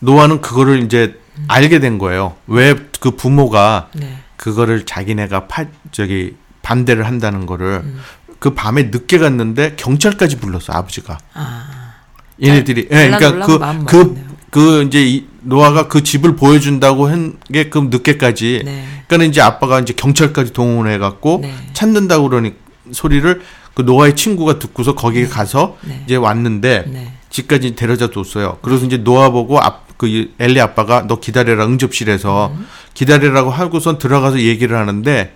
노아는 0.00 0.40
그거를 0.40 0.82
이제 0.82 1.18
알게 1.48 1.78
된 1.78 1.98
거예요. 1.98 2.36
왜 2.46 2.74
그 3.00 3.12
부모가 3.12 3.88
네. 3.94 4.18
그거를 4.36 4.84
자기네가 4.84 5.46
파 5.48 5.64
저기 5.90 6.36
반대를 6.62 7.06
한다는 7.06 7.46
거를 7.46 7.80
음. 7.82 7.98
그 8.38 8.52
밤에 8.54 8.84
늦게 8.84 9.16
갔는데 9.18 9.74
경찰까지 9.76 10.36
불렀어 10.36 10.74
아버지가. 10.74 11.16
아. 11.32 11.94
얘네들이 12.42 12.88
예, 12.90 13.08
그러니까 13.08 13.18
잘라주려고 13.18 13.58
마음 13.58 13.84
그 13.86 14.14
그. 14.14 14.30
그 14.50 14.82
이제 14.82 15.06
이 15.06 15.26
노아가 15.42 15.88
그 15.88 16.02
집을 16.02 16.36
보여준다고 16.36 17.06
한 17.08 17.38
게 17.52 17.70
그 17.70 17.78
늦게까지. 17.90 18.62
네. 18.64 18.84
그러니까 19.06 19.30
이제 19.30 19.40
아빠가 19.40 19.80
이제 19.80 19.92
경찰까지 19.94 20.52
동원해 20.52 20.98
갖고 20.98 21.38
네. 21.42 21.54
찾는다고 21.72 22.28
그러니 22.28 22.54
소리를 22.92 23.40
그 23.74 23.82
노아의 23.82 24.14
친구가 24.16 24.58
듣고서 24.58 24.94
거기 24.94 25.20
에 25.20 25.26
가서 25.26 25.78
네. 25.82 26.02
이제 26.04 26.16
왔는데 26.16 26.84
네. 26.88 27.14
집까지 27.30 27.74
데려다 27.74 28.10
줬어요. 28.10 28.58
그래서 28.62 28.84
이제 28.84 28.98
노아 28.98 29.30
보고 29.30 29.60
앞, 29.60 29.96
그 29.96 30.32
엘리 30.38 30.60
아빠가 30.60 31.06
너 31.06 31.20
기다려라 31.20 31.64
응접실에서 31.66 32.52
음. 32.54 32.66
기다리라고 32.94 33.50
하고선 33.50 33.98
들어가서 33.98 34.40
얘기를 34.40 34.76
하는데 34.76 35.34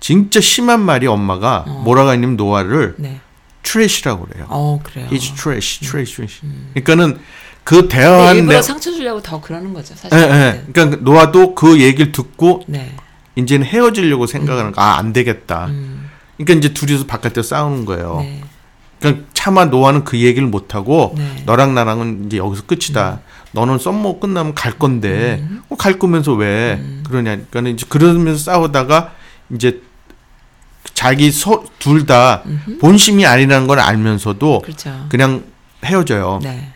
진짜 0.00 0.40
심한 0.40 0.80
말이 0.80 1.06
엄마가 1.06 1.64
뭐라고 1.84 2.12
했냐면 2.12 2.36
노아를 2.36 2.94
네. 2.98 3.20
trash라고 3.62 4.26
그래요. 4.26 4.46
어, 4.48 4.80
그래요. 4.82 5.06
He's 5.10 5.36
trash, 5.36 5.80
trash, 5.80 6.14
trash. 6.14 6.40
그러니까는 6.74 7.20
그 7.64 7.82
네, 7.82 7.88
대화한 7.88 8.36
일부러 8.36 8.56
내, 8.56 8.62
상처 8.62 8.90
주려고 8.90 9.20
더 9.22 9.40
그러는 9.40 9.74
거죠, 9.74 9.94
사실. 9.94 10.18
예, 10.18 10.22
예. 10.22 10.64
그러니까 10.72 10.98
노아도 11.02 11.54
그 11.54 11.80
얘기를 11.80 12.10
듣고 12.10 12.64
네. 12.66 12.96
이제는 13.36 13.66
헤어지려고 13.66 14.26
생각하는 14.26 14.72
거. 14.72 14.80
아, 14.80 14.96
안 14.98 15.12
되겠다. 15.12 15.66
음. 15.66 16.10
그러니까 16.36 16.54
이제 16.54 16.74
둘이서 16.74 17.06
바깥에 17.06 17.42
싸우는 17.42 17.84
거예요. 17.84 18.18
네. 18.20 18.42
그러니까 19.00 19.24
차마 19.32 19.64
노아는 19.64 20.04
그 20.04 20.18
얘기를 20.20 20.46
못 20.46 20.74
하고 20.74 21.14
네. 21.16 21.22
음. 21.22 21.42
너랑 21.46 21.74
나랑은 21.74 22.26
이제 22.26 22.36
여기서 22.36 22.64
끝이다. 22.66 23.20
너는 23.52 23.78
썸머 23.78 24.18
끝나면 24.20 24.54
갈 24.54 24.78
건데 24.78 25.44
어, 25.68 25.76
갈 25.76 25.98
거면서 25.98 26.34
왜 26.34 26.74
음. 26.80 27.02
그러냐. 27.06 27.38
그러니까 27.50 27.70
이제 27.72 27.86
그러면서 27.88 28.38
싸우다가 28.44 29.12
이제 29.52 29.82
자기 30.94 31.30
둘 31.78 32.06
다 32.06 32.42
본심이 32.80 33.26
아니라는 33.26 33.66
걸 33.66 33.80
알면서도 33.80 34.60
그렇죠. 34.62 35.06
그냥 35.08 35.44
헤어져요. 35.84 36.40
네. 36.42 36.72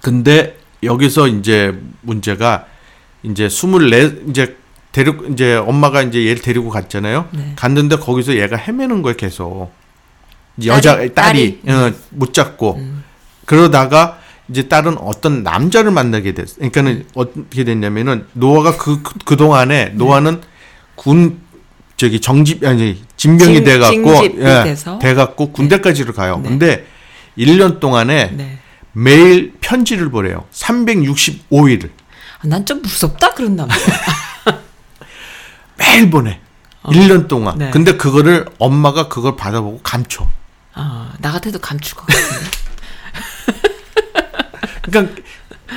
근데 0.00 0.58
여기서 0.82 1.28
이제 1.28 1.78
문제가 2.02 2.66
이제 3.22 3.46
24 3.46 4.28
이제 4.28 4.56
데리고 4.92 5.26
이제 5.26 5.54
엄마가 5.56 6.02
이제 6.02 6.26
얘를 6.26 6.40
데리고 6.42 6.70
갔잖아요. 6.70 7.28
네. 7.32 7.52
갔는데 7.56 7.96
거기서 7.96 8.36
얘가 8.36 8.56
헤매는 8.56 9.02
거예요, 9.02 9.16
계속. 9.16 9.70
여자 10.64 10.96
딸이? 10.96 11.14
딸이? 11.14 11.60
어, 11.68 11.92
못 12.10 12.32
잡고 12.32 12.76
음. 12.76 13.04
그러다가 13.44 14.18
이제 14.48 14.68
딸은 14.68 14.96
어떤 14.98 15.42
남자를 15.42 15.90
만나게 15.90 16.32
됐어. 16.32 16.56
그러니까는 16.56 17.06
어떻게 17.14 17.64
됐냐면은 17.64 18.26
노아가 18.32 18.76
그그 18.76 19.36
동안에 19.36 19.90
노아는 19.94 20.40
군 20.94 21.40
저기 21.96 22.20
정집 22.20 22.64
아니 22.64 23.02
진병이 23.16 23.54
징- 23.56 23.64
돼 23.64 23.78
갖고 23.78 24.12
돼서? 24.64 24.98
돼 24.98 25.14
갖고 25.14 25.52
군대까지를 25.52 26.12
가요. 26.14 26.38
네. 26.42 26.48
근데 26.48 26.86
1년 27.36 27.80
동안에 27.80 28.30
네. 28.32 28.58
매일 28.92 29.52
편지를 29.60 30.10
보내요. 30.10 30.44
365일을 30.52 31.90
아, 32.42 32.46
난좀 32.46 32.82
무섭다 32.82 33.34
그런 33.34 33.56
남자. 33.56 33.74
매일 35.78 36.10
보내. 36.10 36.40
1년 36.84 37.28
동안. 37.28 37.54
어. 37.54 37.58
네. 37.58 37.70
근데 37.70 37.96
그거를 37.96 38.46
엄마가 38.58 39.08
그걸 39.08 39.36
받아보고 39.36 39.80
감춰. 39.82 40.26
아, 40.76 41.12
나 41.20 41.32
같아도 41.32 41.58
감출 41.58 41.96
것 41.96 42.06
같은데. 42.06 42.50
그러니까 44.82 45.22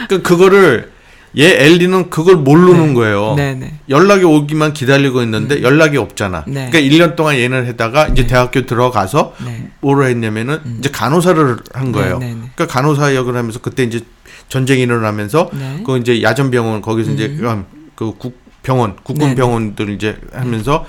그 0.09 0.21
그거를 0.21 0.91
얘 1.37 1.65
엘리는 1.65 2.09
그걸 2.09 2.35
모르는 2.35 2.93
거예요. 2.93 3.35
네 3.35 3.55
네. 3.55 3.79
연락이 3.87 4.23
오기만 4.25 4.73
기다리고 4.73 5.21
있는데 5.23 5.61
연락이 5.61 5.97
없잖아. 5.97 6.43
네. 6.47 6.69
그러니까 6.69 6.79
1년 6.79 7.15
동안 7.15 7.37
얘는 7.37 7.67
하다가 7.67 8.07
이제 8.09 8.27
대학교 8.27 8.65
들어가서 8.65 9.35
네. 9.45 9.71
뭐로 9.79 10.05
했냐면은 10.05 10.59
이제 10.79 10.89
간호사를 10.89 11.57
한 11.73 11.91
거예요. 11.91 12.17
네, 12.17 12.27
네, 12.27 12.33
네. 12.33 12.49
그러니까 12.55 12.67
간호사 12.67 13.15
역을 13.15 13.37
하면서 13.37 13.59
그때 13.59 13.83
이제 13.83 14.01
전쟁이 14.49 14.81
일어나면서 14.81 15.49
네. 15.53 15.83
그 15.85 15.97
이제 15.97 16.21
야전 16.21 16.51
병원 16.51 16.81
거기서 16.81 17.11
이제 17.11 17.29
그, 17.29 17.65
그 17.95 18.13
국, 18.17 18.41
병원 18.63 18.95
국군 18.97 19.19
네, 19.19 19.27
네. 19.29 19.35
병원들 19.35 19.89
이제 19.91 20.19
하면서 20.33 20.85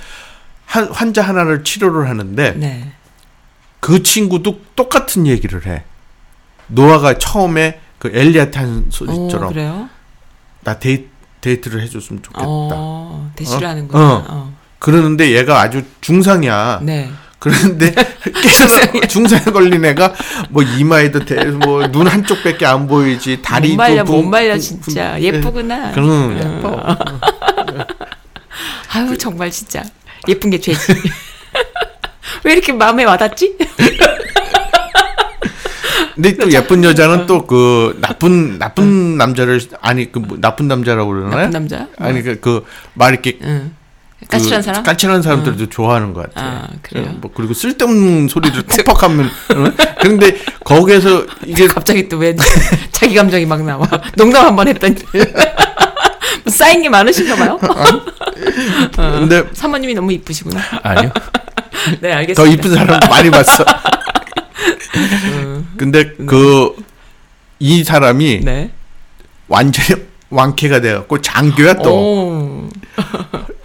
한 0.65 0.89
환자 0.89 1.23
하나를 1.23 1.65
치료를 1.65 2.09
하는데 2.09 2.53
네. 2.57 2.93
그 3.81 4.03
친구도 4.03 4.61
똑같은 4.77 5.27
얘기를 5.27 5.67
해. 5.67 5.85
노아가 6.69 7.19
처음에 7.19 7.81
그 7.99 8.11
엘리한테 8.15 8.59
한 8.59 8.79
어, 8.87 8.91
소리처럼 8.91 9.49
그래요? 9.53 9.89
나 10.63 10.79
데이, 10.79 11.07
데이트를 11.41 11.83
해줬으면 11.83 12.23
좋겠다. 12.23 12.45
어, 12.47 13.31
대시를 13.37 13.65
어? 13.67 13.69
하는구나. 13.71 14.03
어. 14.03 14.25
어. 14.29 14.55
그러는데 14.79 15.33
얘가 15.37 15.61
아주 15.61 15.83
중상이야. 16.01 16.81
네. 16.83 17.11
그런데 17.39 17.95
중상에 19.09 19.45
걸린 19.45 19.83
애가 19.85 20.13
뭐 20.51 20.63
이마에도 20.63 21.21
뭐눈 21.65 22.07
한쪽밖에 22.07 22.67
안 22.67 22.87
보이지 22.87 23.41
다리도 23.41 23.75
못 23.75 23.77
말려, 23.79 24.05
붕- 24.05 24.17
못 24.17 24.23
말려, 24.29 24.53
붕- 24.53 24.61
진짜. 24.61 25.13
붕- 25.13 25.23
예쁘구나. 25.23 25.89
어. 25.89 25.93
그럼 25.93 26.37
예뻐. 26.39 26.97
아유, 28.93 29.17
정말 29.17 29.51
진짜. 29.51 29.83
예쁜 30.29 30.51
게 30.51 30.61
죄지. 30.61 30.79
왜 32.45 32.53
이렇게 32.53 32.73
마음에 32.73 33.05
와닿지? 33.05 33.57
근데 36.15 36.37
또 36.37 36.51
예쁜 36.53 36.85
여자는 36.85 37.27
또 37.27 37.47
그 37.47 37.99
나쁜 38.01 38.59
나쁜 38.59 39.17
남자를 39.17 39.61
아니 39.81 40.13
그 40.13 40.19
뭐 40.21 40.37
나쁜 40.41 40.69
남자라고 40.69 41.11
그러나요? 41.11 41.37
나쁜 41.37 41.51
남자? 41.51 41.87
아니 41.99 42.23
그그말 42.23 43.13
이렇게 43.13 43.39
응. 43.43 43.75
그 44.21 44.27
까칠한 44.27 44.61
사람? 44.63 44.83
까칠한 44.83 45.23
사람들도 45.23 45.71
좋아하는 45.71 46.13
것 46.13 46.29
같아요. 46.35 46.59
아, 46.65 46.69
그래요? 46.83 47.15
뭐 47.23 47.31
그리고 47.35 47.55
쓸데없는 47.55 48.29
소리를 48.29 48.63
퍽퍽하면 48.65 49.31
응? 49.53 49.73
그런데 50.01 50.37
거기에서 50.63 51.25
이게 51.47 51.67
갑자기 51.69 52.07
또 52.09 52.19
왜 52.19 52.37
자기 52.93 53.15
감정이 53.15 53.47
막 53.47 53.63
나와. 53.65 53.89
농담 54.17 54.45
한 54.45 54.57
번 54.57 54.69
했더니. 54.69 54.95
뭐 56.45 56.53
쌓인 56.53 56.83
게 56.83 56.89
많으신가 56.91 57.35
봐요. 57.37 57.59
근데 58.95 59.43
사모님이 59.55 59.95
너무 59.95 60.13
이쁘시구나. 60.13 60.61
아니요. 60.83 61.11
네, 62.01 62.13
알겠습니다. 62.13 62.43
더 62.43 62.47
이쁜 62.47 62.75
사람 62.75 63.01
많이 63.09 63.31
봤어. 63.31 63.65
근데 65.77 66.13
그 66.27 66.75
이 67.61 67.85
사람이 67.85 68.41
네. 68.43 68.73
완전히 69.47 70.03
완쾌가 70.31 70.81
돼갖고 70.81 71.21
장교야 71.21 71.75
또 71.75 71.93
오. 71.95 72.69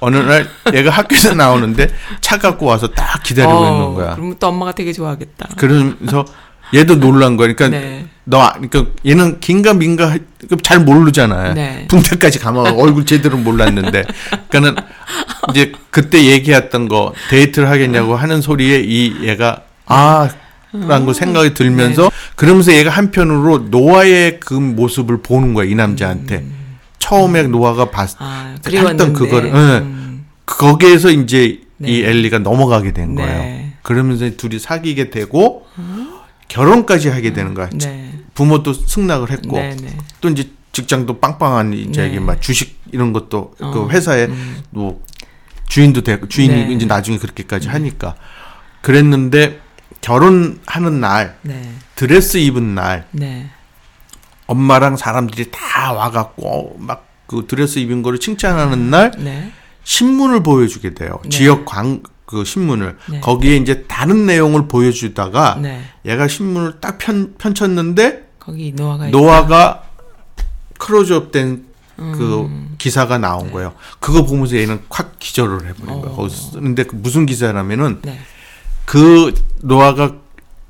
어느 0.02 0.18
날 0.18 0.48
얘가 0.74 0.92
학교에서 0.92 1.34
나오는데 1.34 1.88
차 2.20 2.38
갖고 2.38 2.66
와서 2.66 2.88
딱 2.90 3.24
기다리고 3.24 3.54
어, 3.58 3.72
있는 3.72 3.94
거야. 3.96 4.16
그러면 4.16 4.36
또 4.38 4.48
엄마가 4.48 4.74
되게 4.74 4.92
좋아하겠다. 4.92 5.50
그러면서 5.56 6.26
얘도 6.74 7.00
놀란 7.00 7.38
거야. 7.38 7.54
그러니까 7.54 7.70
네. 7.80 8.06
너 8.24 8.42
아- 8.42 8.54
그러니까 8.54 8.86
얘는 9.06 9.40
긴가 9.40 9.74
민가 9.74 10.18
잘 10.64 10.80
모르잖아요. 10.80 11.54
네. 11.54 11.86
붕대까지 11.88 12.40
감아 12.40 12.72
얼굴 12.74 13.06
제대로 13.06 13.38
몰랐는데 13.38 14.04
그러니까는 14.50 14.84
이제 15.52 15.72
그때 15.92 16.24
얘기했던 16.26 16.88
거 16.88 17.14
데이트를 17.30 17.70
하겠냐고 17.70 18.16
하는 18.16 18.42
소리에 18.42 18.82
이 18.84 19.14
얘가 19.28 19.62
아 19.86 20.30
라는 20.74 21.06
거 21.06 21.14
생각이 21.14 21.54
들면서 21.54 22.04
네. 22.04 22.10
그러면서 22.36 22.74
얘가 22.74 22.90
한편으로 22.90 23.68
노아의 23.70 24.40
그 24.40 24.54
모습을 24.54 25.22
보는 25.22 25.54
거야 25.54 25.66
이 25.66 25.76
남자한테 25.76 26.44
처음에 27.00 27.44
노아가 27.44 27.92
봤 27.92 28.10
음. 28.10 28.16
아, 28.20 28.56
했던. 28.66 29.14
그거를 29.14 29.52
응. 29.54 29.60
음, 29.84 30.26
거기에서 30.46 31.12
이제 31.12 31.62
네. 31.78 31.90
이 31.92 32.04
엘리가 32.04 32.40
넘어가게 32.40 32.92
된 32.92 33.16
네. 33.16 33.24
거예요. 33.24 33.66
그러면서 33.84 34.30
둘이 34.36 34.58
사귀게 34.60 35.12
되고 35.12 35.66
결혼까지 36.48 37.10
하게 37.10 37.34
되는 37.34 37.54
거야. 37.54 37.70
네. 37.70 38.12
부모도 38.34 38.74
승낙을 38.74 39.32
했고 39.32 39.58
네, 39.58 39.76
네. 39.76 39.98
또 40.22 40.30
이제 40.30 40.50
직장도 40.72 41.20
빵빵한 41.20 41.74
이제 41.74 42.02
네. 42.02 42.10
이게 42.10 42.20
막 42.20 42.42
주식 42.42 42.80
이런 42.92 43.14
것도 43.14 43.56
그 43.58 43.84
어, 43.84 43.90
회사에 43.90 44.28
뭐 44.70 45.02
주인도 45.68 46.02
되고 46.02 46.28
주인이 46.28 46.54
네. 46.54 46.74
이제 46.74 46.86
나중에 46.86 47.18
그렇게까지 47.18 47.70
하니까 47.70 48.16
그랬는데 48.82 49.62
결혼하는 50.02 51.00
날 51.00 51.38
네. 51.44 51.72
드레스 51.96 52.38
입은 52.38 52.76
날 52.76 53.08
네. 53.12 53.50
엄마랑 54.48 54.98
사람들이 54.98 55.50
다 55.52 55.94
와갖고 55.94 56.76
막 56.80 57.16
그 57.28 57.46
드레스 57.48 57.80
입은 57.80 58.02
거를 58.02 58.20
칭찬하는 58.20 58.90
날 58.90 59.12
네. 59.18 59.52
신문을 59.84 60.44
보여주게 60.44 60.94
돼요. 60.94 61.20
네. 61.24 61.30
지역 61.30 61.66
광 61.66 62.02
그 62.26 62.44
신문을 62.44 62.98
네. 63.10 63.20
거기에 63.20 63.58
이제 63.58 63.84
다른 63.84 64.26
내용을 64.26 64.68
보여주다가 64.68 65.60
네. 65.62 65.82
얘가 66.06 66.28
신문을 66.28 66.80
딱 66.80 66.98
편, 66.98 67.36
펼쳤는데 67.38 68.30
거기 68.40 68.74
노아가 68.76 69.08
노아가 69.08 69.84
크로즈업된 70.78 71.66
그 71.98 72.42
음. 72.42 72.76
기사가 72.78 73.18
나온 73.18 73.52
거예요. 73.52 73.74
그거 74.00 74.26
보면서 74.26 74.58
얘는 74.58 74.82
확 74.90 75.18
기절을 75.20 75.68
해버린 75.68 76.02
거예요. 76.02 76.08
어. 76.08 76.16
거기서 76.16 76.52
쓰는데 76.52 76.84
그 76.84 76.96
무슨 76.96 77.26
기사라면은. 77.26 78.00
네. 78.02 78.20
그 78.86 79.34
노아가 79.62 80.16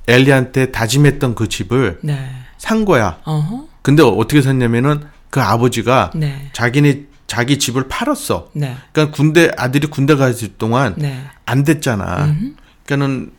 엘리한테 0.07 0.71
다짐했던 0.71 1.35
그 1.35 1.47
집을 1.47 1.99
네. 2.01 2.29
산 2.57 2.85
거야. 2.85 3.19
어허. 3.25 3.67
근데 3.81 4.01
어떻게 4.01 4.41
샀냐면은 4.41 5.03
그 5.29 5.41
아버지가 5.41 6.11
네. 6.15 6.49
자기네 6.53 7.03
자기 7.27 7.57
집을 7.57 7.87
팔았어. 7.87 8.49
네. 8.53 8.75
그러니까 8.91 9.15
군대 9.15 9.51
아들이 9.57 9.87
군대 9.87 10.15
가 10.15 10.29
있을 10.29 10.49
동안 10.57 10.93
네. 10.97 11.23
안 11.45 11.63
됐잖아. 11.63 12.25
음흠. 12.25 12.53
그러니까는 12.85 13.31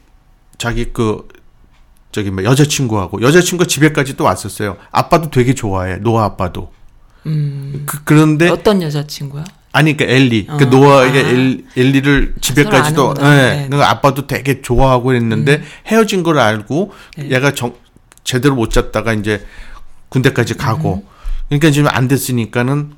자기 0.59 0.93
그 0.93 1.29
저기 2.13 2.31
뭐 2.31 2.45
여자친구하고 2.45 3.23
여자친구가 3.23 3.69
집에까지 3.69 4.17
또 4.17 4.25
왔었어요. 4.25 4.77
아빠도 4.91 5.31
되게 5.31 5.55
좋아해. 5.55 5.97
노아 5.97 6.25
아빠도. 6.25 6.73
음. 7.27 7.85
그, 7.87 8.03
그런데 8.05 8.49
어떤 8.49 8.83
여자친구야? 8.83 9.45
아니 9.73 9.97
그러니까 9.97 10.17
엘리. 10.17 10.47
그 10.47 10.65
어, 10.65 10.69
노아에게 10.69 11.19
아. 11.19 11.29
엘, 11.29 11.65
엘리 11.77 12.01
를 12.01 12.35
집에까지도 12.41 12.97
서로 12.97 13.11
아는구나. 13.11 13.37
예. 13.37 13.57
네. 13.57 13.65
음. 13.67 13.71
그 13.71 13.85
아빠도 13.85 14.27
되게 14.27 14.63
좋아하고 14.63 15.15
했는데 15.15 15.63
헤어진 15.87 16.23
걸 16.23 16.39
알고 16.39 16.93
네. 17.19 17.31
얘가 17.31 17.53
정, 17.53 17.75
제대로 18.25 18.55
못 18.55 18.71
잡다가 18.71 19.13
이제 19.13 19.45
군대까지 20.09 20.55
가고 20.55 21.03
음. 21.05 21.09
그러니까 21.49 21.71
지금 21.71 21.91
안 21.93 22.09
됐으니까는 22.09 22.93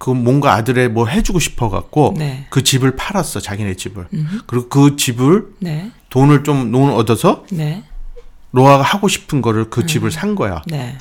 그 0.00 0.08
뭔가 0.08 0.54
아들의 0.54 0.88
뭐 0.88 1.06
해주고 1.06 1.38
싶어 1.40 1.68
갖고 1.68 2.14
네. 2.16 2.46
그 2.48 2.62
집을 2.64 2.96
팔았어 2.96 3.38
자기네 3.38 3.74
집을 3.74 4.08
음흠. 4.12 4.38
그리고 4.46 4.68
그 4.70 4.96
집을 4.96 5.48
네. 5.58 5.92
돈을 6.08 6.42
좀 6.42 6.72
돈 6.72 6.90
얻어서 6.90 7.44
네. 7.52 7.84
노아가 8.50 8.82
하고 8.82 9.08
싶은 9.08 9.42
거를 9.42 9.64
음. 9.64 9.66
그 9.68 9.84
집을 9.84 10.10
산 10.10 10.34
거야. 10.34 10.62
네. 10.66 10.96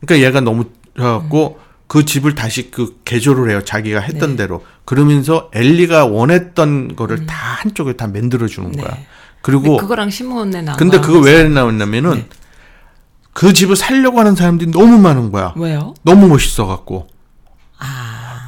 그러니까 0.00 0.26
얘가 0.26 0.40
너무 0.40 0.64
좋아갖고 0.96 1.60
그 1.86 2.04
집을 2.04 2.34
다시 2.34 2.72
그 2.72 3.00
개조를 3.04 3.48
해요. 3.48 3.62
자기가 3.64 4.00
했던 4.00 4.30
네. 4.30 4.36
대로. 4.36 4.64
그러면서 4.84 5.48
엘리가 5.54 6.06
원했던 6.06 6.96
거를 6.96 7.26
다 7.26 7.36
한쪽에 7.60 7.92
다 7.92 8.08
만들어 8.08 8.48
주는 8.48 8.70
음. 8.70 8.72
네. 8.72 8.82
거야. 8.82 8.98
그리고 9.40 9.76
그거랑 9.76 10.10
신문에 10.10 10.62
나온 10.62 10.76
근데 10.76 10.98
그거 10.98 11.20
왜 11.20 11.44
나왔냐면은 11.44 12.14
네. 12.14 12.28
그 13.32 13.52
집을 13.52 13.76
살려고 13.76 14.18
하는 14.18 14.34
사람들이 14.34 14.72
너무 14.72 14.98
많은 14.98 15.30
거야. 15.30 15.54
왜요? 15.56 15.94
너무 16.02 16.26
멋있어 16.26 16.66
갖고. 16.66 17.11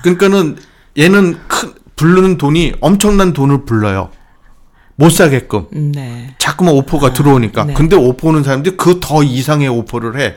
아. 0.04 0.14
그러니까는 0.14 0.56
얘는 0.98 1.38
큰 1.48 1.72
부르는 1.96 2.38
돈이 2.38 2.74
엄청난 2.80 3.32
돈을 3.32 3.64
불러요. 3.64 4.10
못 4.96 5.10
사게끔. 5.10 5.66
네. 5.72 6.34
자꾸만 6.38 6.74
오퍼가 6.74 7.12
들어오니까. 7.12 7.64
네. 7.64 7.74
근데 7.74 7.96
오퍼 7.96 8.28
오는 8.28 8.42
사람들이 8.44 8.76
그 8.76 9.00
더 9.00 9.22
이상의 9.22 9.68
오퍼를 9.68 10.20
해. 10.20 10.36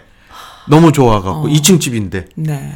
너무 0.69 0.91
좋아갖고 0.91 1.47
2층 1.47 1.79
집인데. 1.79 2.25
네. 2.35 2.73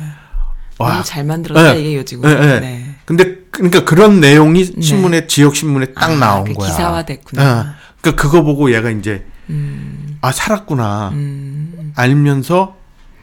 와. 0.77 0.91
너무 0.93 1.03
잘 1.03 1.23
만들었다 1.23 1.73
네. 1.73 1.79
이게 1.81 1.97
요즘. 1.97 2.21
네, 2.21 2.35
네. 2.35 2.59
네. 2.59 2.95
근데 3.05 3.35
그러니까 3.51 3.83
그런 3.83 4.19
내용이 4.19 4.63
신문에 4.81 5.27
지역 5.27 5.55
신문에 5.55 5.87
딱 5.93 6.11
아, 6.11 6.15
나온 6.15 6.43
그 6.45 6.53
거야. 6.53 6.69
기사화됐구나. 6.69 7.43
어. 7.59 7.65
그러니까 8.01 8.21
그거 8.21 8.41
보고 8.43 8.73
얘가 8.73 8.89
이제 8.89 9.25
음. 9.49 10.17
아 10.21 10.31
살았구나 10.31 11.09
음. 11.13 11.93
알면서 11.95 12.75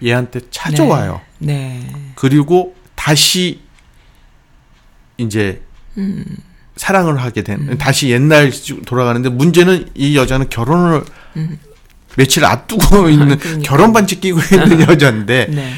얘한테 0.05 0.41
찾아와요. 0.51 1.21
네. 1.39 1.91
그리고 2.15 2.75
다시 3.09 3.61
이제 5.17 5.63
음. 5.97 6.23
사랑을 6.77 7.17
하게 7.23 7.43
된 7.43 7.79
다시 7.79 8.11
옛날 8.11 8.53
돌아가는데 8.85 9.31
문제는 9.31 9.89
이 9.95 10.15
여자는 10.15 10.51
결혼을 10.51 11.05
며칠 12.19 12.45
앞두고 12.45 13.09
있는 13.09 13.31
음. 13.31 13.39
그러니까. 13.39 13.63
결혼 13.63 13.95
반지 13.95 14.21
끼고 14.21 14.39
있는 14.53 14.83
여자인데 14.83 15.47
네. 15.57 15.73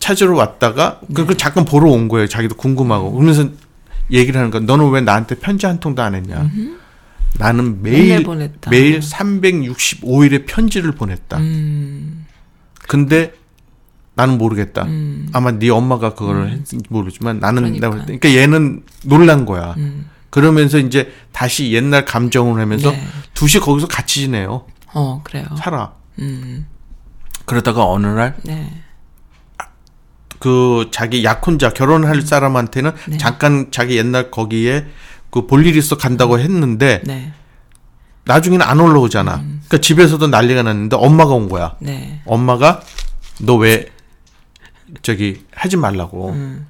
찾으러 0.00 0.34
왔다가 0.36 1.00
그걸 1.14 1.36
잠깐 1.36 1.64
보러 1.64 1.88
온 1.88 2.08
거예요. 2.08 2.26
자기도 2.26 2.56
궁금하고 2.56 3.12
그러면서 3.12 3.48
얘기를 4.10 4.36
하는 4.36 4.50
거야. 4.50 4.62
너는 4.62 4.90
왜 4.90 5.00
나한테 5.00 5.36
편지 5.36 5.66
한 5.66 5.78
통도 5.78 6.02
안 6.02 6.16
했냐? 6.16 6.50
나는 7.38 7.80
맨날 7.80 8.24
매일. 8.24 8.50
매일 8.70 9.00
365일의 9.00 10.46
편지를 10.46 10.92
보냈다. 10.92 11.38
음. 11.38 12.26
근데 12.88 13.32
나는 14.16 14.38
모르겠다. 14.38 14.82
음. 14.84 15.28
아마 15.32 15.52
네 15.52 15.68
엄마가 15.68 16.14
그거를 16.14 16.48
했는지 16.48 16.78
모르지만 16.88 17.38
나는 17.38 17.62
그러니까. 17.62 17.88
내가 17.90 18.04
그러니까 18.04 18.34
얘는 18.34 18.82
놀란 19.04 19.44
거야. 19.44 19.74
음. 19.76 20.08
그러면서 20.30 20.78
이제 20.78 21.12
다시 21.32 21.72
옛날 21.72 22.04
감정을 22.06 22.60
하면서 22.60 22.90
네. 22.90 23.06
둘이 23.34 23.60
거기서 23.62 23.86
같이 23.86 24.20
지내요. 24.20 24.64
어, 24.94 25.20
그래요. 25.22 25.44
살아. 25.58 25.92
음. 26.18 26.66
그러다가 27.44 27.84
어느 27.86 28.06
날 28.06 28.36
네. 28.42 28.82
그 30.38 30.88
자기 30.90 31.22
약혼자 31.24 31.70
결혼할 31.70 32.22
사람한테는 32.22 32.90
음. 32.90 33.10
네. 33.12 33.18
잠깐 33.18 33.68
자기 33.70 33.96
옛날 33.98 34.30
거기에 34.30 34.86
그 35.30 35.46
볼일 35.46 35.76
있어 35.76 35.96
간다고 35.98 36.38
했는데 36.38 37.02
네. 37.04 37.32
나중에는 38.24 38.64
안 38.66 38.80
올라오잖아. 38.80 39.32
그러니까 39.36 39.78
집에서도 39.78 40.26
난리가 40.26 40.62
났는데 40.62 40.96
엄마가 40.96 41.34
온 41.34 41.48
거야. 41.50 41.76
네. 41.80 42.22
엄마가 42.24 42.80
너 43.42 43.56
왜 43.56 43.88
저기 45.02 45.44
하지 45.52 45.76
말라고. 45.76 46.30
음. 46.30 46.66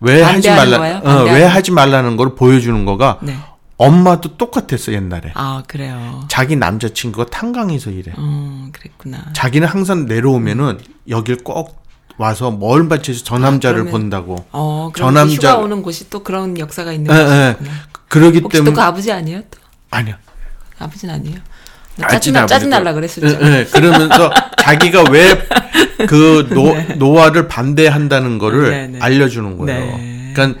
왜 0.00 0.20
하지 0.22 0.48
말라? 0.50 1.00
어, 1.04 1.24
왜 1.24 1.44
하지 1.44 1.70
말라는 1.70 2.16
걸 2.16 2.34
보여주는 2.34 2.84
거가 2.84 3.18
네. 3.22 3.36
엄마도 3.76 4.36
똑같았어 4.36 4.92
옛날에. 4.92 5.30
아, 5.34 5.62
그래요. 5.66 6.24
자기 6.28 6.56
남자친구가 6.56 7.26
탄강에서 7.30 7.90
일해. 7.90 8.12
어, 8.16 8.68
그랬구나. 8.72 9.18
자기는 9.32 9.66
항상 9.66 10.06
내려오면은 10.06 10.78
여길 11.08 11.38
꼭 11.44 11.82
와서 12.18 12.50
멀 12.50 12.88
밭에서 12.88 13.24
저 13.24 13.38
남자를 13.38 13.88
아, 13.88 13.90
본다고. 13.90 14.44
어, 14.52 14.90
저 14.96 15.10
남자- 15.10 15.50
휴가 15.52 15.56
오는 15.58 15.82
곳이 15.82 16.10
또 16.10 16.22
그런 16.22 16.58
역사가 16.58 16.92
있는 16.92 17.12
예, 17.14 17.18
예. 17.18 17.52
곳이구나. 17.54 17.76
그러기 18.08 18.38
혹시 18.40 18.58
또 18.58 18.64
때문에 18.64 18.74
그 18.74 18.82
아버지 18.82 19.10
아니에요? 19.10 19.40
또? 19.50 19.58
아니야. 19.90 20.18
아버지는 20.78 21.14
아니에요? 21.14 21.38
나 21.96 22.06
아버지는 22.06 22.40
짜증나, 22.40 22.46
짜증날라 22.46 22.90
아버지고. 22.90 23.26
그랬었죠. 23.26 23.46
예, 23.46 23.58
예. 23.60 23.64
그러면서 23.64 24.30
자기가 24.58 25.04
왜 25.10 25.38
그 26.06 26.48
노화를 26.98 27.46
반대한다는 27.48 28.38
거를 28.38 28.70
네, 28.70 28.86
네. 28.88 28.98
알려주는 29.00 29.56
거예요. 29.58 29.96
네. 29.96 30.32
그러니까 30.34 30.60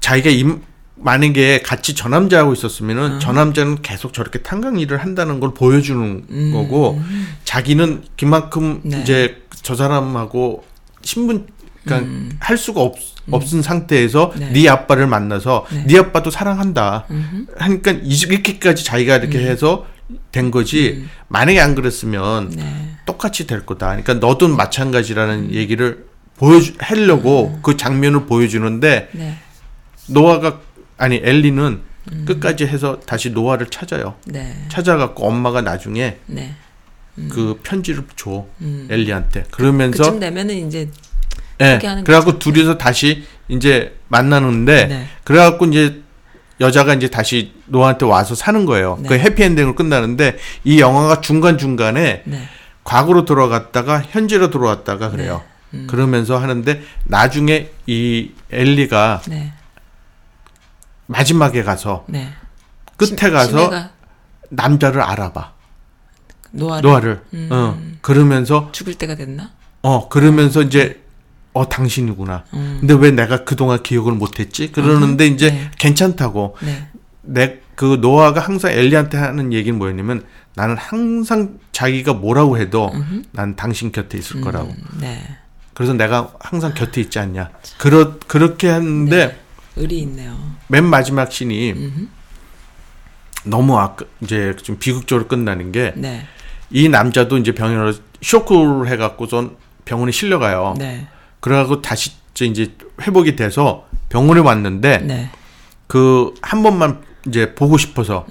자기가 0.00 0.30
임, 0.30 0.62
만약에 0.96 1.60
같이 1.62 1.94
저 1.94 2.08
남자하고 2.08 2.52
있었으면은 2.54 3.20
저 3.20 3.32
남자는 3.32 3.82
계속 3.82 4.12
저렇게 4.12 4.40
탄광 4.40 4.78
일을 4.80 4.98
한다는 4.98 5.38
걸 5.38 5.54
보여주는 5.54 6.24
음. 6.28 6.52
거고 6.52 7.00
자기는 7.44 8.02
그만큼 8.18 8.80
네. 8.84 9.00
이제 9.02 9.42
저 9.62 9.74
사람하고 9.76 10.64
신분 11.02 11.46
그러니까 11.84 12.10
할 12.40 12.56
수가 12.56 12.80
없, 12.80 12.94
없은 13.30 13.62
상태에서 13.62 14.32
음. 14.34 14.40
네. 14.40 14.50
네. 14.52 14.68
아빠를 14.68 15.06
만나서 15.06 15.66
네. 15.70 15.84
네. 15.86 15.98
아빠도 15.98 16.30
사랑한다. 16.30 17.04
음흠. 17.10 17.46
하니까 17.58 17.92
이- 17.92 18.08
이렇게까지 18.28 18.84
자기가 18.84 19.16
이렇게 19.18 19.38
해서 19.40 19.86
된 20.32 20.50
거지. 20.50 21.06
만약에 21.28 21.60
안 21.60 21.74
그랬으면 21.74 22.52
음. 22.52 22.56
네. 22.56 22.90
똑같이 23.06 23.46
될 23.46 23.64
거다. 23.64 23.88
그러니까 23.88 24.14
너도 24.14 24.48
마찬가지라는 24.48 25.52
얘기를 25.52 26.06
보여주 26.36 26.74
하려고 26.78 27.58
그 27.62 27.76
장면을 27.76 28.26
보여주는데 28.26 29.08
네. 29.12 29.38
노아가 30.08 30.60
아니 30.96 31.20
엘리는 31.22 31.80
끝까지 32.26 32.66
해서 32.66 33.00
다시 33.00 33.30
노아를 33.30 33.66
찾아요. 33.68 34.16
네. 34.26 34.54
찾아갖고 34.68 35.26
엄마가 35.26 35.62
나중에 35.62 36.18
네. 36.26 36.54
그 37.30 37.60
편지를 37.62 38.04
줘 38.16 38.46
음. 38.60 38.88
엘리한테. 38.90 39.44
그러면서 39.50 40.02
그쯤 40.02 40.20
되면은 40.20 40.66
이제 40.66 40.90
예. 41.60 41.78
그래갖고 41.78 42.38
둘이서 42.38 42.78
다시 42.78 43.24
이제 43.48 43.96
만나는데 44.08 44.86
네. 44.86 45.06
그래갖고 45.22 45.66
이제 45.66 46.02
여자가 46.60 46.94
이제 46.94 47.08
다시 47.08 47.52
노아한테 47.66 48.06
와서 48.06 48.34
사는 48.34 48.64
거예요. 48.64 48.98
네. 49.02 49.08
그 49.08 49.18
해피엔딩으로 49.18 49.74
끝나는데 49.74 50.38
이 50.64 50.80
영화가 50.80 51.20
중간 51.20 51.58
중간에 51.58 52.22
네. 52.24 52.48
과거로 52.84 53.24
돌아갔다가 53.24 54.00
현재로 54.02 54.50
돌아왔다가 54.50 55.10
그래요. 55.10 55.42
음. 55.72 55.86
그러면서 55.88 56.38
하는데 56.38 56.82
나중에 57.04 57.70
이 57.86 58.30
엘리가 58.52 59.22
네. 59.28 59.52
마지막에 61.06 61.62
가서 61.62 62.04
네. 62.08 62.32
끝에 62.96 63.16
심- 63.16 63.30
가서 63.32 63.48
심해가 63.58 63.90
남자를 64.50 65.00
알아봐. 65.02 65.52
노아를 66.52 66.82
노아를. 66.88 67.22
음. 67.34 67.48
어. 67.50 67.78
그러면서 68.00 68.68
죽을 68.72 68.94
때가 68.94 69.16
됐나? 69.16 69.50
어 69.82 70.08
그러면서 70.08 70.62
이제 70.62 71.02
어 71.54 71.68
당신이구나. 71.68 72.44
음. 72.54 72.78
근데 72.80 72.94
왜 72.94 73.12
내가 73.12 73.44
그동안 73.44 73.82
기억을 73.82 74.12
못했지? 74.12 74.72
그러는데 74.72 75.26
이제 75.28 75.50
네. 75.50 75.70
괜찮다고. 75.78 76.56
네. 76.60 76.88
내그 77.22 77.98
노아가 78.00 78.40
항상 78.40 78.72
엘리한테 78.72 79.16
하는 79.16 79.52
얘기는 79.52 79.78
뭐였냐면 79.78 80.24
나는 80.56 80.76
항상 80.76 81.58
자기가 81.72 82.14
뭐라고 82.14 82.58
해도 82.58 82.92
난 83.30 83.56
당신 83.56 83.92
곁에 83.92 84.18
있을 84.18 84.40
거라고. 84.40 84.70
음, 84.70 84.98
네. 85.00 85.24
그래서 85.72 85.94
내가 85.94 86.32
항상 86.40 86.74
곁에 86.74 87.00
있지 87.00 87.18
않냐. 87.18 87.50
그렇 87.78 88.18
그렇게 88.26 88.70
했는데 88.70 89.40
의리 89.76 90.00
있네요. 90.00 90.36
맨 90.68 90.84
마지막 90.84 91.30
씬이 91.32 91.74
너무 93.44 93.78
아까 93.78 94.04
이제 94.20 94.56
좀 94.62 94.76
비극적으로 94.78 95.28
끝나는 95.28 95.70
게이 95.70 95.92
네. 95.96 96.26
남자도 96.90 97.38
이제 97.38 97.52
병원으로 97.52 97.94
쇼크를 98.22 98.88
해갖고선 98.88 99.56
병원에 99.84 100.10
실려가요. 100.10 100.74
네. 100.78 101.06
그래갖고 101.44 101.82
다시 101.82 102.12
이제 102.40 102.74
회복이 103.02 103.36
돼서 103.36 103.84
병원에 104.08 104.40
왔는데 104.40 104.98
네. 104.98 105.30
그한 105.88 106.62
번만 106.62 107.02
이제 107.28 107.54
보고 107.54 107.76
싶어서 107.76 108.24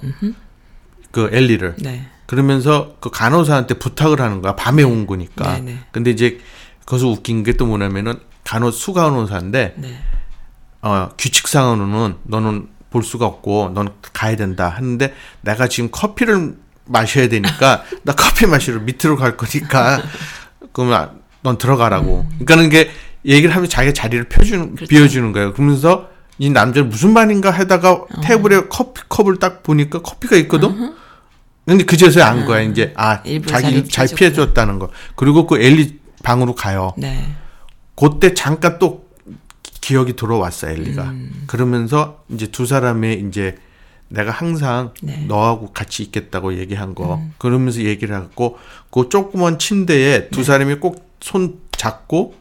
그 1.12 1.28
엘리를 1.32 1.76
네. 1.78 2.08
그러면서 2.26 2.96
그 2.98 3.10
간호사한테 3.10 3.74
부탁을 3.74 4.20
하는 4.20 4.42
거야. 4.42 4.56
밤에 4.56 4.82
온 4.82 5.06
거니까. 5.06 5.58
네, 5.58 5.60
네. 5.60 5.78
근데 5.92 6.10
이제 6.10 6.40
거기서 6.86 7.06
웃긴 7.06 7.44
게 7.44 7.52
또 7.52 7.66
뭐냐면은 7.66 8.18
간호 8.42 8.72
수간호사인데 8.72 9.74
네. 9.76 9.96
어, 10.82 11.10
규칙상으로는 11.16 12.16
너는 12.24 12.66
볼 12.90 13.04
수가 13.04 13.26
없고 13.26 13.70
넌 13.74 13.90
가야 14.12 14.34
된다 14.34 14.68
하는데 14.70 15.14
내가 15.42 15.68
지금 15.68 15.88
커피를 15.92 16.56
마셔야 16.86 17.28
되니까 17.28 17.84
나 18.02 18.12
커피 18.12 18.46
마시러 18.46 18.80
밑으로 18.80 19.16
갈 19.16 19.36
거니까 19.36 20.02
그러면 20.72 21.22
넌 21.44 21.58
들어가라고. 21.58 22.26
그러니까는 22.30 22.64
이게 22.64 22.90
얘기를 23.26 23.54
하면 23.54 23.68
자기가 23.68 23.92
자리를 23.92 24.28
펴주는 24.28 24.74
그렇죠. 24.74 24.88
비워주는 24.88 25.32
거예요. 25.32 25.52
그러면서 25.52 26.08
이 26.38 26.50
남자는 26.50 26.88
무슨 26.88 27.12
말인가 27.12 27.50
하다가 27.50 28.06
테이블에 28.22 28.62
커피 28.68 29.02
컵을 29.08 29.38
딱 29.38 29.62
보니까 29.62 30.02
커피가 30.02 30.36
있거든. 30.38 30.94
근데 31.66 31.84
그제서야 31.84 32.26
안 32.26 32.44
거야. 32.44 32.60
이제 32.60 32.92
아 32.96 33.22
자기 33.46 33.88
잘 33.88 34.06
피해줬구나. 34.06 34.16
피해 34.16 34.32
줬다는 34.32 34.78
거. 34.78 34.90
그리고 35.16 35.46
그 35.46 35.60
엘리 35.62 35.98
방으로 36.22 36.54
가요. 36.54 36.92
네. 36.98 37.34
그때 37.96 38.34
잠깐 38.34 38.78
또 38.78 39.06
기억이 39.80 40.16
들어왔어 40.16 40.68
엘리가. 40.68 41.02
음. 41.04 41.44
그러면서 41.46 42.24
이제 42.28 42.48
두 42.48 42.66
사람의 42.66 43.24
이제 43.28 43.56
내가 44.08 44.30
항상 44.30 44.92
네. 45.02 45.14
음. 45.22 45.28
너하고 45.28 45.72
같이 45.72 46.02
있겠다고 46.02 46.58
얘기한 46.58 46.94
거. 46.94 47.22
그러면서 47.38 47.80
얘기를 47.82 48.14
하고 48.14 48.58
그 48.90 49.08
조그만 49.08 49.58
침대에 49.58 50.28
두 50.28 50.38
네. 50.38 50.44
사람이 50.44 50.74
꼭 50.76 51.14
손 51.24 51.58
잡고 51.72 52.34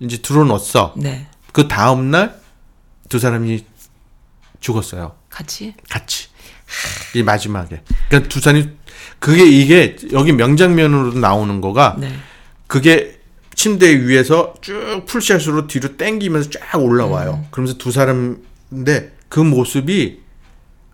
이제 0.00 0.18
들어놓았어. 0.18 0.94
네. 0.96 1.26
그 1.52 1.68
다음 1.68 2.10
날 2.10 2.46
두 3.08 3.18
사람이 3.18 3.64
죽었어요. 4.60 5.14
같이 5.30 5.74
같이 5.88 6.28
이 7.14 7.22
마지막에. 7.22 7.82
그러니까 8.08 8.28
두 8.28 8.40
사람이 8.40 8.68
그게 9.18 9.44
이게 9.46 9.96
여기 10.12 10.32
명장면으로 10.32 11.14
나오는 11.14 11.60
거가 11.60 11.96
네. 11.98 12.12
그게 12.66 13.20
침대 13.54 14.00
위에서 14.06 14.54
쭉 14.60 15.04
풀샷으로 15.06 15.66
뒤로 15.66 15.96
당기면서 15.96 16.50
쫙 16.50 16.78
올라와요. 16.82 17.42
음. 17.44 17.48
그러면서 17.50 17.78
두 17.78 17.90
사람인데 17.92 19.16
그 19.28 19.40
모습이 19.40 20.20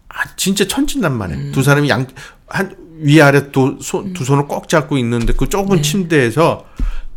아 0.09 0.37
진짜 0.37 0.67
천진난만해. 0.67 1.35
음. 1.35 1.53
두 1.53 1.63
사람이 1.63 1.89
양 1.89 2.07
한 2.53 2.77
위아래 2.99 3.51
두, 3.51 3.79
손, 3.81 4.13
두 4.13 4.25
손을 4.25 4.47
꼭 4.47 4.69
잡고 4.69 4.99
있는데 4.99 5.33
그 5.33 5.49
좁은 5.49 5.77
네. 5.77 5.83
침대에서 5.83 6.67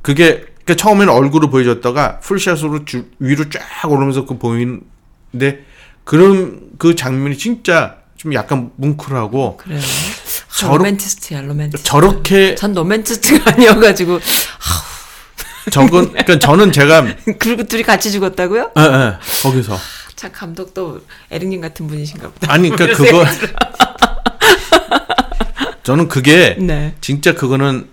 그게 0.01 0.45
그러니까 0.65 0.75
처음에는 0.81 1.13
얼굴을 1.13 1.49
보여줬다가 1.51 2.19
풀샷으로 2.19 2.85
주- 2.85 3.05
위로 3.19 3.45
쫙 3.49 3.61
오르면서 3.89 4.25
그 4.25 4.37
보이는데 4.39 5.63
그런 6.03 6.69
그 6.79 6.95
장면이 6.95 7.37
진짜 7.37 7.97
좀 8.17 8.33
약간 8.33 8.71
뭉클하고 8.75 9.57
그래요. 9.57 9.79
저렇- 10.57 10.77
로맨티스트야, 10.77 11.41
로맨티스트. 11.41 11.87
저렇게 11.87 12.55
전 12.55 12.73
로맨티스트가 12.73 13.51
아니어가지고 13.55 14.19
저건 15.71 16.09
그러니까 16.11 16.39
저는 16.39 16.71
제가 16.71 17.05
그리고 17.39 17.63
둘이 17.63 17.83
같이 17.83 18.11
죽었다고요? 18.11 18.71
예, 18.77 18.81
예, 18.81 19.13
거기서 19.43 19.77
참 20.15 20.31
감독도 20.31 21.01
에릭님 21.29 21.61
같은 21.61 21.87
분이신가 21.87 22.29
보다. 22.29 22.51
아니 22.53 22.69
그러니까 22.69 22.97
그거 22.97 23.25
저는 25.83 26.07
그게 26.07 26.55
네. 26.59 26.95
진짜 27.01 27.33
그거는 27.35 27.87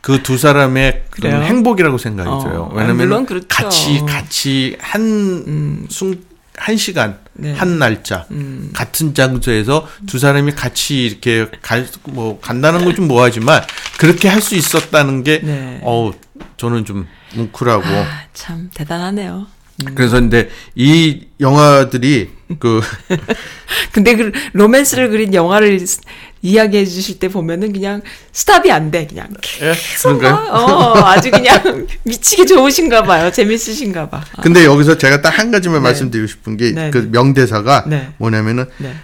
그 0.00 0.22
두 0.22 0.38
사람의 0.38 1.04
그런? 1.10 1.42
행복이라고 1.42 1.98
생각이 1.98 2.28
어, 2.28 2.38
들어요. 2.38 2.70
아, 2.72 2.74
왜냐면 2.76 3.26
그렇죠. 3.26 3.46
같이 3.48 4.00
같이 4.06 4.76
한순한 4.80 6.76
시간 6.76 7.18
네. 7.34 7.52
한 7.52 7.78
날짜 7.78 8.26
음. 8.30 8.70
같은 8.72 9.14
장소에서 9.14 9.86
두 10.06 10.18
사람이 10.18 10.52
같이 10.52 11.04
이렇게 11.04 11.46
갈 11.62 11.86
뭐 12.04 12.40
간다는 12.40 12.84
건 12.84 12.94
좀 12.96 13.06
뭐하지만 13.08 13.62
그렇게 13.98 14.28
할 14.28 14.40
수 14.40 14.54
있었다는 14.54 15.22
게 15.24 15.40
네. 15.42 15.80
어우 15.84 16.12
저는 16.56 16.84
좀 16.84 17.06
뭉클하고 17.34 17.84
아, 17.86 18.22
참 18.34 18.70
대단하네요. 18.74 19.46
그래서 19.94 20.18
근데 20.18 20.48
이 20.74 21.26
영화들이 21.40 22.30
그 22.58 22.80
근데 23.92 24.16
그 24.16 24.32
로맨스를 24.52 25.10
그린 25.10 25.34
영화를 25.34 25.78
스- 25.86 26.00
이야기해 26.40 26.84
주실 26.86 27.18
때 27.18 27.28
보면은 27.28 27.72
그냥 27.72 28.00
스탑이 28.32 28.70
안 28.70 28.90
돼. 28.90 29.06
그냥 29.06 29.28
예, 29.60 29.72
계속? 29.74 30.22
막, 30.22 30.54
어, 30.54 30.94
아주 31.04 31.30
그냥 31.30 31.86
미치게 32.04 32.46
좋으신가 32.46 33.02
봐요. 33.02 33.30
재밌으신가 33.30 34.08
봐. 34.08 34.24
아, 34.36 34.42
근데 34.42 34.64
여기서 34.64 34.96
제가 34.96 35.20
딱 35.20 35.38
한 35.38 35.50
가지만 35.50 35.78
네. 35.78 35.88
말씀드리고 35.88 36.26
싶은 36.26 36.56
게 36.56 36.72
네, 36.72 36.90
그 36.90 36.98
네. 36.98 37.08
명대사가 37.10 37.84
네. 37.86 38.08
뭐냐면은 38.18 38.64
네. 38.78 38.94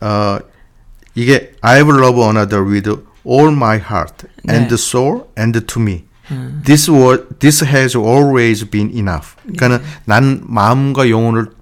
어 0.00 0.38
이게 1.14 1.52
I 1.60 1.82
will 1.82 2.00
love 2.02 2.22
another 2.22 2.64
with 2.64 2.88
all 3.26 3.52
my 3.52 3.76
heart 3.78 4.26
and 4.48 4.68
네. 4.68 4.74
soul 4.74 5.24
and 5.38 5.60
to 5.66 5.82
me. 5.82 6.04
This 6.64 6.90
was 6.90 7.20
this 7.38 7.64
has 7.64 7.96
always 7.96 8.68
been 8.68 8.90
enough. 8.94 9.34
그러니까는 9.56 9.80
난 10.04 10.42
마음과 10.46 11.08
영혼을 11.10 11.46
바- 11.46 11.57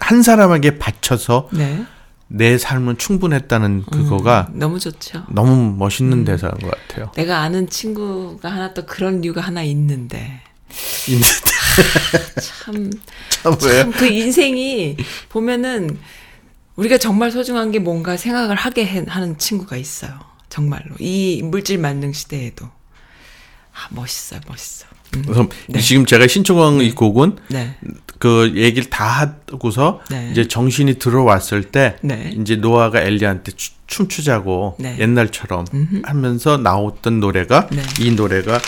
한 0.00 0.22
사람에게 0.22 0.78
바쳐서 0.78 1.48
네. 1.52 1.84
내 2.28 2.58
삶은 2.58 2.98
충분했다는 2.98 3.84
그거가 3.86 4.48
너무 4.52 4.78
좋죠. 4.78 5.24
너무 5.30 5.74
멋있는 5.76 6.24
대사인 6.24 6.52
것 6.58 6.70
같아요. 6.70 7.10
내가 7.16 7.38
아는 7.40 7.68
친구가 7.68 8.50
하나 8.50 8.74
또 8.74 8.84
그런 8.84 9.24
이유가 9.24 9.40
하나 9.40 9.62
있는데 9.62 10.40
참참 12.40 12.96
왜? 13.64 13.78
참그 13.82 14.06
인생이 14.06 14.96
보면은 15.28 15.98
우리가 16.76 16.98
정말 16.98 17.30
소중한 17.30 17.70
게 17.72 17.78
뭔가 17.78 18.16
생각을 18.16 18.56
하게 18.56 18.86
해- 18.86 19.04
하는 19.08 19.38
친구가 19.38 19.76
있어요. 19.76 20.12
정말로 20.48 20.94
이 20.98 21.40
물질 21.44 21.78
만능 21.78 22.12
시대에도 22.12 22.66
아 22.66 23.86
멋있어요, 23.90 24.40
멋있어. 24.48 24.86
음. 25.16 25.22
그래서 25.22 25.48
지금 25.80 26.04
제가 26.04 26.26
신청한 26.26 26.80
이 26.82 26.92
곡은 26.92 27.38
네, 27.48 27.76
그 28.18 28.52
얘기를 28.56 28.90
다 28.90 29.36
하고서 29.50 30.00
네. 30.10 30.28
이제 30.32 30.48
정신이 30.48 30.98
들어왔을 30.98 31.62
때 31.64 31.96
네. 32.02 32.32
이제 32.38 32.56
노아가 32.56 33.00
엘리한테 33.00 33.52
추- 33.52 33.72
춤추자고 33.86 34.76
네. 34.80 34.96
옛날처럼 34.98 35.64
하면서 36.04 36.56
나왔던 36.58 37.20
노래가 37.20 37.68
네. 37.70 37.82
이 38.00 38.10
노래가 38.12 38.60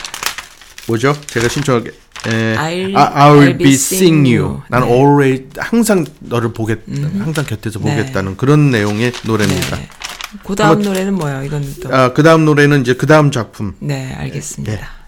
뭐죠? 0.87 1.15
제가 1.27 1.49
신청한 1.49 1.85
게 1.85 1.91
에, 2.29 2.55
I'll- 2.55 2.97
I, 2.97 3.31
will 3.33 3.55
I'll 3.55 3.59
be 3.59 3.73
seeing 3.73 4.29
you. 4.37 4.61
난 4.69 4.83
네. 4.83 4.93
always 4.93 5.45
항상 5.59 6.05
너를 6.21 6.53
보겠, 6.53 6.81
항상 7.19 7.45
곁에서 7.47 7.79
네. 7.81 7.97
보겠다는 7.97 8.37
그런 8.37 8.71
내용의 8.71 9.13
노래입니다. 9.25 9.77
네. 9.77 9.89
그 10.45 10.55
다음 10.55 10.81
노래는 10.83 11.15
뭐예요? 11.15 11.43
이건 11.45 11.65
또. 11.83 11.93
아, 11.95 12.13
그 12.13 12.23
다음 12.23 12.45
노래는 12.45 12.83
이제 12.83 12.95
그 12.95 13.07
다음 13.07 13.31
작품. 13.33 13.75
네, 13.81 14.13
알겠습니다. 14.15 15.00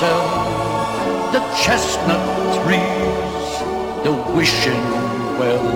The 0.00 1.40
chestnut 1.62 2.24
trees, 2.64 3.50
the 4.02 4.12
wishing 4.34 4.84
well. 5.38 5.68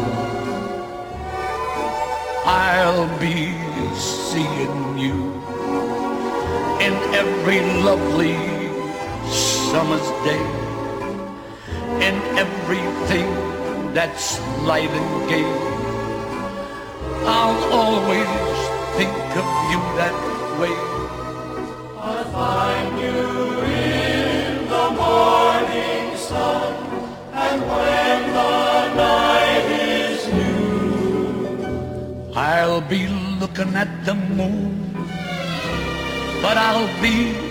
I'll 2.46 3.08
be 3.20 3.52
seeing 3.94 4.98
you 4.98 5.12
in 6.80 6.94
every 7.12 7.60
lovely 7.82 8.36
summer's 9.28 10.08
day, 10.24 10.44
in 12.00 12.16
everything 12.38 13.28
that's 13.92 14.40
light 14.62 14.88
and 14.88 15.28
gay. 15.28 15.44
I'll 17.26 17.72
always 17.74 18.28
think 18.96 19.12
of 19.36 19.48
you 19.70 19.80
that 20.00 20.16
way. 20.58 20.94
I'll 21.98 23.23
be 32.82 33.08
looking 33.40 33.74
at 33.74 33.88
the 34.04 34.14
moon, 34.14 34.92
but 36.42 36.56
I'll 36.58 36.92
be 37.00 37.43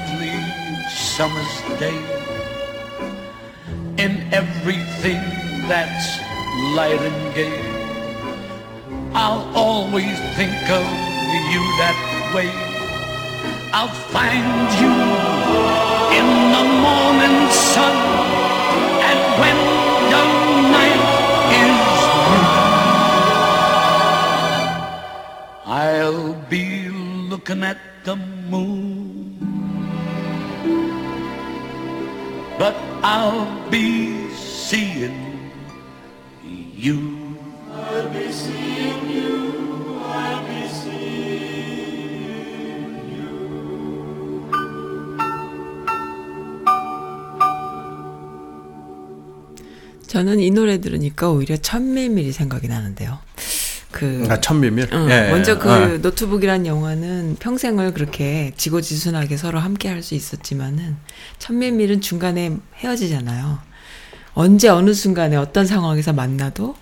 lovely 0.00 0.32
summer's 0.88 1.56
day, 1.78 1.98
in 3.98 4.32
everything 4.32 5.20
that's 5.68 6.18
light 6.74 7.00
and 7.00 7.34
gay. 7.34 7.60
I'll 9.12 9.44
always 9.54 10.18
think 10.36 10.62
of 10.70 10.86
you 11.52 11.62
that 11.82 11.98
way. 12.34 12.50
I'll 13.72 13.96
find 14.14 14.68
you 14.80 14.94
in 16.18 16.28
the 16.54 16.64
morning 16.86 17.38
sun, 17.50 17.96
and 19.08 19.20
when 19.40 19.58
the 20.12 20.22
night 20.76 21.04
is 21.64 21.80
I'll 25.66 26.34
be 26.48 26.88
looking 27.30 27.62
at 27.62 27.78
the 28.04 28.16
moon. 28.16 28.79
I'll 33.02 33.70
be 33.70 34.28
seeing 34.34 35.50
you. 36.44 37.38
I'll 37.72 38.10
be 38.10 38.30
seeing 38.30 39.10
you. 39.10 40.00
I'll 40.04 40.44
be 40.46 40.68
seeing 40.68 41.20
저는 50.06 50.40
이 50.40 50.50
노래 50.50 50.78
들으니까 50.78 51.30
오히려 51.30 51.56
천밀밀이 51.56 52.32
생각이 52.32 52.68
나는데요. 52.68 53.18
그 54.00 54.26
아, 54.30 54.40
천밀밀. 54.40 54.88
응, 54.94 55.10
예, 55.10 55.26
예. 55.26 55.30
먼저 55.30 55.58
그 55.58 55.70
어. 55.70 55.98
노트북이란 55.98 56.64
영화는 56.66 57.36
평생을 57.38 57.92
그렇게 57.92 58.52
지고지순하게 58.56 59.36
서로 59.36 59.58
함께 59.58 59.88
할 59.90 60.00
수 60.02 60.14
있었지만은 60.14 60.96
천밀밀은 61.38 62.00
중간에 62.00 62.56
헤어지잖아요. 62.76 63.58
언제 64.32 64.68
어느 64.70 64.94
순간에 64.94 65.36
어떤 65.36 65.66
상황에서 65.66 66.14
만나도 66.14 66.74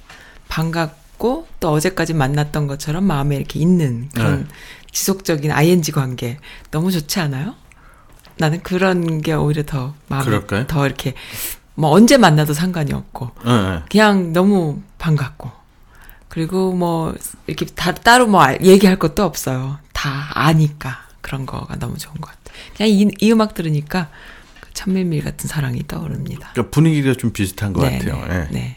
반갑고 0.48 1.48
또 1.58 1.70
어제까지 1.72 2.14
만났던 2.14 2.68
것처럼 2.68 3.02
마음에 3.02 3.34
이렇게 3.34 3.58
있는 3.58 4.08
그런 4.14 4.42
네. 4.42 4.46
지속적인 4.92 5.50
ING 5.50 5.90
관계 5.90 6.38
너무 6.70 6.92
좋지 6.92 7.18
않아요? 7.18 7.56
나는 8.36 8.62
그런 8.62 9.20
게 9.20 9.32
오히려 9.32 9.64
더 9.64 9.94
마음에 10.06 10.24
그럴까요? 10.24 10.66
더 10.68 10.86
이렇게 10.86 11.14
뭐 11.74 11.90
언제 11.90 12.16
만나도 12.16 12.52
상관이 12.54 12.92
없고 12.92 13.30
예, 13.46 13.50
예. 13.50 13.82
그냥 13.90 14.32
너무 14.32 14.80
반갑고 14.98 15.50
그리고 16.38 16.72
뭐 16.72 17.12
이렇게 17.48 17.66
다 17.66 17.92
따로 17.92 18.28
뭐 18.28 18.40
알- 18.40 18.64
얘기할 18.64 18.96
것도 18.96 19.24
없어요. 19.24 19.78
다 19.92 20.30
아니까 20.34 21.00
그런 21.20 21.46
거가 21.46 21.74
너무 21.80 21.98
좋은 21.98 22.14
것 22.20 22.30
같아요. 22.30 22.56
그냥 22.76 22.90
이, 22.92 23.10
이 23.20 23.32
음악 23.32 23.54
들으니까 23.54 24.08
그 24.60 24.68
천밀밀 24.72 25.24
같은 25.24 25.48
사랑이 25.48 25.82
떠오릅니다. 25.88 26.50
그러니까 26.52 26.70
분위기가 26.70 27.12
좀 27.14 27.32
비슷한 27.32 27.72
것 27.72 27.82
네, 27.82 27.98
같아요. 27.98 28.24
네, 28.28 28.34
예. 28.34 28.48
네. 28.54 28.76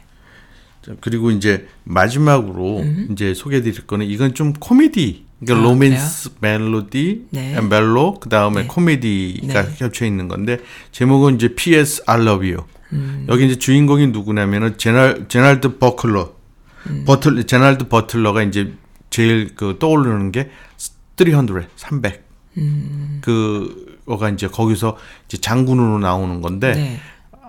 자, 0.83 0.93
그리고 1.01 1.29
이제 1.29 1.67
마지막으로 1.83 2.83
이제 3.11 3.35
소개해드릴 3.35 3.85
거는 3.85 4.07
이건 4.07 4.33
좀 4.33 4.53
코미디, 4.53 5.25
그러니까 5.45 5.63
아, 5.63 5.69
로맨스 5.71 6.29
멜로디, 6.39 7.27
네. 7.29 7.61
멜로, 7.61 8.19
그 8.19 8.27
다음에 8.29 8.61
네. 8.63 8.67
코미디가 8.67 9.61
네. 9.67 9.75
겹쳐 9.77 10.03
있는 10.07 10.27
건데 10.27 10.57
제목은 10.91 11.35
이제 11.35 11.53
P.S. 11.53 12.01
I 12.07 12.21
Love 12.21 12.51
You. 12.53 12.65
음. 12.93 13.27
여기 13.29 13.45
이제 13.45 13.59
주인공이 13.59 14.07
누구냐면은 14.07 14.79
제라 14.79 15.27
제라드 15.27 15.77
버틀러, 15.77 16.40
음. 16.87 17.03
버틀 17.05 17.45
제라드 17.45 17.87
버틀러가 17.87 18.43
이제 18.43 18.73
제일 19.09 19.55
그 19.55 19.77
떠오르는 19.79 20.31
게 20.31 20.49
300, 20.77 21.69
300. 21.75 22.27
음. 22.57 23.21
그거가 23.23 24.29
이제 24.29 24.47
거기서 24.47 24.97
이제 25.27 25.37
장군으로 25.37 25.99
나오는 25.99 26.41
건데 26.41 26.73
네. 26.73 26.99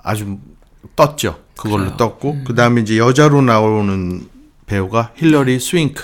아주 0.03 0.39
떴죠. 0.97 1.41
그걸로 1.57 1.85
그래요. 1.85 1.97
떴고 1.97 2.45
그 2.45 2.55
다음에 2.55 2.81
이제 2.81 2.99
여자로 2.99 3.43
나오는 3.43 4.29
배우가 4.67 5.13
힐러리 5.17 5.59
스웽크. 5.59 6.03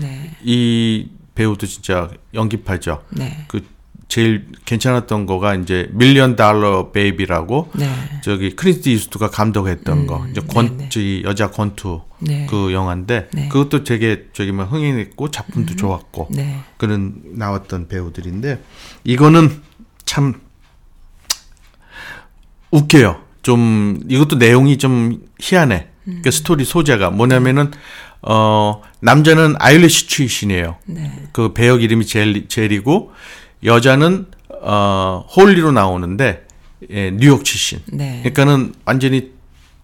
네. 0.00 0.36
이 0.42 1.08
배우도 1.34 1.66
진짜 1.66 2.10
연기파죠. 2.34 3.02
네. 3.10 3.44
그 3.48 3.64
제일 4.08 4.46
괜찮았던 4.64 5.26
거가 5.26 5.56
이제 5.56 5.88
밀리언 5.92 6.36
달러 6.36 6.92
베이비라고 6.92 7.70
네. 7.74 7.90
저기 8.22 8.54
클린트 8.54 8.92
이스트우드가 8.92 9.30
감독했던 9.30 10.06
거 10.06 10.26
이제 10.30 10.40
권 10.40 10.76
네네. 10.76 10.88
저기 10.90 11.22
여자 11.24 11.50
권투 11.50 12.02
네. 12.20 12.46
그 12.48 12.72
영화인데 12.72 13.28
네. 13.32 13.48
그것도 13.48 13.84
되게 13.84 14.26
저기 14.32 14.52
뭐 14.52 14.64
흥행했고 14.64 15.30
작품도 15.30 15.74
좋았고 15.76 16.28
네. 16.30 16.60
그런 16.76 17.14
나왔던 17.34 17.88
배우들인데 17.88 18.62
이거는 19.04 19.60
참 20.04 20.34
웃겨요. 22.70 23.22
좀 23.42 24.00
이것도 24.08 24.36
내용이 24.36 24.78
좀 24.78 25.20
희한해. 25.40 25.88
그 26.22 26.30
스토리 26.30 26.64
소재가 26.64 27.10
뭐냐면은 27.10 27.72
어 28.22 28.80
남자는 29.00 29.56
Irish 29.58 30.06
출신이에요. 30.08 30.76
네. 30.86 31.12
그 31.32 31.52
배역 31.52 31.82
이름이 31.82 32.06
제리, 32.06 32.48
제리고 32.48 33.12
여자는 33.64 34.26
어 34.62 35.26
홀리로 35.36 35.72
나오는데 35.72 36.46
예, 36.90 37.10
뉴욕 37.10 37.44
출신. 37.44 37.80
네. 37.92 38.20
그러니까는 38.22 38.74
완전히 38.84 39.32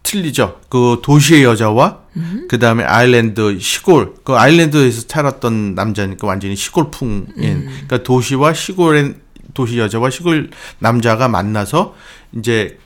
틀리죠. 0.03 0.61
그 0.69 1.01
도시의 1.03 1.45
여자와 1.45 2.01
그 2.49 2.59
다음에 2.59 2.85
아일랜드 2.85 3.59
시골 3.61 4.15
그 4.25 4.35
아일랜드에서 4.35 5.05
살았던 5.09 5.75
남자니까 5.75 6.27
완전히 6.27 6.57
시골풍인. 6.57 7.33
그러니까 7.35 8.03
도시와 8.03 8.53
시골의 8.53 9.15
도시 9.55 9.79
여자와 9.79 10.11
시골 10.11 10.51
남자가 10.79 11.29
만나서 11.29 11.95
이제 12.37 12.79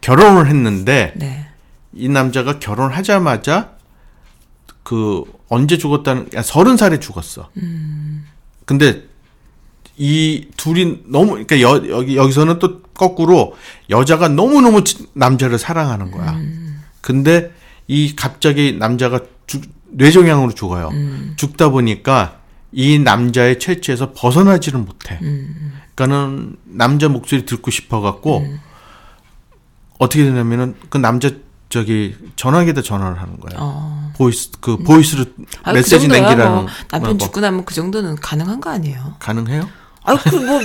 결혼을 0.00 0.46
했는데 0.46 1.12
네. 1.16 1.48
이 1.92 2.08
남자가 2.08 2.58
결혼하자마자 2.58 3.76
그 4.82 5.24
언제 5.48 5.76
죽었다는 5.76 6.28
서른 6.42 6.76
살에 6.76 6.98
죽었어. 6.98 7.50
근데 8.64 9.07
이 9.98 10.46
둘이 10.56 11.00
너무 11.06 11.32
그러니까 11.32 11.60
여, 11.60 11.82
여기 11.88 12.16
여기서는 12.16 12.58
또 12.60 12.80
거꾸로 12.94 13.56
여자가 13.90 14.28
너무 14.28 14.60
너무 14.60 14.82
남자를 15.14 15.58
사랑하는 15.58 16.10
거야. 16.10 16.38
근데 17.00 17.52
이 17.88 18.14
갑자기 18.14 18.72
남자가 18.78 19.20
죽, 19.46 19.62
뇌종양으로 19.90 20.54
죽어요. 20.54 20.90
죽다 21.36 21.70
보니까 21.70 22.38
이 22.70 22.98
남자의 22.98 23.58
체취에서 23.58 24.12
벗어나지를 24.12 24.80
못해. 24.80 25.18
그러니까는 25.94 26.56
남자 26.64 27.08
목소리 27.08 27.44
듣고 27.44 27.70
싶어 27.70 28.00
갖고 28.00 28.46
어떻게 29.98 30.24
되냐면은 30.24 30.76
그 30.90 30.98
남자 30.98 31.30
저기 31.70 32.14
전화기에다 32.36 32.82
전화를 32.82 33.20
하는 33.20 33.38
거야. 33.40 33.58
어. 33.60 34.12
voice 34.16 34.50
그 34.60 34.76
voice로 34.78 35.24
아, 35.62 35.72
메시지 35.72 36.08
그 36.08 36.14
남기라는 36.14 36.54
뭐 36.54 36.66
남편 36.88 37.18
거. 37.18 37.24
죽고 37.24 37.40
나면 37.40 37.64
그 37.64 37.74
정도는 37.74 38.16
가능한 38.16 38.60
거 38.60 38.70
아니에요? 38.70 39.16
가능해요? 39.18 39.68
아, 40.12 40.16
그 40.30 40.43
뭐 40.43 40.60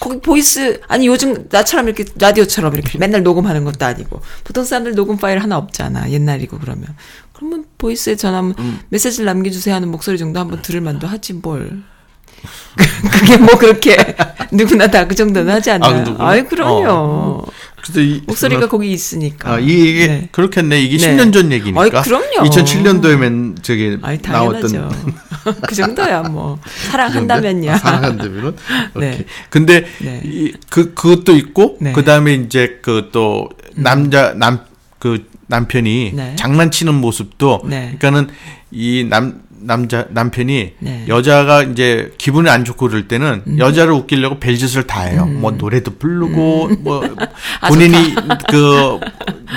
거기 0.00 0.20
voice 0.20 0.80
아니 0.88 1.06
요즘 1.06 1.46
나처럼 1.50 1.86
이렇게 1.86 2.04
라디오처럼 2.18 2.74
이렇게 2.74 2.98
맨날 2.98 3.22
녹음하는 3.22 3.64
것도 3.64 3.84
아니고 3.86 4.20
보통 4.42 4.64
사람들 4.64 4.94
녹음 4.94 5.16
파일 5.16 5.38
하나 5.38 5.56
없잖아 5.58 6.10
옛날이고 6.10 6.58
그러면 6.58 6.86
그러면 7.32 7.64
voice에 7.78 8.16
전화하면 8.16 8.54
음. 8.58 8.80
메시지를 8.88 9.26
남겨주세요 9.26 9.74
하는 9.74 9.90
목소리 9.90 10.18
정도 10.18 10.40
한번 10.40 10.60
들을 10.62 10.80
만도 10.80 11.06
하지 11.06 11.34
뭘 11.34 11.82
그게 13.12 13.36
뭐 13.36 13.56
그렇게 13.56 13.96
누구나 14.50 14.88
다 14.88 15.06
그 15.06 15.14
정도는 15.14 15.52
하지 15.54 15.70
아, 15.70 15.74
않나요? 15.74 16.02
누구나? 16.02 16.28
아이 16.28 16.44
그럼요 16.44 16.86
어. 16.88 17.44
그래서 17.82 18.00
이 18.00 18.22
목소리가 18.26 18.68
거기 18.68 18.92
있으니까 18.92 19.54
아, 19.54 19.58
이 19.58 19.68
얘기 19.68 20.06
네. 20.06 20.28
그렇겠네. 20.30 20.80
이게 20.80 20.96
네. 20.98 21.16
10년 21.16 21.32
전 21.32 21.50
얘기니까. 21.52 21.80
아이, 21.82 21.90
그럼요. 21.90 22.48
2007년도에면 22.48 23.62
저기 23.62 23.98
아이 24.02 24.18
나왔던 24.22 24.90
그 25.66 25.74
정도야 25.74 26.22
뭐 26.22 26.58
사랑한다면요 26.64 27.76
사랑한다면은 27.76 28.56
네. 28.94 29.12
오케이. 29.14 29.24
근데 29.50 29.84
네. 30.00 30.20
이, 30.24 30.52
그 30.70 30.94
그것도 30.94 31.34
있고 31.36 31.76
네. 31.80 31.90
음. 31.90 31.92
그다음에 31.94 32.34
이제 32.34 32.78
그 32.82 33.10
또 33.12 33.48
남자 33.74 34.32
남 34.34 34.72
그 35.02 35.26
남편이 35.48 36.12
네. 36.14 36.36
장난치는 36.36 36.94
모습도 36.94 37.62
네. 37.64 37.96
그러니까는 37.98 38.28
이 38.70 39.04
남 39.10 39.42
남자 39.62 40.06
남편이 40.10 40.72
네. 40.78 41.04
여자가 41.08 41.62
이제 41.62 42.12
기분이 42.18 42.48
안 42.48 42.64
좋고 42.64 42.88
그럴 42.88 43.08
때는 43.08 43.42
음. 43.46 43.58
여자를 43.58 43.92
웃기려고 43.92 44.38
별짓을 44.38 44.86
다 44.86 45.02
해요. 45.02 45.26
뭐 45.26 45.52
노래도 45.52 45.96
부르고 45.98 46.70
뭐 46.80 47.04
아, 47.60 47.68
본인이 47.68 48.14
그 48.48 48.98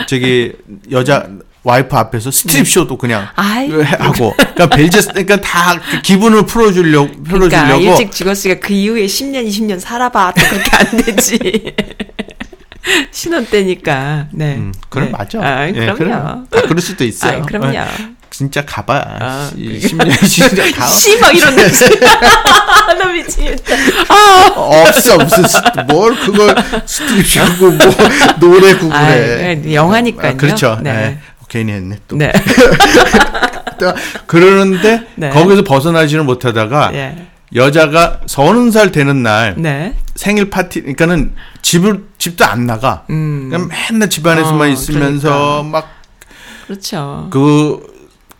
저기 0.07 0.53
여자 0.91 1.27
와이프 1.64 1.95
앞에서 1.95 2.30
스트립 2.30 2.68
쇼도 2.68 2.98
그냥 2.98 3.27
아이. 3.36 3.69
하고 3.72 4.34
그러니까 4.38 4.68
별짓 4.69 5.07
그러니까 5.10 5.41
다 5.41 5.65
그 5.65 6.02
기분을 6.03 6.45
풀어주려고 6.45 7.23
풀어주려고 7.23 7.49
그러니까 7.68 7.91
일찍 7.91 8.11
죽었으니까 8.11 8.60
그 8.65 8.73
이후에 8.73 9.06
10년, 9.07 9.48
20년 9.48 9.80
살아봐. 9.80 10.34
또 10.34 10.45
그렇게 10.48 10.72
안 10.76 10.98
되지. 11.03 11.73
신혼 13.11 13.45
때니까. 13.48 14.27
네. 14.32 14.56
음, 14.57 14.73
그럼 14.90 15.07
네. 15.07 15.11
맞아. 15.11 15.40
아, 15.41 15.68
예, 15.68 15.72
그럼요. 15.72 15.95
그럼. 15.95 16.14
아, 16.14 16.45
그럴 16.68 16.82
수도 16.82 17.03
있어요. 17.03 17.38
아이, 17.38 17.41
그럼요. 17.41 17.80
어, 18.26 18.27
진짜 18.31 18.64
가봐. 18.65 19.18
아, 19.19 19.49
시- 19.56 19.80
심지어 19.80 20.47
진짜 20.47 20.72
가. 20.80 20.85
씨, 20.88 21.18
막 21.19 21.34
이런 21.35 21.56
냄새. 21.56 21.88
나 21.99 23.06
미치겠다. 23.11 23.73
아, 24.10 24.53
없어 24.57 25.18
무슨 25.18 25.47
스- 25.47 25.57
뭘 25.88 26.15
그걸 26.19 26.56
스트립하고 26.85 27.72
뭐 27.72 27.80
노래 28.39 28.72
아, 28.73 28.77
구구래. 28.77 29.56
네, 29.56 29.73
영화니까요. 29.73 30.31
아, 30.31 30.35
그렇죠. 30.35 30.80
네. 30.81 30.91
네. 30.93 31.19
괜히 31.47 31.72
했네 31.73 31.97
또. 32.07 32.15
네. 32.18 32.31
또 33.80 33.93
그러는데 34.26 35.02
네. 35.15 35.30
거기서 35.30 35.64
벗어나지는 35.64 36.26
못하다가 36.26 36.91
예. 36.93 37.27
여자가 37.53 38.22
서른 38.26 38.72
살 38.72 38.91
되는 38.91 39.22
날 39.23 39.53
네. 39.57 39.93
생일 40.15 40.49
파티, 40.49 40.81
그러니까는 40.81 41.34
집을 41.61 42.03
집도 42.18 42.45
안 42.45 42.65
나가. 42.65 43.03
그냥 43.07 43.69
맨날 43.91 44.10
집 44.10 44.26
안에서만 44.26 44.61
어, 44.61 44.72
있으면서 44.72 45.64
막 45.64 45.89
그렇죠. 46.68 47.27
그 47.31 47.94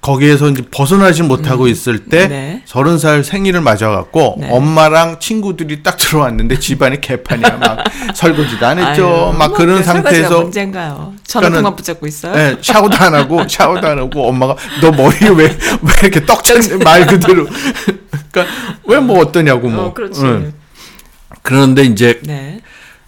거기에서 0.06 0.50
이제 0.50 0.62
벗어나지 0.70 1.24
못하고 1.24 1.68
있을 1.68 2.06
때 2.06 2.28
네. 2.28 2.62
서른 2.66 3.00
살 3.00 3.24
생일을 3.24 3.62
맞아갖고 3.62 4.36
네. 4.40 4.50
엄마랑 4.52 5.20
친구들이 5.20 5.82
딱 5.82 5.98
들어왔는데 5.98 6.60
집안이 6.60 7.02
개판이야 7.02 7.58
막 7.58 7.84
설거지도 8.14 8.66
안 8.68 8.78
했죠 8.78 9.32
아유, 9.32 9.38
막 9.38 9.48
뭐 9.50 9.58
그런 9.58 9.82
상태에서 9.84 10.42
문제인가요? 10.44 11.14
그러니까는- 11.28 11.76
붙잡고 11.76 12.06
있어요? 12.06 12.34
예, 12.38 12.58
샤워도 12.62 12.96
안 12.98 13.16
하고 13.16 13.46
샤워도 13.50 13.88
안 13.88 13.98
하고 13.98 14.28
엄마가 14.30 14.56
너 14.82 14.92
머리에 14.92 15.30
왜, 15.30 15.46
왜 15.46 15.92
이렇게 16.04 16.24
떡쳤니 16.24 16.84
말 16.84 17.08
그대로 17.08 17.48
그러니까 18.32 18.54
왜 18.86 19.00
뭐 19.00 19.20
어떠냐고 19.20 19.70
뭐 19.70 19.86
어, 19.86 19.94
그렇지. 19.94 20.22
응. 20.22 20.54
그런데 21.42 21.84
이제 21.84 22.20
네. 22.24 22.62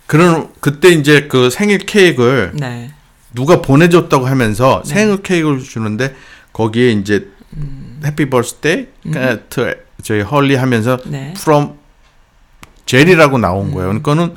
그런 0.07 0.49
그때 0.61 0.89
이제 0.89 1.27
그 1.29 1.49
생일 1.51 1.77
케이크를 1.79 2.53
네. 2.55 2.91
누가 3.35 3.61
보내줬다고 3.61 4.25
하면서 4.25 4.81
생일 4.85 5.17
케이크를 5.21 5.59
주는데 5.63 6.15
거기에 6.57 6.91
이제 6.91 7.27
음. 7.55 8.01
해피 8.03 8.31
버스데이 8.31 8.87
to 9.49 9.73
저희 10.01 10.21
헐리 10.21 10.55
하면서 10.55 10.97
네. 11.05 11.33
from 11.37 11.73
제리라고 12.87 13.37
나온 13.37 13.71
거예요. 13.71 13.89
그러니까는 13.89 14.35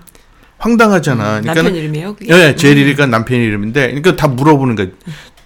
황당하잖아. 0.59 1.41
그러니까 1.41 1.55
남편 1.55 1.75
이름이에요? 1.75 2.17
그게? 2.17 2.35
예, 2.35 2.55
제리가 2.55 3.07
남편 3.07 3.41
이름인데, 3.41 3.87
그러니까 3.87 4.17
다 4.17 4.29
물어보는 4.29 4.77
거야. 4.77 4.89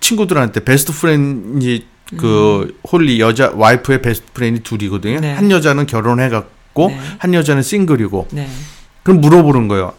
친구들한테 0.01 0.65
best 0.65 0.93
friend이 0.93 1.87
그 2.17 2.77
홀리 2.91 3.21
여자 3.21 3.53
와이프의 3.55 4.03
best 4.03 4.27
friend이 4.33 4.61
둘이거든요. 4.61 5.17
음. 5.17 5.21
네. 5.21 5.33
한 5.33 5.51
여자는 5.53 5.87
결혼해갖고 5.87 6.89
네. 6.89 7.01
한 7.19 7.35
여자는 7.35 7.63
싱글이고. 7.63 8.29
네. 8.33 8.49
그럼 9.05 9.21
물어보는 9.21 9.69
거예요. 9.69 9.95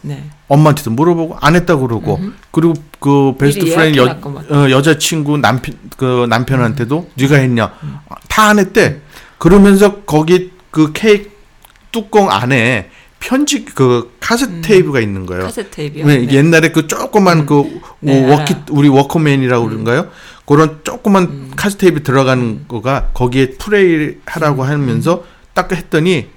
네. 0.47 0.55
엄마한테도 0.55 0.91
물어보고 0.91 1.37
안 1.41 1.55
했다 1.55 1.75
고 1.75 1.87
그러고 1.87 2.19
그리고 2.51 2.73
그 2.99 3.33
베스트 3.37 3.63
미리 3.65 3.75
friend 3.75 3.95
여. 3.97 4.03
어, 4.05 4.69
여자친구 4.69 5.37
남편 5.37 5.75
그 5.97 6.25
남편한테도 6.29 7.09
네가 7.15 7.35
했냐 7.37 7.73
음. 7.83 7.97
다 8.29 8.49
안 8.49 8.59
했대 8.59 9.01
그러면서 9.37 10.01
거기 10.01 10.51
그 10.71 10.91
케이크 10.93 11.31
뚜껑 11.91 12.29
안에 12.29 12.89
편지 13.19 13.65
그 13.65 14.11
카세트 14.19 14.61
테이프가 14.61 14.99
있는 14.99 15.25
거예요. 15.25 15.43
음. 15.43 15.45
카세트 15.47 15.69
테이프요? 15.71 16.05
왜 16.05 16.17
네. 16.25 16.33
옛날에 16.35 16.69
그 16.71 16.85
조그만 16.87 17.45
그 17.47 17.63
네, 18.01 18.21
워키 18.31 18.53
알아요. 18.53 18.65
우리 18.69 18.87
워크맨이라고 18.89 19.67
그런가요? 19.67 20.09
그런 20.45 20.81
조그만 20.83 21.23
음. 21.23 21.51
카세트 21.55 21.81
테이프 21.81 22.03
들어가는 22.03 22.65
거가 22.67 23.09
거기에 23.13 23.51
프레이 23.51 24.17
하라고 24.25 24.63
음. 24.63 24.69
하면서 24.69 25.23
딱 25.55 25.71
했더니 25.71 26.27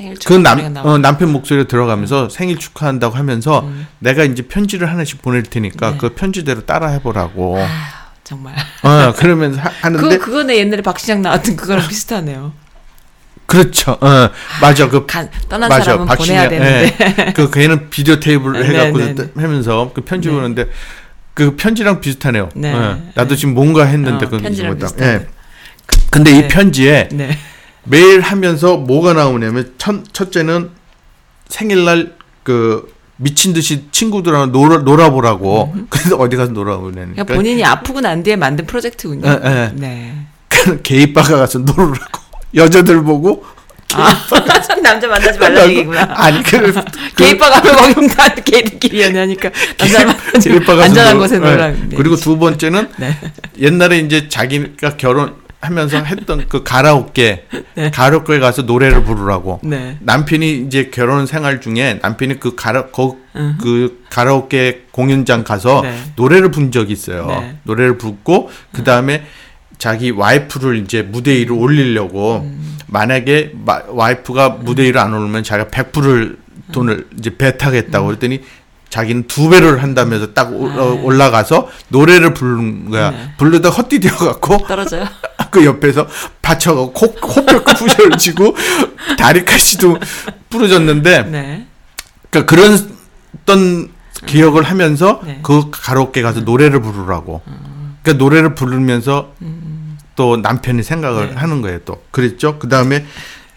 생일 0.00 0.16
그 0.24 0.32
남. 0.32 0.76
어, 0.78 0.98
남편 0.98 1.30
목소리가 1.30 1.68
들어가면서 1.68 2.30
생일 2.30 2.58
축하한다고 2.58 3.16
하면서 3.16 3.60
음. 3.60 3.86
내가 3.98 4.24
이제 4.24 4.42
편지를 4.42 4.90
하나씩 4.90 5.20
보낼 5.20 5.42
테니까 5.42 5.92
네. 5.92 5.98
그 5.98 6.14
편지대로 6.14 6.64
따라 6.64 6.88
해보라고. 6.88 7.58
아, 7.58 7.66
정말. 8.24 8.54
어, 8.82 9.12
그러면서 9.16 9.60
하, 9.60 9.70
하는데 9.82 10.02
그거 10.02 10.24
그거네 10.24 10.56
옛날에 10.56 10.80
박시장 10.82 11.20
나왔던 11.20 11.56
그거랑 11.56 11.86
비슷하네요. 11.86 12.52
그렇죠. 13.44 13.98
어, 14.00 14.30
맞아. 14.62 14.88
그 14.88 15.04
간, 15.06 15.28
떠난 15.48 15.68
맞아. 15.68 15.84
사람은 15.84 16.06
보내야 16.06 16.16
박신양, 16.16 16.48
되는데. 16.48 17.24
예. 17.28 17.32
그 17.32 17.50
걔는 17.50 17.90
비디오 17.90 18.20
테이블 18.20 18.52
네, 18.52 18.68
해갖고 18.68 18.98
네, 18.98 19.14
네. 19.14 19.24
하면서 19.36 19.90
그 19.92 20.02
편지 20.02 20.28
네. 20.28 20.34
보는데 20.34 20.70
그 21.34 21.56
편지랑 21.56 22.00
비슷하네요. 22.00 22.48
네. 22.54 22.72
예. 22.72 22.96
나도 23.14 23.34
지금 23.36 23.54
뭔가 23.54 23.84
했는데 23.84 24.26
어, 24.26 24.28
그건. 24.30 24.50
비슷하네. 24.50 24.86
예. 25.00 25.26
근데 26.10 26.30
이 26.30 26.42
네. 26.42 26.48
편지에 26.48 27.08
네. 27.12 27.36
매일 27.90 28.20
하면서 28.20 28.76
뭐가 28.76 29.12
나오냐면 29.14 29.74
첫, 29.76 30.04
첫째는 30.12 30.70
생일날 31.48 32.14
그 32.44 32.92
미친 33.16 33.52
듯이 33.52 33.86
친구들하고 33.90 34.46
놀아, 34.46 34.78
놀아보라고. 34.78 35.74
그래서 35.90 36.16
어디 36.16 36.36
가서 36.36 36.52
놀아보냐니까. 36.52 37.12
그러니까 37.24 37.34
본인이 37.34 37.64
아프고 37.64 38.00
난 38.00 38.22
뒤에 38.22 38.36
만든 38.36 38.64
프로젝트군요. 38.66 39.26
예, 39.28 39.40
예. 39.44 39.72
네. 39.74 40.14
게이바가 40.82 41.36
가서 41.36 41.58
놀으라고. 41.58 42.20
여자들 42.54 43.02
보고. 43.02 43.44
남자 44.82 45.08
만나지 45.08 45.38
말라는 45.38 45.68
얘기구나. 45.70 46.08
아니, 46.14 46.42
그, 46.44 46.72
게이바 47.16 47.50
가면 47.50 47.94
거기 47.94 48.06
다 48.08 48.28
게이들끼리 48.34 49.02
연애하니까 49.02 49.50
남자 49.76 50.04
가서 50.06 50.82
안전한 50.82 51.14
놀- 51.14 51.22
곳에 51.22 51.34
예. 51.34 51.38
놀라. 51.40 51.68
네. 51.68 51.96
그리고 51.96 52.14
두 52.16 52.38
번째는 52.38 52.88
네. 52.98 53.18
옛날에 53.58 53.98
이제 53.98 54.28
자기가 54.28 54.96
결혼 54.96 55.34
하면서 55.60 55.98
했던 55.98 56.46
그 56.48 56.62
가라오케, 56.62 57.44
네. 57.76 57.90
가라오케 57.90 58.38
가서 58.38 58.62
노래를 58.62 59.04
부르라고. 59.04 59.60
네. 59.62 59.98
남편이 60.00 60.62
이제 60.66 60.90
결혼 60.92 61.26
생활 61.26 61.60
중에 61.60 61.98
남편이 62.02 62.40
그 62.40 62.54
가라 62.54 62.86
거, 62.86 63.16
음. 63.36 63.58
그 63.60 64.02
가라오케 64.10 64.86
공연장 64.90 65.44
가서 65.44 65.82
네. 65.82 65.98
노래를 66.16 66.50
부른 66.50 66.72
적이 66.72 66.94
있어요. 66.94 67.26
네. 67.26 67.56
노래를 67.64 67.98
부르고 67.98 68.50
그 68.72 68.84
다음에 68.84 69.24
자기 69.78 70.10
와이프를 70.10 70.76
이제 70.78 71.02
무대 71.02 71.32
위로 71.36 71.58
올리려고 71.58 72.38
음. 72.44 72.78
만약에 72.86 73.52
마- 73.64 73.82
와이프가 73.88 74.50
무대 74.62 74.84
위로 74.84 75.00
안 75.00 75.12
오르면 75.14 75.42
자기가 75.44 75.68
100%를 75.70 76.38
돈을 76.72 77.06
이제 77.18 77.36
배타겠다고 77.36 78.06
음. 78.06 78.08
그랬더니 78.08 78.40
자기는 78.90 79.28
두 79.28 79.48
배를 79.48 79.82
한다면서 79.82 80.32
딱 80.34 80.52
올- 80.52 80.70
어, 80.76 81.00
올라가서 81.02 81.68
노래를 81.88 82.34
부르는 82.34 82.90
거야. 82.90 83.06
아. 83.08 83.10
네. 83.10 83.30
부르다 83.38 83.68
헛디뎌 83.70 84.16
갖고 84.16 84.58
떨어져요. 84.66 85.04
그 85.50 85.64
옆에서 85.64 86.06
받쳐가고 86.42 86.92
코, 86.92 87.12
코뼈가 87.12 87.74
부셔지고 87.74 88.56
다리까지도 89.18 89.98
부러졌는데 90.48 91.22
네. 91.24 91.66
그러니까 92.30 92.50
그런 92.50 92.98
어떤 93.42 93.90
기억을 94.26 94.64
하면서 94.64 95.20
네. 95.24 95.40
그 95.42 95.70
가로케 95.70 96.22
가서 96.22 96.40
노래를 96.40 96.80
부르라고. 96.80 97.42
그러니까 98.02 98.22
노래를 98.22 98.54
부르면서 98.54 99.32
또 100.16 100.36
남편이 100.36 100.82
생각을 100.82 101.30
네. 101.30 101.34
하는 101.34 101.62
거예요. 101.62 101.80
또 101.84 102.02
그랬죠. 102.10 102.58
그 102.58 102.68
다음에 102.68 103.04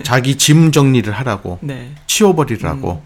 자기 0.03 0.37
짐 0.37 0.71
정리를 0.71 1.11
하라고 1.11 1.59
네. 1.61 1.91
치워버리라고. 2.07 3.03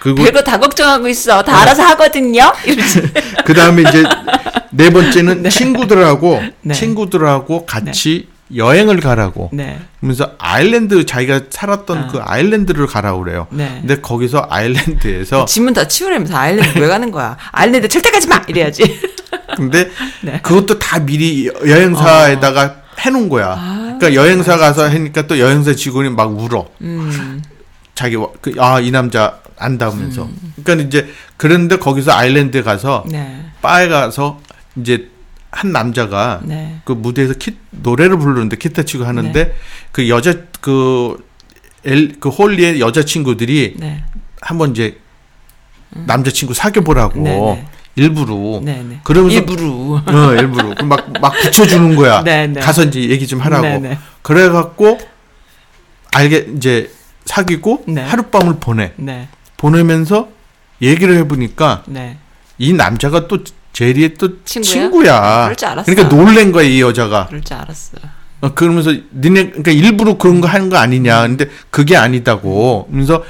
그리고 0.00 0.22
별거 0.22 0.42
다 0.42 0.58
걱정하고 0.58 1.08
있어. 1.08 1.42
다 1.42 1.62
알아서 1.62 1.82
하거든요. 1.82 2.52
그 3.44 3.54
다음에 3.54 3.82
이제 3.82 4.04
네 4.76 4.90
번째는 4.90 5.48
친구들하고 5.50 6.42
네. 6.62 6.74
친구들하고 6.74 7.66
같이 7.66 8.28
여행을 8.54 9.00
가라고. 9.00 9.50
네. 9.52 9.80
그러면서 9.98 10.32
아일랜드 10.38 11.04
자기가 11.04 11.42
살았던 11.50 11.98
아. 11.98 12.06
그 12.08 12.20
아일랜드를 12.22 12.86
가라 12.86 13.16
그래요. 13.16 13.48
네. 13.50 13.78
근데 13.80 14.00
거기서 14.00 14.46
아일랜드에서 14.48 15.46
짐은 15.46 15.72
다 15.72 15.88
치우려면서 15.88 16.36
아일랜드 16.36 16.78
왜 16.78 16.86
가는 16.86 17.10
거야? 17.10 17.36
아일랜드 17.50 17.88
절대 17.88 18.10
가지 18.10 18.28
마! 18.28 18.40
이래야지. 18.46 19.00
근데 19.56 19.90
네. 20.22 20.40
그것도 20.42 20.78
다 20.78 20.98
미리 21.00 21.46
여행사에다가 21.66 22.82
해놓은 23.00 23.28
거야. 23.28 23.56
그러니까 23.98 24.14
여행사 24.14 24.56
가서 24.56 24.88
하니까 24.88 25.26
또 25.26 25.38
여행사 25.38 25.74
직원이 25.74 26.10
막 26.10 26.38
울어. 26.38 26.66
음. 26.82 27.42
자기 27.94 28.16
아이 28.58 28.90
남자 28.90 29.38
안다면서. 29.58 30.28
그러니까 30.62 30.86
이제 30.86 31.08
그런데 31.36 31.78
거기서 31.78 32.12
아일랜드에 32.12 32.62
가서 32.62 33.04
네. 33.10 33.44
바에 33.60 33.88
가서 33.88 34.40
이제 34.76 35.08
한 35.50 35.72
남자가 35.72 36.40
네. 36.44 36.80
그 36.84 36.92
무대에서 36.92 37.34
키, 37.34 37.56
노래를 37.70 38.18
부르는데 38.18 38.56
기타 38.56 38.82
치고 38.82 39.04
하는데 39.04 39.32
네. 39.32 39.54
그 39.92 40.08
여자 40.08 40.34
그 40.60 41.24
엘, 41.84 42.18
그 42.20 42.28
홀리의 42.28 42.80
여자 42.80 43.04
친구들이 43.04 43.76
네. 43.78 44.04
한번 44.40 44.72
이제 44.72 44.98
남자 45.90 46.30
친구 46.30 46.52
사귀어 46.52 46.82
보라고 46.82 47.20
네, 47.20 47.38
네. 47.38 47.68
일부러 47.94 48.60
네. 48.62 48.82
네. 48.86 49.00
그러면서 49.04 49.38
일부러. 49.38 49.66
어, 49.66 50.34
일부러 50.34 50.74
막막 50.84 51.32
붙여주는 51.42 51.96
거야. 51.96 52.22
네, 52.22 52.46
네. 52.48 52.60
가서 52.60 52.84
이제 52.84 53.08
얘기 53.08 53.26
좀 53.26 53.40
하라고. 53.40 53.82
그래갖고 54.22 54.98
알게 56.12 56.48
이제 56.56 56.90
사귀고 57.24 57.84
네. 57.88 58.02
하룻밤을 58.02 58.56
보내 58.60 58.92
네. 58.96 59.28
보내면서 59.56 60.28
얘기를 60.82 61.16
해보니까 61.18 61.84
네. 61.86 62.18
이 62.58 62.72
남자가 62.72 63.28
또 63.28 63.38
제리의 63.76 64.14
또 64.14 64.42
친구야? 64.42 64.72
친구야. 64.72 65.42
그럴 65.42 65.56
줄 65.56 65.68
알았어. 65.68 65.92
그러니까 65.92 66.08
놀란 66.16 66.50
거야 66.50 66.64
이 66.64 66.80
여자가. 66.80 67.26
그럴 67.26 67.42
줄 67.42 67.58
알았어. 67.58 67.98
어, 68.40 68.54
그러면서 68.54 68.90
니네 69.14 69.48
그러니까 69.48 69.70
일부러 69.70 70.16
그런 70.16 70.40
거 70.40 70.48
하는 70.48 70.70
거 70.70 70.78
아니냐. 70.78 71.26
근데 71.26 71.50
그게 71.68 71.94
아니다고. 71.94 72.88
그래서 72.90 73.22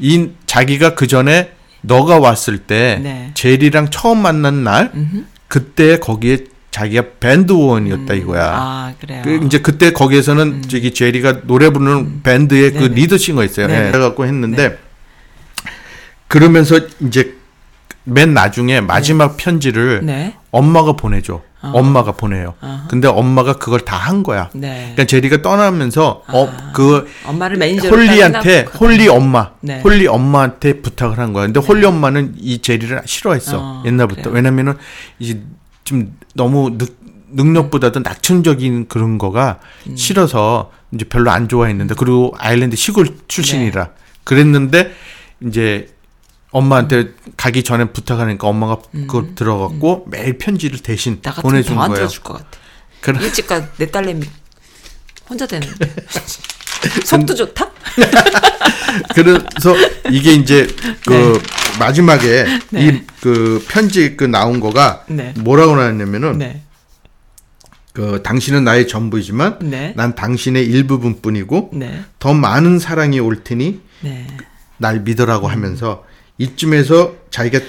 이 0.00 0.30
자기가 0.46 0.96
그 0.96 1.06
전에 1.06 1.52
너가 1.82 2.18
왔을 2.18 2.58
때 2.58 2.98
네. 3.04 3.30
제리랑 3.34 3.90
처음 3.90 4.18
만난 4.18 4.64
날 4.64 4.90
음흠. 4.96 5.24
그때 5.46 6.00
거기에 6.00 6.38
자기가 6.72 7.04
밴드원이었다 7.20 8.14
이거야. 8.14 8.50
아, 8.52 8.94
그래요. 9.00 9.22
그 9.24 9.42
이제 9.46 9.60
그때 9.60 9.92
거기에서는 9.92 10.62
저기 10.62 10.92
제리가 10.92 11.42
노래 11.42 11.70
부르는 11.70 12.24
밴드의 12.24 12.72
그 12.72 12.78
음. 12.78 12.82
네네. 12.88 12.94
리더 12.96 13.16
싱어 13.16 13.44
있어요. 13.44 13.68
네네. 13.68 13.86
예, 13.86 13.90
그래 13.92 14.02
갖고 14.02 14.26
했는데 14.26 14.76
그러면서 16.26 16.80
이제 17.06 17.43
맨 18.04 18.34
나중에 18.34 18.80
마지막 18.80 19.36
편지를 19.36 20.04
네. 20.04 20.36
엄마가 20.50 20.92
보내줘. 20.92 21.40
어. 21.62 21.70
엄마가 21.74 22.12
보내요. 22.12 22.54
어허. 22.60 22.88
근데 22.88 23.08
엄마가 23.08 23.54
그걸 23.54 23.80
다 23.80 23.96
한 23.96 24.22
거야. 24.22 24.50
네. 24.52 24.80
그러니까 24.92 25.04
제리가 25.04 25.40
떠나면서 25.40 26.22
아. 26.26 26.32
어 26.36 26.48
그 26.74 27.08
엄마를 27.26 27.56
매니저로 27.56 27.96
홀리한테 27.96 28.62
홀리 28.78 29.08
엄마, 29.08 29.52
네. 29.62 29.80
홀리 29.80 30.06
엄마한테 30.06 30.82
부탁을 30.82 31.18
한 31.18 31.32
거야. 31.32 31.46
근데 31.46 31.60
홀리 31.60 31.86
엄마는 31.86 32.34
이 32.38 32.60
제리를 32.60 33.00
싫어했어 33.06 33.58
어, 33.60 33.82
옛날부터. 33.86 34.22
그래요? 34.24 34.34
왜냐면은 34.34 34.74
이제 35.18 35.40
좀 35.84 36.14
너무 36.34 36.76
늦 36.76 36.96
능력보다도 37.36 38.00
낙천적인 38.00 38.86
그런 38.88 39.16
거가 39.18 39.58
음. 39.88 39.96
싫어서 39.96 40.70
이제 40.92 41.04
별로 41.06 41.30
안 41.30 41.48
좋아했는데 41.48 41.94
그리고 41.96 42.32
아일랜드 42.38 42.76
시골 42.76 43.06
출신이라 43.26 43.84
네. 43.84 43.90
그랬는데 44.24 44.92
이제 45.46 45.88
엄마한테 46.54 47.08
가기 47.36 47.64
전에 47.64 47.86
부탁하니까 47.86 48.46
엄마가 48.46 48.78
그걸 48.92 49.34
들어갖고 49.34 50.06
매일 50.08 50.38
편지를 50.38 50.78
대신 50.78 51.14
음. 51.14 51.32
보내준 51.42 51.74
거예요. 51.74 51.94
들어줄 51.94 52.22
것 52.22 52.34
같아. 52.34 52.48
그래. 53.00 53.24
일찍 53.24 53.48
가내 53.48 53.90
딸내미 53.90 54.24
혼자 55.28 55.46
되는데. 55.46 55.74
속도 57.04 57.34
좋다? 57.34 57.70
그래서 59.16 59.74
이게 60.12 60.34
이제 60.34 60.68
그 61.04 61.42
마지막에 61.80 62.46
네. 62.70 62.86
이그 62.86 63.64
편지 63.68 64.16
그 64.16 64.22
나온 64.22 64.60
거가 64.60 65.04
네. 65.08 65.34
뭐라고 65.38 65.74
나왔냐면은 65.74 66.38
네. 66.38 66.62
그 67.92 68.22
당신은 68.22 68.62
나의 68.62 68.86
전부이지만 68.86 69.58
네. 69.62 69.92
난 69.96 70.14
당신의 70.14 70.64
일부분뿐이고 70.66 71.70
네. 71.72 72.04
더 72.20 72.32
많은 72.32 72.78
사랑이 72.78 73.18
올 73.18 73.42
테니 73.42 73.80
네. 74.02 74.26
날 74.76 75.00
믿으라고 75.00 75.48
하면서 75.48 76.04
이쯤에서 76.38 77.14
자기가 77.30 77.60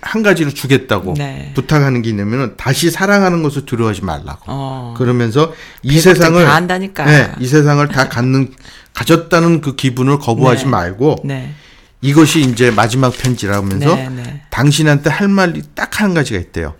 한 0.00 0.22
가지를 0.22 0.52
주겠다고 0.54 1.14
네. 1.16 1.52
부탁하는 1.54 2.02
게 2.02 2.10
있냐면은 2.10 2.56
다시 2.56 2.90
사랑하는 2.90 3.42
것을 3.42 3.64
두려워하지 3.66 4.04
말라고. 4.04 4.42
어. 4.46 4.94
그러면서 4.96 5.52
이 5.82 5.98
세상을 5.98 6.44
다 6.44 6.54
안다니까. 6.54 7.04
네, 7.04 7.32
이 7.40 7.46
세상을 7.46 7.86
다 7.88 8.08
갖는 8.08 8.52
가졌다는 8.92 9.60
그 9.60 9.76
기분을 9.76 10.18
거부하지 10.18 10.64
네. 10.64 10.70
말고 10.70 11.16
네. 11.24 11.54
이것이 12.00 12.42
이제 12.42 12.70
마지막 12.70 13.16
편지라면서 13.16 13.94
네, 13.96 14.08
네. 14.10 14.42
당신한테 14.50 15.10
할 15.10 15.28
말이 15.28 15.62
딱 15.74 15.94
한 16.00 16.12
가지가 16.12 16.38
있대요. 16.40 16.74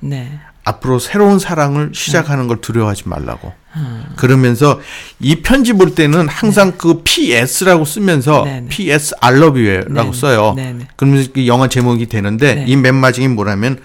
네. 0.64 0.70
앞으로 0.70 0.98
새로운 0.98 1.38
사랑을 1.38 1.90
시작하는 1.92 2.48
걸 2.48 2.60
두려워하지 2.60 3.08
말라고. 3.08 3.52
음. 3.76 4.04
그러면서 4.16 4.80
이 5.20 5.36
편지 5.42 5.72
볼 5.72 5.94
때는 5.94 6.28
항상 6.28 6.72
그 6.78 7.02
PS라고 7.04 7.84
쓰면서 7.84 8.44
네, 8.44 8.60
네. 8.62 8.68
PS 8.68 9.16
I 9.20 9.34
love 9.34 9.60
you라고 9.62 10.12
네, 10.12 10.18
써요. 10.18 10.54
네, 10.56 10.72
네. 10.72 10.86
그러면서 10.96 11.30
그 11.34 11.46
영화 11.46 11.68
제목이 11.68 12.06
되는데 12.06 12.54
네. 12.54 12.64
이 12.66 12.76
맨 12.76 12.94
마지막이 12.94 13.34
뭐냐면 13.34 13.78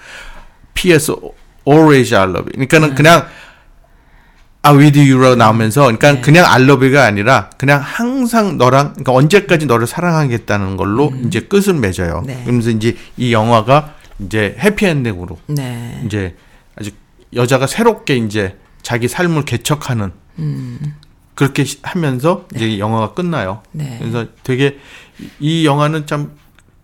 PS 0.73 1.15
always 1.67 2.13
I 2.15 2.23
love 2.23 2.43
you. 2.43 2.51
네. 2.59 2.65
그러니까는 2.67 2.95
그냥 2.95 3.25
아 4.61 4.71
with 4.73 4.97
you라고 4.99 5.35
나오면서 5.35 5.81
그러니까 5.83 6.13
네. 6.13 6.21
그냥 6.21 6.45
I 6.45 6.61
love 6.63 6.85
you가 6.85 7.05
아니라 7.05 7.49
그냥 7.57 7.81
항상 7.83 8.57
너랑 8.57 8.89
그러니까 8.93 9.13
언제까지 9.13 9.65
너를 9.65 9.87
사랑하겠다는 9.87 10.77
걸로 10.77 11.11
이제 11.25 11.41
끝을 11.41 11.73
맺어요. 11.73 12.19
음. 12.19 12.27
네. 12.27 12.39
그러면서 12.43 12.69
이제 12.69 12.95
이 13.17 13.33
영화가 13.33 13.95
이제 14.19 14.55
해피엔딩으로 14.59 15.37
네. 15.47 16.01
이제 16.05 16.35
아직 16.79 16.95
여자가 17.33 17.67
새롭게 17.67 18.15
이제 18.17 18.57
자기 18.81 19.07
삶을 19.07 19.45
개척하는 19.45 20.11
그렇게 21.35 21.63
시- 21.63 21.79
하면서 21.83 22.45
이제 22.55 22.79
영화가 22.79 23.13
끝나요. 23.13 23.61
음. 23.73 23.77
네. 23.79 23.97
그래서 23.99 24.25
되게 24.43 24.77
이- 25.19 25.29
이 25.39 25.65
영화는 25.65 26.05
참 26.07 26.31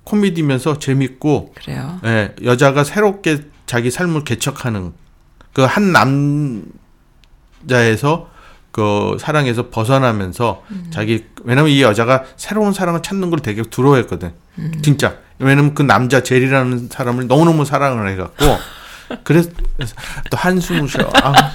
코미디면서 0.03 0.77
재밌고 0.79 1.53
그래요. 1.55 1.99
예, 2.05 2.35
여자가 2.43 2.83
새롭게 2.83 3.39
자기 3.65 3.89
삶을 3.91 4.23
개척하는 4.23 4.93
그 5.53 5.65
한 5.65 5.91
남자에서 7.67 8.29
그 8.71 9.15
사랑에서 9.19 9.69
벗어나면서 9.69 10.63
음. 10.71 10.87
자기 10.91 11.25
왜냐면 11.43 11.71
이 11.71 11.81
여자가 11.81 12.25
새로운 12.35 12.73
사랑을 12.73 13.01
찾는 13.01 13.29
걸 13.29 13.39
되게 13.39 13.61
두려워했거든. 13.63 14.33
음. 14.59 14.71
진짜. 14.83 15.17
왜냐면 15.39 15.73
그 15.73 15.81
남자 15.81 16.21
제리라는 16.23 16.89
사람을 16.89 17.27
너무너무 17.27 17.65
사랑을 17.65 18.09
해 18.09 18.15
갖고 18.15 18.45
그래서 19.23 19.49
또 20.29 20.37
한숨을 20.37 20.87
쉬어. 20.89 21.09
아, 21.23 21.51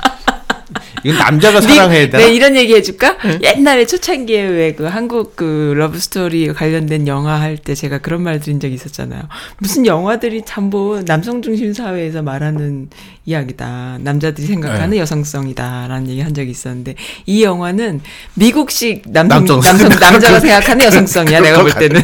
이건 1.03 1.19
남자가 1.19 1.61
사랑해야 1.61 2.11
되나? 2.11 2.25
네, 2.25 2.33
이런 2.33 2.55
얘기 2.57 2.75
해줄까? 2.75 3.17
옛날에 3.43 3.87
초창기에 3.87 4.43
왜 4.43 4.71
그 4.77 4.85
한국 4.85 5.35
그 5.35 5.73
러브스토리 5.77 6.53
관련된 6.53 7.09
영화 7.09 7.41
할 7.41 7.57
때 7.59 7.75
제가 7.75 7.99
그런 7.99 8.23
말 8.23 8.39
드린 8.39 8.61
적이 8.61 8.75
있었잖아요. 8.75 9.23
무슨 9.59 9.85
영화들이 9.87 10.43
참뭐 10.45 11.03
남성 11.07 11.43
중심 11.43 11.73
사회에서 11.75 12.23
말하는 12.23 12.89
이야기다. 13.27 13.99
남자들이 14.01 14.47
생각하는 14.47 14.91
네. 14.91 14.99
여성성이다라는 14.99 16.09
얘기 16.09 16.21
한 16.21 16.35
적이 16.35 16.51
있었는데 16.51 16.95
이 17.27 17.43
영화는 17.43 18.01
미국식 18.35 19.03
남성, 19.09 19.45
남성. 19.47 19.61
남성 19.61 19.89
남자가 19.89 20.39
생각하는 20.41 20.85
여성성이야. 20.87 21.41
내가 21.41 21.63
볼것 21.63 21.79
때는. 21.79 22.01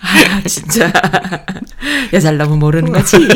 아, 0.00 0.42
진짜. 0.46 0.92
여자를 2.12 2.38
너무 2.38 2.56
모르는 2.56 2.92
거지. 2.92 3.16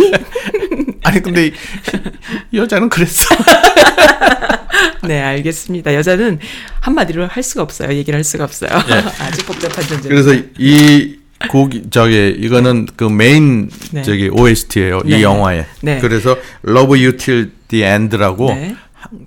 아니 1.02 1.20
근데 1.20 1.46
이- 1.48 1.52
이 2.52 2.58
여자는 2.58 2.88
그랬어. 2.88 3.34
네, 5.04 5.20
알겠습니다. 5.20 5.94
여자는 5.94 6.38
한마디로 6.80 7.26
할 7.26 7.42
수가 7.42 7.62
없어요. 7.62 7.92
얘기를 7.94 8.16
할 8.16 8.24
수가 8.24 8.44
없어요. 8.44 8.70
아주 9.20 9.44
복잡한 9.44 9.84
존재. 9.86 10.08
그래서 10.08 10.34
이 10.58 11.18
곡이 11.48 11.90
저기 11.90 12.36
이거는 12.38 12.86
그 12.94 13.04
메인 13.04 13.68
네. 13.90 14.02
저기 14.02 14.28
OST예요. 14.28 15.00
네. 15.04 15.18
이 15.18 15.22
영화에. 15.22 15.66
네. 15.80 15.98
그래서 16.00 16.36
Love 16.66 17.04
You 17.04 17.16
Till 17.16 17.50
the 17.68 17.84
End라고 17.84 18.46
네. 18.54 18.76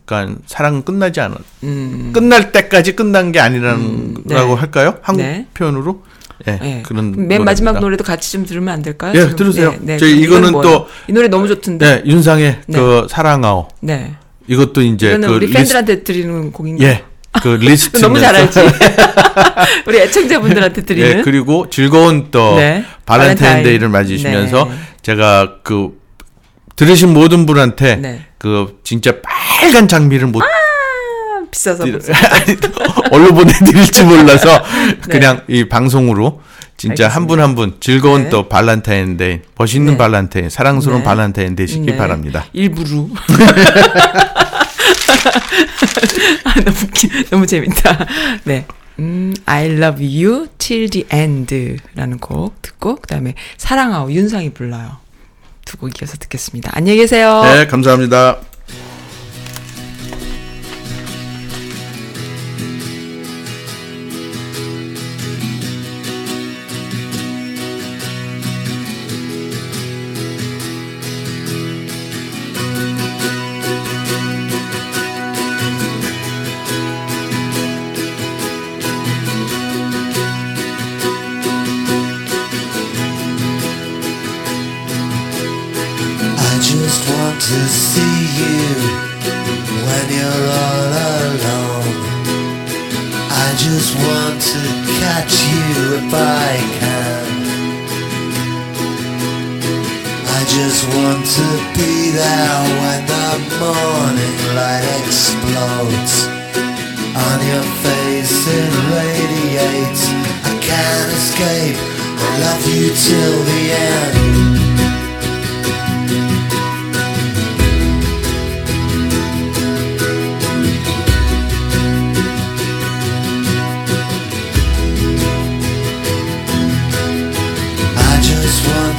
그러니까 0.06 0.40
사랑은 0.46 0.84
끝나지 0.84 1.20
않아. 1.20 1.36
음. 1.64 2.12
끝날 2.14 2.54
때까지 2.54 2.96
끝난 2.96 3.34
게 3.34 3.40
아니라는 3.42 4.14
네. 4.24 4.36
라고 4.36 4.56
할까요? 4.56 4.98
한국 5.02 5.24
네. 5.24 5.48
표현으로? 5.54 6.04
예. 6.48 6.52
네. 6.62 6.84
그런 6.86 7.28
맨 7.28 7.44
마지막 7.44 7.72
노래입니다. 7.72 7.80
노래도 7.80 8.04
같이 8.04 8.32
좀 8.32 8.46
들으면 8.46 8.74
안 8.74 8.82
될까요? 8.82 9.14
예, 9.16 9.22
지금? 9.22 9.36
들으세요. 9.36 9.72
네, 9.72 9.78
네. 9.82 9.98
저희 9.98 10.26
그럼 10.28 10.44
이거는 10.46 10.62
또-? 10.62 10.88
이 11.08 11.14
노래 11.14 11.28
너무 11.28 11.48
좋던데. 11.48 11.86
네, 11.86 12.02
윤상의 12.06 12.60
네. 12.68 12.78
그 12.78 13.08
사랑하오. 13.10 13.68
네. 13.82 14.14
이것도 14.48 14.82
이제 14.82 15.18
그 15.18 15.26
우리 15.28 15.48
리스- 15.48 15.58
팬들한테 15.58 16.04
드리는 16.04 16.52
곡인가요? 16.52 16.88
예. 16.88 17.04
그 17.42 17.50
리스트 17.60 17.98
너무 18.00 18.20
잘 18.20 18.36
알지. 18.36 18.60
우리 19.88 20.00
애청자분들한테 20.00 20.82
드리는. 20.84 21.18
예, 21.20 21.22
그리고 21.22 21.70
즐거운 21.70 22.28
또 22.32 22.56
네. 22.56 22.84
발렌타인데이를 23.06 23.90
발렌타인. 23.90 23.92
맞이시면서 23.92 24.66
네. 24.66 24.72
제가 25.02 25.56
그 25.64 26.00
들으신 26.76 27.14
모든 27.14 27.46
분한테 27.46 27.96
네. 27.98 28.26
그 28.38 28.80
진짜 28.84 29.14
빨간 29.22 29.88
장미를 29.88 30.28
못 30.28 30.42
아, 30.42 30.46
비싸서. 31.56 31.84
아니, 31.88 32.58
얼로 33.12 33.34
보내드릴지 33.34 34.04
몰라서 34.04 34.62
그냥 35.10 35.42
이 35.48 35.68
방송으로 35.70 36.42
진짜 36.78 37.08
한 37.08 37.26
분 37.28 37.40
한분 37.40 37.78
즐거운 37.80 38.26
네. 38.26 38.30
또 38.30 38.50
발렌타인데이 38.50 39.40
멋있는 39.58 39.94
네. 39.94 39.98
발렌타인 39.98 40.50
사랑스러운 40.50 41.00
네. 41.00 41.06
발렌타인 41.06 41.56
되시기 41.56 41.86
네. 41.88 41.98
바랍니다. 41.98 42.46
일부러. 42.54 43.08
아, 46.44 46.54
너무 46.64 46.78
웃기, 46.84 47.10
너무 47.30 47.48
재밌다. 47.48 48.06
네. 48.44 48.66
음, 49.00 49.34
I 49.46 49.66
love 49.72 50.04
you 50.06 50.48
till 50.58 50.90
the 50.90 51.06
end라는 51.12 52.20
곡 52.20 52.62
듣고, 52.62 52.98
그 52.98 53.08
다음에 53.08 53.34
사랑하오 53.58 54.12
윤상이 54.12 54.52
불러요. 54.52 54.98
두 55.66 55.78
곡 55.78 56.00
이어서 56.02 56.16
듣겠습니다. 56.18 56.72
안녕히 56.74 57.00
계세요. 57.00 57.42
네, 57.44 57.66
감사합니다. 57.68 58.38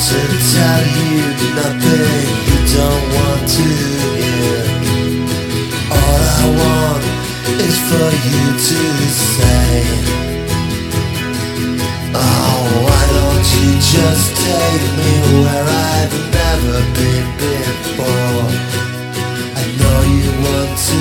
to 0.07 0.23
tell 0.55 0.85
you 1.03 1.19
that 1.35 1.75
nothing 1.83 2.27
you 2.47 2.59
don't 2.79 3.07
want 3.17 3.43
to 3.59 3.67
hear. 4.23 4.63
All 5.99 6.23
I 6.31 6.47
want 6.63 7.05
is 7.67 7.77
for 7.91 8.11
you 8.31 8.45
to 8.71 8.83
say, 9.35 9.83
Oh, 12.15 12.63
why 12.87 13.03
don't 13.19 13.47
you 13.59 13.71
just 13.83 14.27
take 14.47 14.87
me 14.95 15.13
where 15.43 15.67
I've 15.91 16.17
never 16.39 16.77
been 16.95 17.27
before? 17.43 18.47
I 19.59 19.65
know 19.81 19.99
you 20.07 20.31
want 20.47 20.73
to 20.87 20.99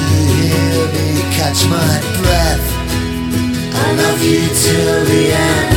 hear 0.49 0.82
me 0.98 1.07
catch 1.38 1.61
my 1.69 1.94
breath. 2.26 2.65
I 3.69 3.88
love 4.02 4.22
you 4.23 4.41
till 4.49 5.06
the 5.06 5.32
end. 5.32 5.74